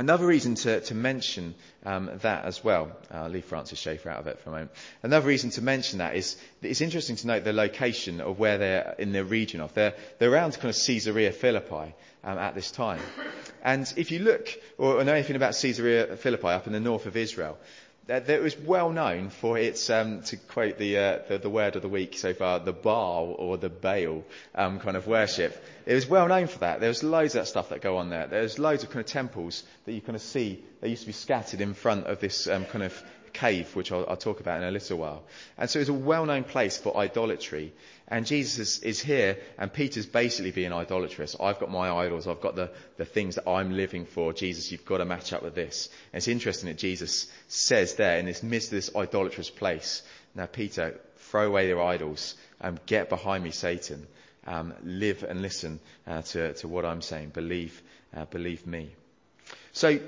Another 0.00 0.26
reason 0.26 0.54
to, 0.54 0.80
to 0.82 0.94
mention 0.94 1.56
um, 1.84 2.08
that 2.22 2.44
as 2.44 2.62
well, 2.62 2.92
I'll 3.10 3.28
leave 3.28 3.44
Francis 3.44 3.80
Schaeffer 3.80 4.08
out 4.08 4.20
of 4.20 4.28
it 4.28 4.38
for 4.38 4.50
a 4.50 4.52
moment. 4.52 4.70
Another 5.02 5.26
reason 5.26 5.50
to 5.50 5.62
mention 5.62 5.98
that 5.98 6.14
is 6.14 6.36
it's 6.62 6.80
interesting 6.80 7.16
to 7.16 7.26
note 7.26 7.42
the 7.42 7.52
location 7.52 8.20
of 8.20 8.38
where 8.38 8.58
they're 8.58 8.94
in 9.00 9.10
the 9.10 9.24
region 9.24 9.60
of. 9.60 9.74
They're, 9.74 9.94
they're 10.20 10.32
around 10.32 10.54
kind 10.54 10.72
of 10.72 10.80
Caesarea 10.80 11.32
Philippi 11.32 11.96
um, 12.22 12.38
at 12.38 12.54
this 12.54 12.70
time. 12.70 13.00
And 13.64 13.92
if 13.96 14.12
you 14.12 14.20
look 14.20 14.48
or 14.78 15.02
know 15.02 15.14
anything 15.14 15.34
about 15.34 15.56
Caesarea 15.60 16.16
Philippi 16.16 16.46
up 16.46 16.68
in 16.68 16.72
the 16.72 16.80
north 16.80 17.06
of 17.06 17.16
Israel, 17.16 17.58
that 18.08 18.28
it 18.30 18.42
was 18.42 18.58
well 18.58 18.90
known 18.90 19.28
for 19.28 19.58
its, 19.58 19.90
um, 19.90 20.22
to 20.22 20.38
quote 20.38 20.78
the, 20.78 20.96
uh, 20.96 21.18
the, 21.28 21.38
the 21.38 21.50
word 21.50 21.76
of 21.76 21.82
the 21.82 21.90
week 21.90 22.16
so 22.16 22.32
far, 22.32 22.58
the 22.58 22.72
Baal 22.72 23.36
or 23.38 23.58
the 23.58 23.68
Baal 23.68 24.24
um, 24.54 24.80
kind 24.80 24.96
of 24.96 25.06
worship. 25.06 25.62
It 25.84 25.94
was 25.94 26.08
well 26.08 26.26
known 26.26 26.46
for 26.46 26.60
that. 26.60 26.80
There 26.80 26.88
was 26.88 27.02
loads 27.02 27.34
of 27.34 27.42
that 27.42 27.48
stuff 27.48 27.68
that 27.68 27.82
go 27.82 27.98
on 27.98 28.08
there. 28.08 28.26
There's 28.26 28.58
loads 28.58 28.82
of 28.82 28.88
kind 28.88 29.04
of 29.04 29.06
temples 29.06 29.62
that 29.84 29.92
you 29.92 30.00
kind 30.00 30.16
of 30.16 30.22
see. 30.22 30.64
They 30.80 30.88
used 30.88 31.02
to 31.02 31.06
be 31.06 31.12
scattered 31.12 31.60
in 31.60 31.74
front 31.74 32.06
of 32.06 32.18
this 32.18 32.46
um, 32.46 32.64
kind 32.64 32.82
of 32.82 33.02
cave, 33.34 33.76
which 33.76 33.92
I'll, 33.92 34.06
I'll, 34.08 34.16
talk 34.16 34.40
about 34.40 34.62
in 34.62 34.68
a 34.68 34.70
little 34.70 34.96
while. 34.96 35.24
And 35.58 35.68
so 35.68 35.78
it 35.78 35.82
was 35.82 35.88
a 35.90 35.92
well-known 35.92 36.44
place 36.44 36.78
for 36.78 36.96
idolatry. 36.96 37.74
And 38.10 38.24
Jesus 38.24 38.78
is 38.78 39.00
here, 39.00 39.38
and 39.58 39.70
Peter's 39.70 40.06
basically 40.06 40.50
being 40.50 40.72
idolatrous. 40.72 41.36
I've 41.38 41.58
got 41.58 41.70
my 41.70 41.90
idols. 41.90 42.26
I've 42.26 42.40
got 42.40 42.56
the, 42.56 42.70
the 42.96 43.04
things 43.04 43.34
that 43.34 43.46
I'm 43.46 43.72
living 43.72 44.06
for. 44.06 44.32
Jesus, 44.32 44.72
you've 44.72 44.86
got 44.86 44.98
to 44.98 45.04
match 45.04 45.34
up 45.34 45.42
with 45.42 45.54
this. 45.54 45.90
And 46.12 46.18
it's 46.18 46.28
interesting 46.28 46.68
that 46.68 46.78
Jesus 46.78 47.30
says 47.48 47.96
there 47.96 48.18
in 48.18 48.24
this 48.24 48.42
midst 48.42 48.68
of 48.68 48.76
this 48.76 48.96
idolatrous 48.96 49.50
place, 49.50 50.02
now 50.34 50.46
Peter, 50.46 50.98
throw 51.16 51.48
away 51.48 51.68
your 51.68 51.82
idols. 51.82 52.34
Um, 52.62 52.78
get 52.86 53.10
behind 53.10 53.44
me, 53.44 53.50
Satan. 53.50 54.06
Um, 54.46 54.72
live 54.82 55.22
and 55.22 55.42
listen 55.42 55.78
uh, 56.06 56.22
to, 56.22 56.54
to 56.54 56.68
what 56.68 56.86
I'm 56.86 57.02
saying. 57.02 57.30
Believe, 57.30 57.82
uh, 58.16 58.24
believe 58.24 58.66
me. 58.66 58.90
So 59.72 59.98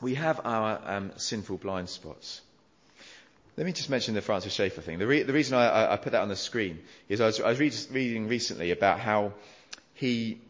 we 0.00 0.14
have 0.14 0.40
our 0.44 0.80
um, 0.86 1.12
sinful 1.16 1.58
blind 1.58 1.90
spots. 1.90 2.40
Let 3.56 3.66
me 3.66 3.72
just 3.72 3.90
mention 3.90 4.14
the 4.14 4.22
Francis 4.22 4.52
Schaeffer 4.52 4.80
thing. 4.80 4.98
The, 4.98 5.06
re- 5.06 5.22
the 5.22 5.32
reason 5.32 5.58
I, 5.58 5.92
I, 5.92 5.96
put 5.96 6.12
that 6.12 6.22
on 6.22 6.28
the 6.28 6.36
screen 6.36 6.80
is 7.08 7.20
I 7.20 7.26
was, 7.26 7.40
I 7.40 7.48
was 7.48 7.58
re- 7.58 7.72
reading 7.90 8.28
recently 8.28 8.70
about 8.70 9.00
how 9.00 9.32
he 9.94 10.40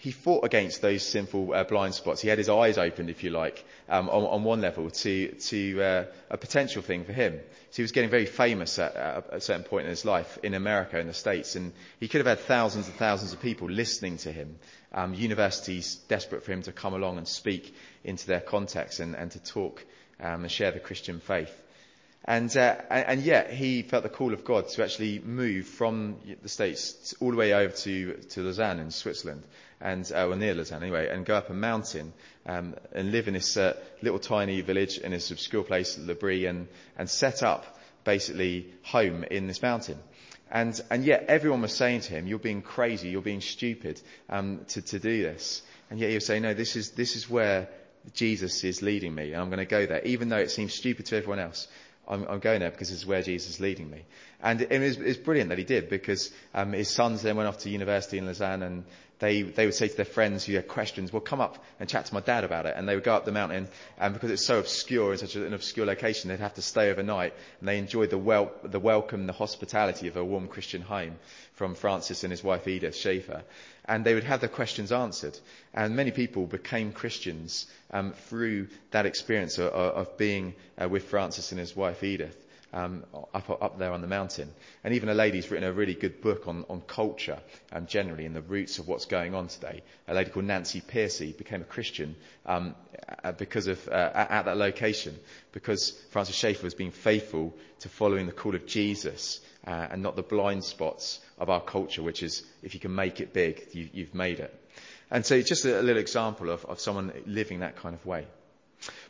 he 0.00 0.12
fought 0.12 0.46
against 0.46 0.80
those 0.80 1.02
sinful 1.02 1.52
uh, 1.52 1.62
blind 1.64 1.94
spots. 1.94 2.22
He 2.22 2.28
had 2.28 2.38
his 2.38 2.48
eyes 2.48 2.78
opened, 2.78 3.10
if 3.10 3.22
you 3.22 3.28
like, 3.28 3.62
um, 3.86 4.08
on, 4.08 4.24
on, 4.24 4.44
one 4.44 4.62
level 4.62 4.88
to 4.88 5.28
to 5.28 5.82
uh, 5.82 6.04
a 6.30 6.38
potential 6.38 6.80
thing 6.80 7.04
for 7.04 7.12
him. 7.12 7.38
So 7.70 7.76
he 7.76 7.82
was 7.82 7.92
getting 7.92 8.08
very 8.08 8.24
famous 8.24 8.78
at, 8.78 8.96
at, 8.96 9.26
a 9.30 9.40
certain 9.42 9.64
point 9.64 9.84
in 9.84 9.90
his 9.90 10.06
life 10.06 10.38
in 10.42 10.54
America, 10.54 10.98
in 10.98 11.06
the 11.06 11.12
States, 11.12 11.54
and 11.54 11.74
he 12.00 12.08
could 12.08 12.18
have 12.18 12.26
had 12.26 12.40
thousands 12.40 12.86
and 12.86 12.96
thousands 12.96 13.34
of 13.34 13.42
people 13.42 13.68
listening 13.68 14.16
to 14.18 14.32
him. 14.32 14.58
Um, 14.92 15.12
universities 15.12 15.96
desperate 16.08 16.44
for 16.44 16.52
him 16.52 16.62
to 16.62 16.72
come 16.72 16.94
along 16.94 17.18
and 17.18 17.28
speak 17.28 17.74
into 18.02 18.26
their 18.26 18.40
context 18.40 19.00
and, 19.00 19.14
and 19.14 19.30
to 19.32 19.38
talk 19.38 19.84
um, 20.18 20.42
and 20.42 20.50
share 20.50 20.72
the 20.72 20.80
Christian 20.80 21.20
faith. 21.20 21.54
And, 22.24 22.54
uh, 22.56 22.76
and 22.90 23.22
yet 23.22 23.50
he 23.50 23.82
felt 23.82 24.02
the 24.02 24.10
call 24.10 24.34
of 24.34 24.44
God 24.44 24.68
to 24.68 24.84
actually 24.84 25.18
move 25.20 25.66
from 25.66 26.16
the 26.42 26.48
States 26.48 27.14
all 27.20 27.30
the 27.30 27.36
way 27.36 27.54
over 27.54 27.72
to, 27.72 28.12
to 28.12 28.42
Lausanne 28.42 28.78
in 28.78 28.90
Switzerland, 28.90 29.42
and, 29.80 30.10
uh, 30.14 30.28
or 30.28 30.36
near 30.36 30.54
Lausanne 30.54 30.82
anyway, 30.82 31.08
and 31.08 31.24
go 31.24 31.34
up 31.34 31.48
a 31.48 31.54
mountain 31.54 32.12
um, 32.46 32.74
and 32.92 33.10
live 33.10 33.26
in 33.26 33.34
this 33.34 33.56
uh, 33.56 33.74
little 34.02 34.18
tiny 34.18 34.60
village 34.60 34.98
in 34.98 35.12
this 35.12 35.30
obscure 35.30 35.64
place, 35.64 35.98
L'Abri, 35.98 36.44
and, 36.44 36.68
and 36.98 37.08
set 37.08 37.42
up 37.42 37.78
basically 38.04 38.72
home 38.82 39.24
in 39.24 39.46
this 39.46 39.62
mountain. 39.62 39.98
And, 40.50 40.78
and 40.90 41.04
yet 41.04 41.26
everyone 41.28 41.62
was 41.62 41.72
saying 41.72 42.02
to 42.02 42.12
him, 42.12 42.26
you're 42.26 42.38
being 42.38 42.60
crazy, 42.60 43.08
you're 43.08 43.22
being 43.22 43.40
stupid 43.40 44.00
um, 44.28 44.64
to, 44.68 44.82
to 44.82 44.98
do 44.98 45.22
this. 45.22 45.62
And 45.88 45.98
yet 45.98 46.10
he 46.10 46.16
was 46.16 46.26
saying, 46.26 46.42
no, 46.42 46.54
this 46.54 46.76
is, 46.76 46.90
this 46.90 47.16
is 47.16 47.30
where 47.30 47.68
Jesus 48.14 48.64
is 48.64 48.82
leading 48.82 49.14
me, 49.14 49.32
and 49.32 49.42
I'm 49.42 49.48
going 49.48 49.58
to 49.58 49.64
go 49.64 49.86
there, 49.86 50.02
even 50.02 50.28
though 50.28 50.38
it 50.38 50.50
seems 50.50 50.74
stupid 50.74 51.06
to 51.06 51.16
everyone 51.16 51.38
else. 51.38 51.68
I'm, 52.10 52.26
I'm 52.28 52.40
going 52.40 52.60
there 52.60 52.70
because 52.70 52.90
this 52.90 52.98
is 52.98 53.06
where 53.06 53.22
Jesus 53.22 53.54
is 53.54 53.60
leading 53.60 53.88
me. 53.88 54.02
And 54.42 54.60
it 54.60 54.80
was, 54.80 54.96
it 54.96 55.06
was 55.06 55.16
brilliant 55.16 55.50
that 55.50 55.58
he 55.58 55.64
did 55.64 55.88
because 55.88 56.30
um, 56.54 56.72
his 56.72 56.90
sons 56.90 57.22
then 57.22 57.36
went 57.36 57.48
off 57.48 57.58
to 57.58 57.70
university 57.70 58.18
in 58.18 58.26
Lausanne 58.26 58.62
and 58.62 58.84
they, 59.20 59.42
they 59.42 59.66
would 59.66 59.74
say 59.74 59.86
to 59.86 59.96
their 59.96 60.06
friends 60.06 60.44
who 60.44 60.54
had 60.54 60.66
questions, 60.66 61.12
well, 61.12 61.20
come 61.20 61.40
up 61.40 61.62
and 61.78 61.88
chat 61.88 62.06
to 62.06 62.14
my 62.14 62.20
dad 62.20 62.42
about 62.42 62.66
it. 62.66 62.74
And 62.76 62.88
they 62.88 62.94
would 62.94 63.04
go 63.04 63.14
up 63.14 63.26
the 63.26 63.32
mountain, 63.32 63.68
and 63.98 64.14
because 64.14 64.30
it's 64.30 64.44
so 64.44 64.58
obscure, 64.58 65.12
in 65.12 65.18
such 65.18 65.36
an 65.36 65.52
obscure 65.52 65.84
location, 65.84 66.30
they'd 66.30 66.40
have 66.40 66.54
to 66.54 66.62
stay 66.62 66.90
overnight. 66.90 67.34
And 67.60 67.68
they 67.68 67.78
enjoyed 67.78 68.08
the, 68.08 68.18
wel- 68.18 68.52
the 68.64 68.80
welcome, 68.80 69.26
the 69.26 69.34
hospitality 69.34 70.08
of 70.08 70.16
a 70.16 70.24
warm 70.24 70.48
Christian 70.48 70.80
home 70.80 71.18
from 71.60 71.74
Francis 71.74 72.24
and 72.24 72.30
his 72.30 72.42
wife 72.42 72.66
Edith 72.66 72.96
Schaeffer. 72.96 73.42
And 73.84 74.02
they 74.02 74.14
would 74.14 74.24
have 74.24 74.40
their 74.40 74.48
questions 74.48 74.92
answered. 74.92 75.38
And 75.74 75.94
many 75.94 76.10
people 76.10 76.46
became 76.46 76.90
Christians 76.90 77.66
um, 77.90 78.12
through 78.12 78.68
that 78.92 79.04
experience 79.04 79.58
of, 79.58 79.70
of 79.70 80.16
being 80.16 80.54
uh, 80.80 80.88
with 80.88 81.04
Francis 81.04 81.52
and 81.52 81.60
his 81.60 81.76
wife 81.76 82.02
Edith 82.02 82.34
um, 82.72 83.04
up, 83.34 83.62
up 83.62 83.78
there 83.78 83.92
on 83.92 84.00
the 84.00 84.06
mountain. 84.06 84.48
And 84.84 84.94
even 84.94 85.10
a 85.10 85.14
lady's 85.14 85.50
written 85.50 85.68
a 85.68 85.72
really 85.74 85.92
good 85.92 86.22
book 86.22 86.48
on, 86.48 86.64
on 86.70 86.80
culture 86.80 87.38
um, 87.72 87.84
generally 87.84 88.24
and 88.24 88.34
the 88.34 88.40
roots 88.40 88.78
of 88.78 88.88
what's 88.88 89.04
going 89.04 89.34
on 89.34 89.48
today. 89.48 89.82
A 90.08 90.14
lady 90.14 90.30
called 90.30 90.46
Nancy 90.46 90.80
Pearcey 90.80 91.36
became 91.36 91.60
a 91.60 91.64
Christian 91.64 92.16
um, 92.46 92.74
because 93.36 93.66
of 93.66 93.86
uh, 93.86 94.12
at 94.14 94.46
that 94.46 94.56
location 94.56 95.14
because 95.52 95.90
Francis 96.08 96.36
Schaeffer 96.36 96.64
was 96.64 96.74
being 96.74 96.90
faithful 96.90 97.54
to 97.80 97.90
following 97.90 98.24
the 98.24 98.32
call 98.32 98.54
of 98.54 98.64
Jesus 98.66 99.40
uh, 99.66 99.88
and 99.90 100.02
not 100.02 100.16
the 100.16 100.22
blind 100.22 100.64
spots 100.64 101.20
of 101.38 101.50
our 101.50 101.60
culture, 101.60 102.02
which 102.02 102.22
is 102.22 102.42
if 102.62 102.74
you 102.74 102.80
can 102.80 102.94
make 102.94 103.20
it 103.20 103.32
big, 103.32 103.68
you, 103.72 103.88
you've 103.92 104.14
made 104.14 104.40
it. 104.40 104.54
And 105.10 105.26
so 105.26 105.34
it's 105.34 105.48
just 105.48 105.64
a, 105.64 105.80
a 105.80 105.82
little 105.82 106.00
example 106.00 106.50
of, 106.50 106.64
of 106.64 106.80
someone 106.80 107.12
living 107.26 107.60
that 107.60 107.76
kind 107.76 107.94
of 107.94 108.04
way. 108.06 108.26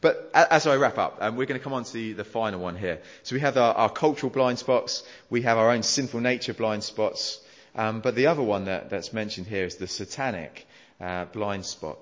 But 0.01 0.31
as 0.35 0.67
I 0.67 0.77
wrap 0.77 0.99
up, 0.99 1.19
um, 1.21 1.37
we're 1.37 1.47
going 1.47 1.61
to 1.61 1.63
come 1.63 1.73
on 1.73 1.85
to 1.85 2.15
the 2.15 2.25
final 2.25 2.61
one 2.61 2.77
here. 2.77 3.01
So 3.23 3.37
we 3.37 3.41
have 3.41 3.57
our, 3.57 3.75
our 3.75 3.91
cultural 3.91 4.31
blind 4.31 4.59
spots, 4.59 5.05
we 5.29 5.43
have 5.43 5.59
our 5.59 5.71
own 5.71 5.83
sinful 5.83 6.21
nature 6.21 6.55
blind 6.55 6.83
spots, 6.83 7.41
um, 7.77 8.01
but 8.01 8.17
the 8.17 8.27
other 8.27 8.43
one 8.43 8.65
that, 8.65 8.91
that's 8.91 9.13
mentioned 9.13 9.47
here 9.47 9.65
is 9.65 9.77
the 9.77 9.87
satanic 9.87 10.67
uh, 11.01 11.27
blind 11.27 11.65
spot 11.67 11.99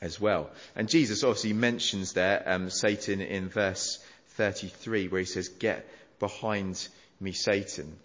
as 0.00 0.20
well. 0.20 0.50
And 0.76 0.88
Jesus 0.88 1.24
obviously 1.24 1.52
mentions 1.52 2.12
there 2.12 2.42
um, 2.46 2.70
Satan 2.70 3.20
in 3.20 3.48
verse 3.48 3.98
33, 4.30 5.08
where 5.08 5.18
he 5.18 5.24
says, 5.24 5.48
"Get 5.48 5.88
behind 6.20 6.88
me, 7.20 7.32
Satan." 7.32 7.98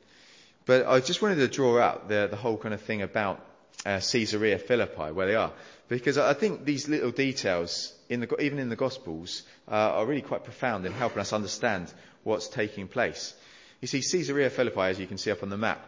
But 0.66 0.88
I 0.88 1.00
just 1.00 1.22
wanted 1.22 1.36
to 1.36 1.48
draw 1.48 1.80
out 1.80 2.08
the, 2.08 2.28
the 2.30 2.38
whole 2.38 2.58
kind 2.58 2.74
of 2.74 2.82
thing 2.82 3.02
about 3.02 3.46
uh, 3.86 4.00
Caesarea 4.00 4.58
Philippi, 4.58 5.12
where 5.12 5.28
they 5.28 5.36
are, 5.36 5.52
because 5.90 6.18
I 6.18 6.34
think 6.34 6.64
these 6.64 6.88
little 6.88 7.12
details 7.12 7.94
in 8.10 8.22
the, 8.22 8.42
even 8.42 8.60
in 8.60 8.70
the 8.70 8.76
Gospels, 8.76 9.44
uh, 9.68 9.72
are 9.72 10.06
really 10.06 10.22
quite 10.22 10.44
profound 10.44 10.86
in 10.86 10.94
helping 10.94 11.20
us 11.20 11.34
understand 11.34 11.94
what's 12.24 12.48
taking 12.48 12.88
place. 12.88 13.34
You 13.82 13.88
see, 13.88 14.02
Caesarea 14.02 14.50
Philippi, 14.50 14.82
as 14.82 15.00
you 15.00 15.08
can 15.08 15.18
see 15.18 15.32
up 15.32 15.44
on 15.44 15.50
the 15.50 15.58
map, 15.58 15.86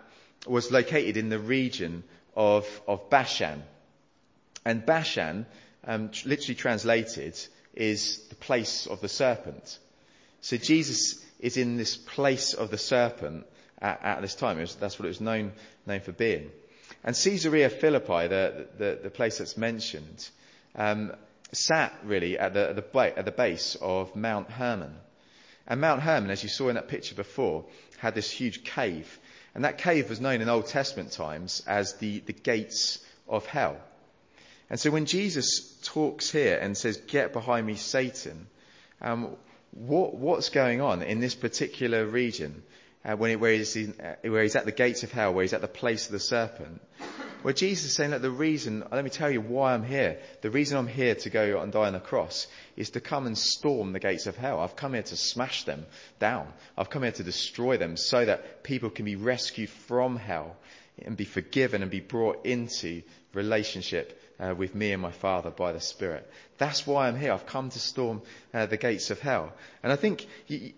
was 0.48 0.72
located 0.72 1.18
in 1.18 1.30
the 1.30 1.40
region 1.40 2.04
of, 2.36 2.68
of 2.88 3.10
Bashan. 3.10 3.64
And 4.66 4.86
Bashan, 4.86 5.46
um, 5.86 6.12
literally 6.26 6.56
translated, 6.56 7.40
is 7.74 8.20
the 8.30 8.36
place 8.36 8.88
of 8.88 9.02
the 9.02 9.08
serpent. 9.08 9.80
So 10.42 10.58
Jesus 10.58 11.24
is 11.40 11.58
in 11.58 11.78
this 11.78 11.98
place 11.98 12.54
of 12.54 12.72
the 12.72 12.78
serpent 12.78 13.46
at, 13.80 14.04
at 14.04 14.22
this 14.22 14.36
time. 14.36 14.58
Was, 14.58 14.76
that's 14.76 15.00
what 15.00 15.06
it 15.06 15.10
was 15.10 15.22
known, 15.22 15.54
known 15.86 16.02
for 16.02 16.12
being. 16.12 16.52
And 17.04 17.16
Caesarea 17.16 17.70
Philippi, 17.70 18.28
the, 18.28 18.68
the, 18.78 19.00
the 19.04 19.10
place 19.10 19.38
that's 19.38 19.58
mentioned, 19.58 20.30
um, 20.76 21.14
sat 21.52 21.94
really 22.04 22.38
at 22.38 22.54
the, 22.54 22.74
the, 22.74 23.18
at 23.18 23.26
the 23.26 23.32
base 23.32 23.76
of 23.82 24.16
Mount 24.16 24.50
Hermon. 24.50 24.96
And 25.68 25.82
Mount 25.82 26.02
Hermon, 26.02 26.30
as 26.30 26.44
you 26.44 26.50
saw 26.50 26.70
in 26.70 26.76
that 26.76 26.88
picture 26.88 27.16
before, 27.16 27.66
had 27.98 28.16
this 28.16 28.30
huge 28.30 28.64
cave. 28.64 29.20
And 29.54 29.64
that 29.64 29.78
cave 29.78 30.10
was 30.10 30.22
known 30.22 30.42
in 30.42 30.50
Old 30.50 30.68
Testament 30.68 31.12
times 31.12 31.64
as 31.66 31.94
the, 31.96 32.20
the 32.20 32.34
gates 32.34 33.00
of 33.28 33.46
hell. 33.46 33.78
And 34.70 34.80
so 34.80 34.92
when 34.92 35.06
Jesus 35.06 35.78
talks 35.84 36.32
here 36.32 36.58
and 36.58 36.76
says, 36.76 36.98
Get 36.98 37.34
behind 37.34 37.66
me, 37.66 37.76
Satan, 37.76 38.48
um, 39.02 39.36
what, 39.76 40.16
what's 40.16 40.50
going 40.50 40.82
on 40.82 41.04
in 41.04 41.20
this 41.20 41.36
particular 41.36 42.06
region 42.06 42.64
uh, 43.04 43.16
when 43.16 43.40
where, 43.40 43.52
he's 43.52 43.76
in, 43.76 43.94
uh, 44.02 44.16
where 44.28 44.42
he's 44.42 44.56
at 44.56 44.66
the 44.66 44.72
gates 44.72 45.04
of 45.04 45.12
hell, 45.12 45.34
where 45.34 45.44
he's 45.44 45.54
at 45.54 45.62
the 45.62 45.68
place 45.68 46.08
of 46.08 46.12
the 46.12 46.20
serpent? 46.20 46.82
Where 47.44 47.54
Jesus 47.54 47.86
is 47.86 47.96
saying 47.96 48.12
that 48.12 48.24
the 48.24 48.32
reason, 48.32 48.84
let 48.92 49.04
me 49.04 49.12
tell 49.12 49.30
you 49.30 49.42
why 49.42 49.74
I'm 49.74 49.84
here. 49.84 50.18
The 50.42 50.50
reason 50.50 50.78
I'm 50.78 50.88
here 50.88 51.14
to 51.14 51.30
go 51.30 51.62
and 51.62 51.72
die 51.72 51.86
on 51.86 51.94
the 51.94 52.00
cross 52.00 52.48
is 52.76 52.90
to 52.92 53.02
come 53.02 53.28
and 53.28 53.38
storm 53.38 53.94
the 53.94 54.00
gates 54.00 54.26
of 54.26 54.36
hell. 54.36 54.60
I've 54.60 54.76
come 54.76 54.94
here 54.94 55.04
to 55.04 55.16
smash 55.16 55.66
them 55.66 55.86
down. 56.18 56.52
I've 56.76 56.90
come 56.90 57.04
here 57.04 57.12
to 57.12 57.24
destroy 57.24 57.78
them 57.78 57.98
so 57.98 58.26
that 58.26 58.64
people 58.64 58.90
can 58.90 59.06
be 59.06 59.16
rescued 59.16 59.70
from 59.70 60.16
hell 60.16 60.56
and 61.04 61.16
be 61.16 61.26
forgiven 61.26 61.84
and 61.84 61.92
be 61.92 62.00
brought 62.00 62.46
into 62.46 63.04
relationship 63.34 64.20
uh, 64.40 64.54
with 64.56 64.76
me 64.76 64.92
and 64.92 65.02
my 65.02 65.12
Father 65.12 65.50
by 65.50 65.72
the 65.72 65.80
Spirit. 65.80 66.30
That's 66.58 66.86
why 66.86 67.08
I'm 67.08 67.18
here. 67.18 67.34
I've 67.34 67.46
come 67.46 67.70
to 67.70 67.80
storm 67.80 68.22
uh, 68.54 68.66
the 68.66 68.78
gates 68.78 69.10
of 69.10 69.20
hell. 69.20 69.54
And 69.84 69.92
I 69.92 69.96
think 69.96 70.26
the, 70.48 70.74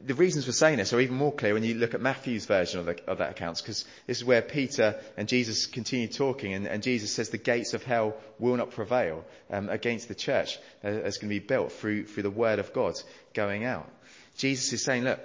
the, 0.00 0.14
reasons 0.14 0.46
for 0.46 0.52
saying 0.52 0.78
this 0.78 0.92
are 0.92 1.00
even 1.00 1.16
more 1.16 1.32
clear 1.32 1.54
when 1.54 1.64
you 1.64 1.74
look 1.74 1.94
at 1.94 2.00
Matthew's 2.00 2.46
version 2.46 2.80
of, 2.80 2.86
the, 2.86 3.10
of 3.10 3.18
that 3.18 3.30
account, 3.30 3.58
because 3.58 3.84
this 4.06 4.18
is 4.18 4.24
where 4.24 4.42
Peter 4.42 5.00
and 5.16 5.28
Jesus 5.28 5.66
continue 5.66 6.08
talking, 6.08 6.54
and, 6.54 6.66
and 6.66 6.82
Jesus 6.82 7.12
says 7.12 7.30
the 7.30 7.38
gates 7.38 7.74
of 7.74 7.82
hell 7.82 8.14
will 8.38 8.56
not 8.56 8.70
prevail 8.70 9.24
um, 9.50 9.68
against 9.68 10.08
the 10.08 10.14
church 10.14 10.58
uh, 10.84 10.90
that's 10.90 11.18
going 11.18 11.28
to 11.28 11.40
be 11.40 11.44
built 11.44 11.72
through, 11.72 12.06
through 12.06 12.24
the 12.24 12.30
word 12.30 12.58
of 12.58 12.72
God 12.72 12.94
going 13.34 13.64
out. 13.64 13.88
Jesus 14.36 14.72
is 14.72 14.84
saying, 14.84 15.04
look, 15.04 15.20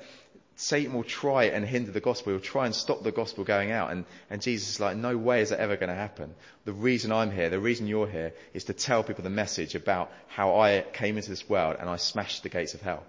Satan 0.59 0.95
will 0.95 1.03
try 1.03 1.45
and 1.45 1.63
hinder 1.63 1.91
the 1.91 1.99
gospel. 1.99 2.33
He'll 2.33 2.41
try 2.41 2.65
and 2.65 2.73
stop 2.73 3.03
the 3.03 3.11
gospel 3.11 3.43
going 3.43 3.71
out. 3.71 3.91
And, 3.91 4.05
and 4.31 4.41
Jesus 4.41 4.69
is 4.69 4.79
like, 4.79 4.97
no 4.97 5.15
way 5.15 5.41
is 5.41 5.49
that 5.49 5.59
ever 5.59 5.77
going 5.77 5.89
to 5.89 5.95
happen. 5.95 6.33
The 6.65 6.73
reason 6.73 7.11
I'm 7.11 7.29
here, 7.29 7.51
the 7.51 7.59
reason 7.59 7.85
you're 7.85 8.07
here, 8.07 8.33
is 8.55 8.63
to 8.63 8.73
tell 8.73 9.03
people 9.03 9.23
the 9.23 9.29
message 9.29 9.75
about 9.75 10.11
how 10.27 10.59
I 10.59 10.83
came 10.93 11.15
into 11.15 11.29
this 11.29 11.47
world 11.47 11.77
and 11.79 11.87
I 11.87 11.97
smashed 11.97 12.41
the 12.41 12.49
gates 12.49 12.73
of 12.73 12.81
hell. 12.81 13.03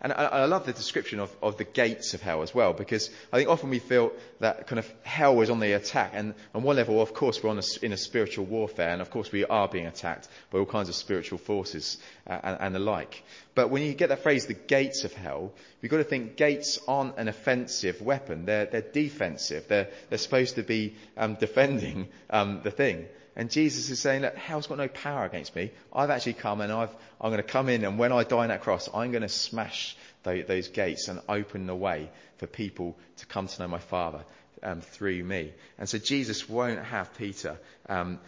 And 0.00 0.12
I, 0.12 0.26
I 0.26 0.44
love 0.44 0.66
the 0.66 0.72
description 0.72 1.20
of, 1.20 1.34
of 1.42 1.56
the 1.56 1.64
gates 1.64 2.14
of 2.14 2.20
hell 2.20 2.42
as 2.42 2.54
well, 2.54 2.72
because 2.72 3.10
I 3.32 3.38
think 3.38 3.48
often 3.48 3.70
we 3.70 3.78
feel 3.78 4.12
that 4.40 4.66
kind 4.66 4.78
of 4.78 4.92
hell 5.02 5.40
is 5.40 5.50
on 5.50 5.60
the 5.60 5.72
attack. 5.72 6.12
And 6.14 6.34
on 6.54 6.62
one 6.62 6.76
level, 6.76 7.00
of 7.00 7.14
course, 7.14 7.42
we're 7.42 7.50
on 7.50 7.58
a, 7.58 7.84
in 7.84 7.92
a 7.92 7.96
spiritual 7.96 8.44
warfare, 8.44 8.90
and 8.90 9.00
of 9.00 9.10
course 9.10 9.32
we 9.32 9.44
are 9.44 9.68
being 9.68 9.86
attacked 9.86 10.28
by 10.50 10.58
all 10.58 10.66
kinds 10.66 10.88
of 10.88 10.94
spiritual 10.94 11.38
forces 11.38 11.96
uh, 12.26 12.38
and, 12.42 12.58
and 12.60 12.74
the 12.74 12.78
like. 12.78 13.22
But 13.54 13.70
when 13.70 13.82
you 13.82 13.94
get 13.94 14.10
that 14.10 14.22
phrase, 14.22 14.46
the 14.46 14.54
gates 14.54 15.04
of 15.04 15.14
hell, 15.14 15.54
we've 15.80 15.90
got 15.90 15.98
to 15.98 16.04
think 16.04 16.36
gates 16.36 16.78
aren't 16.86 17.16
an 17.16 17.28
offensive 17.28 18.02
weapon. 18.02 18.44
They're, 18.44 18.66
they're 18.66 18.82
defensive. 18.82 19.66
They're, 19.66 19.88
they're 20.10 20.18
supposed 20.18 20.56
to 20.56 20.62
be 20.62 20.94
um, 21.16 21.36
defending 21.36 22.08
um, 22.28 22.60
the 22.62 22.70
thing. 22.70 23.06
And 23.36 23.50
Jesus 23.50 23.90
is 23.90 24.00
saying, 24.00 24.22
look, 24.22 24.34
hell's 24.34 24.66
got 24.66 24.78
no 24.78 24.88
power 24.88 25.26
against 25.26 25.54
me. 25.54 25.70
I've 25.92 26.08
actually 26.08 26.32
come 26.32 26.62
and 26.62 26.72
I've, 26.72 26.94
I'm 27.20 27.30
going 27.30 27.42
to 27.42 27.48
come 27.48 27.68
in 27.68 27.84
and 27.84 27.98
when 27.98 28.10
I 28.10 28.24
die 28.24 28.38
on 28.38 28.48
that 28.48 28.62
cross, 28.62 28.88
I'm 28.92 29.10
going 29.10 29.22
to 29.22 29.28
smash 29.28 29.94
those, 30.22 30.46
those 30.46 30.68
gates 30.68 31.08
and 31.08 31.20
open 31.28 31.66
the 31.66 31.74
way 31.74 32.10
for 32.38 32.46
people 32.46 32.96
to 33.18 33.26
come 33.26 33.46
to 33.46 33.62
know 33.62 33.68
my 33.68 33.78
Father 33.78 34.24
um, 34.62 34.80
through 34.80 35.22
me. 35.22 35.52
And 35.78 35.86
so 35.86 35.98
Jesus 35.98 36.48
won't 36.48 36.82
have 36.82 37.14
Peter 37.18 37.58
um, 37.90 38.18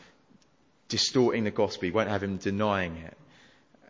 distorting 0.89 1.45
the 1.45 1.51
gospel. 1.51 1.87
He 1.87 1.91
won't 1.91 2.11
have 2.11 2.23
him 2.23 2.37
denying 2.37 2.97
it. 2.97 3.17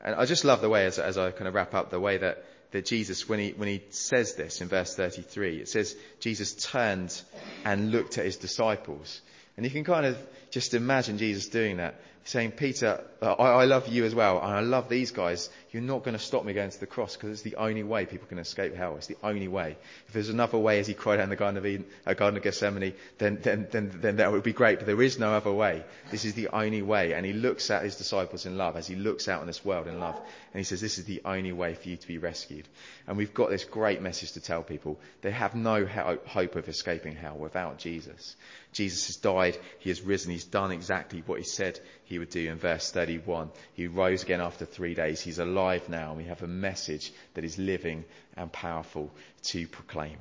And 0.02 0.14
I 0.14 0.24
just 0.24 0.44
love 0.44 0.60
the 0.60 0.68
way, 0.68 0.86
as, 0.86 1.00
as 1.00 1.18
I 1.18 1.32
kind 1.32 1.48
of 1.48 1.54
wrap 1.54 1.74
up, 1.74 1.90
the 1.90 1.98
way 1.98 2.18
that, 2.18 2.44
that 2.70 2.86
Jesus, 2.86 3.28
when 3.28 3.40
he, 3.40 3.50
when 3.50 3.68
he 3.68 3.82
says 3.90 4.34
this 4.34 4.60
in 4.60 4.68
verse 4.68 4.94
33, 4.94 5.62
it 5.62 5.68
says 5.68 5.96
Jesus 6.20 6.54
turned 6.54 7.20
and 7.64 7.90
looked 7.90 8.18
at 8.18 8.24
his 8.24 8.36
disciples. 8.36 9.20
And 9.58 9.64
you 9.64 9.72
can 9.72 9.82
kind 9.82 10.06
of 10.06 10.16
just 10.52 10.72
imagine 10.72 11.18
Jesus 11.18 11.48
doing 11.48 11.78
that, 11.78 12.00
saying, 12.22 12.52
Peter, 12.52 13.02
I, 13.20 13.32
I 13.32 13.64
love 13.64 13.88
you 13.88 14.04
as 14.04 14.14
well, 14.14 14.38
and 14.38 14.52
I 14.52 14.60
love 14.60 14.88
these 14.88 15.10
guys. 15.10 15.50
You're 15.72 15.82
not 15.82 16.04
going 16.04 16.16
to 16.16 16.22
stop 16.22 16.44
me 16.44 16.52
going 16.52 16.70
to 16.70 16.78
the 16.78 16.86
cross 16.86 17.16
because 17.16 17.30
it's 17.30 17.42
the 17.42 17.56
only 17.56 17.82
way 17.82 18.06
people 18.06 18.28
can 18.28 18.38
escape 18.38 18.76
hell. 18.76 18.96
It's 18.96 19.08
the 19.08 19.16
only 19.20 19.48
way. 19.48 19.76
If 20.06 20.14
there's 20.14 20.28
another 20.28 20.58
way, 20.58 20.78
as 20.78 20.86
he 20.86 20.94
cried 20.94 21.18
out 21.18 21.24
in 21.24 21.30
the 21.30 21.36
Garden 21.36 21.58
of, 21.58 21.66
Eden, 21.66 21.86
uh, 22.06 22.14
Garden 22.14 22.36
of 22.36 22.44
Gethsemane, 22.44 22.94
then, 23.18 23.40
then, 23.42 23.66
then, 23.72 23.90
then 24.00 24.16
that 24.16 24.30
would 24.30 24.44
be 24.44 24.52
great. 24.52 24.78
But 24.78 24.86
there 24.86 25.02
is 25.02 25.18
no 25.18 25.32
other 25.32 25.52
way. 25.52 25.84
This 26.12 26.24
is 26.24 26.34
the 26.34 26.48
only 26.48 26.80
way. 26.80 27.14
And 27.14 27.26
he 27.26 27.32
looks 27.32 27.68
at 27.70 27.82
his 27.82 27.96
disciples 27.96 28.46
in 28.46 28.56
love 28.56 28.76
as 28.76 28.86
he 28.86 28.94
looks 28.94 29.26
out 29.26 29.40
on 29.40 29.48
this 29.48 29.64
world 29.64 29.88
in 29.88 29.98
love. 29.98 30.16
And 30.54 30.60
he 30.60 30.64
says, 30.64 30.80
this 30.80 30.98
is 30.98 31.04
the 31.04 31.20
only 31.24 31.52
way 31.52 31.74
for 31.74 31.88
you 31.88 31.96
to 31.96 32.06
be 32.06 32.18
rescued. 32.18 32.68
And 33.08 33.16
we've 33.16 33.34
got 33.34 33.50
this 33.50 33.64
great 33.64 34.00
message 34.00 34.32
to 34.32 34.40
tell 34.40 34.62
people. 34.62 34.98
They 35.20 35.32
have 35.32 35.54
no 35.54 35.84
hope 35.84 36.56
of 36.56 36.68
escaping 36.68 37.16
hell 37.16 37.36
without 37.36 37.78
Jesus. 37.78 38.36
Jesus 38.72 39.06
has 39.06 39.16
died, 39.16 39.58
he 39.78 39.88
has 39.88 40.02
risen, 40.02 40.30
he's 40.30 40.44
done 40.44 40.72
exactly 40.72 41.22
what 41.26 41.38
he 41.38 41.44
said 41.44 41.80
he 42.04 42.18
would 42.18 42.30
do 42.30 42.50
in 42.50 42.58
verse 42.58 42.90
31. 42.90 43.50
He 43.72 43.86
rose 43.86 44.22
again 44.22 44.40
after 44.40 44.64
three 44.66 44.94
days, 44.94 45.20
he's 45.20 45.38
alive 45.38 45.88
now, 45.88 46.08
and 46.08 46.18
we 46.18 46.24
have 46.24 46.42
a 46.42 46.48
message 46.48 47.12
that 47.34 47.44
is 47.44 47.58
living 47.58 48.04
and 48.36 48.52
powerful 48.52 49.10
to 49.44 49.66
proclaim. 49.66 50.18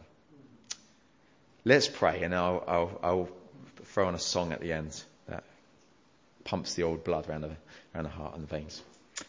Let's 1.66 1.88
pray, 1.88 2.24
and 2.24 2.34
I'll, 2.34 2.64
I'll, 2.68 3.00
I'll 3.04 3.30
throw 3.86 4.08
on 4.08 4.16
a 4.16 4.20
song 4.20 4.54
at 4.54 4.62
the 4.62 4.72
end 4.72 5.04
that 5.28 5.44
pumps 6.46 6.76
the 6.76 6.84
old 6.84 7.04
blood 7.04 7.30
around 7.30 7.42
the, 7.42 7.52
around 7.94 8.06
the 8.06 8.10
heart 8.10 8.36
and 8.36 8.44
the 8.44 8.48
veins. 8.48 8.82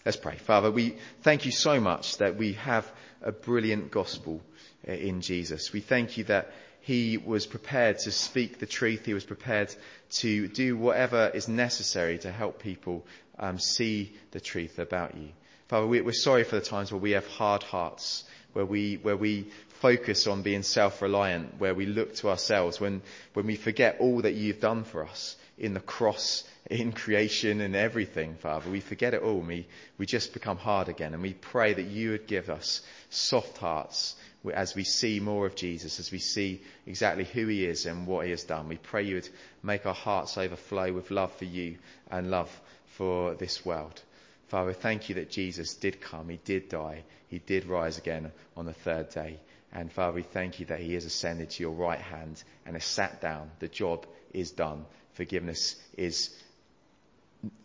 Let's 0.04 0.16
pray. 0.16 0.36
Father, 0.36 0.70
we 0.70 0.96
thank 1.22 1.46
you 1.46 1.52
so 1.52 1.80
much 1.80 2.18
that 2.18 2.36
we 2.36 2.52
have 2.54 2.90
a 3.22 3.32
brilliant 3.32 3.90
gospel 3.90 4.40
in 4.84 5.20
Jesus. 5.20 5.72
We 5.72 5.80
thank 5.80 6.16
you 6.18 6.24
that 6.24 6.52
he 6.80 7.18
was 7.18 7.46
prepared 7.46 7.98
to 8.00 8.10
speak 8.10 8.58
the 8.58 8.66
truth. 8.66 9.04
He 9.04 9.14
was 9.14 9.24
prepared 9.24 9.74
to 10.10 10.48
do 10.48 10.76
whatever 10.76 11.30
is 11.34 11.48
necessary 11.48 12.18
to 12.18 12.32
help 12.32 12.62
people 12.62 13.06
um, 13.38 13.58
see 13.58 14.12
the 14.30 14.40
truth 14.40 14.78
about 14.78 15.16
you. 15.16 15.28
Father, 15.68 15.86
we, 15.86 16.00
are 16.00 16.12
sorry 16.12 16.44
for 16.44 16.56
the 16.56 16.64
times 16.64 16.90
where 16.90 17.00
we 17.00 17.10
have 17.10 17.26
hard 17.26 17.62
hearts, 17.62 18.24
where 18.54 18.64
we, 18.64 18.96
where 19.02 19.16
we 19.16 19.50
focus 19.80 20.26
on 20.26 20.42
being 20.42 20.62
self-reliant, 20.62 21.60
where 21.60 21.74
we 21.74 21.86
look 21.86 22.14
to 22.16 22.30
ourselves, 22.30 22.80
when, 22.80 23.02
when 23.34 23.46
we 23.46 23.56
forget 23.56 23.98
all 24.00 24.22
that 24.22 24.32
you've 24.32 24.60
done 24.60 24.84
for 24.84 25.06
us 25.06 25.36
in 25.58 25.74
the 25.74 25.80
cross, 25.80 26.44
in 26.70 26.92
creation 26.92 27.60
and 27.60 27.76
everything, 27.76 28.34
Father. 28.36 28.70
We 28.70 28.80
forget 28.80 29.14
it 29.14 29.22
all. 29.22 29.40
We, 29.40 29.66
we 29.98 30.06
just 30.06 30.32
become 30.32 30.56
hard 30.56 30.88
again. 30.88 31.12
And 31.12 31.22
we 31.22 31.34
pray 31.34 31.74
that 31.74 31.86
you 31.86 32.12
would 32.12 32.26
give 32.26 32.48
us 32.48 32.80
soft 33.10 33.58
hearts 33.58 34.16
as 34.54 34.74
we 34.74 34.84
see 34.84 35.20
more 35.20 35.46
of 35.46 35.56
Jesus, 35.56 35.98
as 35.98 36.12
we 36.12 36.18
see 36.18 36.60
exactly 36.86 37.24
who 37.24 37.46
he 37.46 37.64
is 37.64 37.86
and 37.86 38.06
what 38.06 38.24
he 38.24 38.30
has 38.30 38.44
done. 38.44 38.68
We 38.68 38.76
pray 38.76 39.02
you 39.02 39.16
would 39.16 39.28
make 39.62 39.86
our 39.86 39.94
hearts 39.94 40.38
overflow 40.38 40.92
with 40.92 41.10
love 41.10 41.32
for 41.32 41.44
you 41.44 41.78
and 42.10 42.30
love 42.30 42.50
for 42.96 43.34
this 43.34 43.64
world. 43.64 44.00
Father, 44.48 44.72
thank 44.72 45.08
you 45.08 45.16
that 45.16 45.30
Jesus 45.30 45.74
did 45.74 46.00
come, 46.00 46.28
he 46.28 46.38
did 46.44 46.68
die, 46.68 47.04
he 47.28 47.38
did 47.38 47.66
rise 47.66 47.98
again 47.98 48.32
on 48.56 48.64
the 48.64 48.72
third 48.72 49.10
day. 49.10 49.38
And 49.72 49.92
Father, 49.92 50.14
we 50.14 50.22
thank 50.22 50.60
you 50.60 50.66
that 50.66 50.80
he 50.80 50.94
has 50.94 51.04
ascended 51.04 51.50
to 51.50 51.62
your 51.62 51.72
right 51.72 52.00
hand 52.00 52.42
and 52.64 52.74
has 52.74 52.84
sat 52.84 53.20
down. 53.20 53.50
The 53.58 53.68
job 53.68 54.06
is 54.32 54.50
done. 54.50 54.86
Forgiveness 55.12 55.76
is 55.96 56.34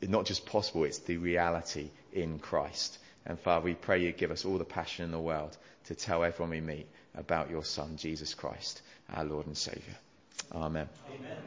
not 0.01 0.25
just 0.25 0.45
possible, 0.45 0.83
it's 0.83 0.99
the 0.99 1.17
reality 1.17 1.89
in 2.11 2.39
Christ. 2.39 2.97
And 3.25 3.39
Father, 3.39 3.63
we 3.63 3.73
pray 3.73 4.03
you 4.03 4.11
give 4.11 4.31
us 4.31 4.43
all 4.43 4.57
the 4.57 4.65
passion 4.65 5.05
in 5.05 5.11
the 5.11 5.19
world 5.19 5.57
to 5.85 5.95
tell 5.95 6.23
everyone 6.23 6.51
we 6.51 6.61
meet 6.61 6.87
about 7.15 7.49
your 7.49 7.63
Son, 7.63 7.97
Jesus 7.97 8.33
Christ, 8.33 8.81
our 9.13 9.25
Lord 9.25 9.47
and 9.47 9.57
Saviour. 9.57 9.95
Amen. 10.53 10.87
Amen. 11.09 11.37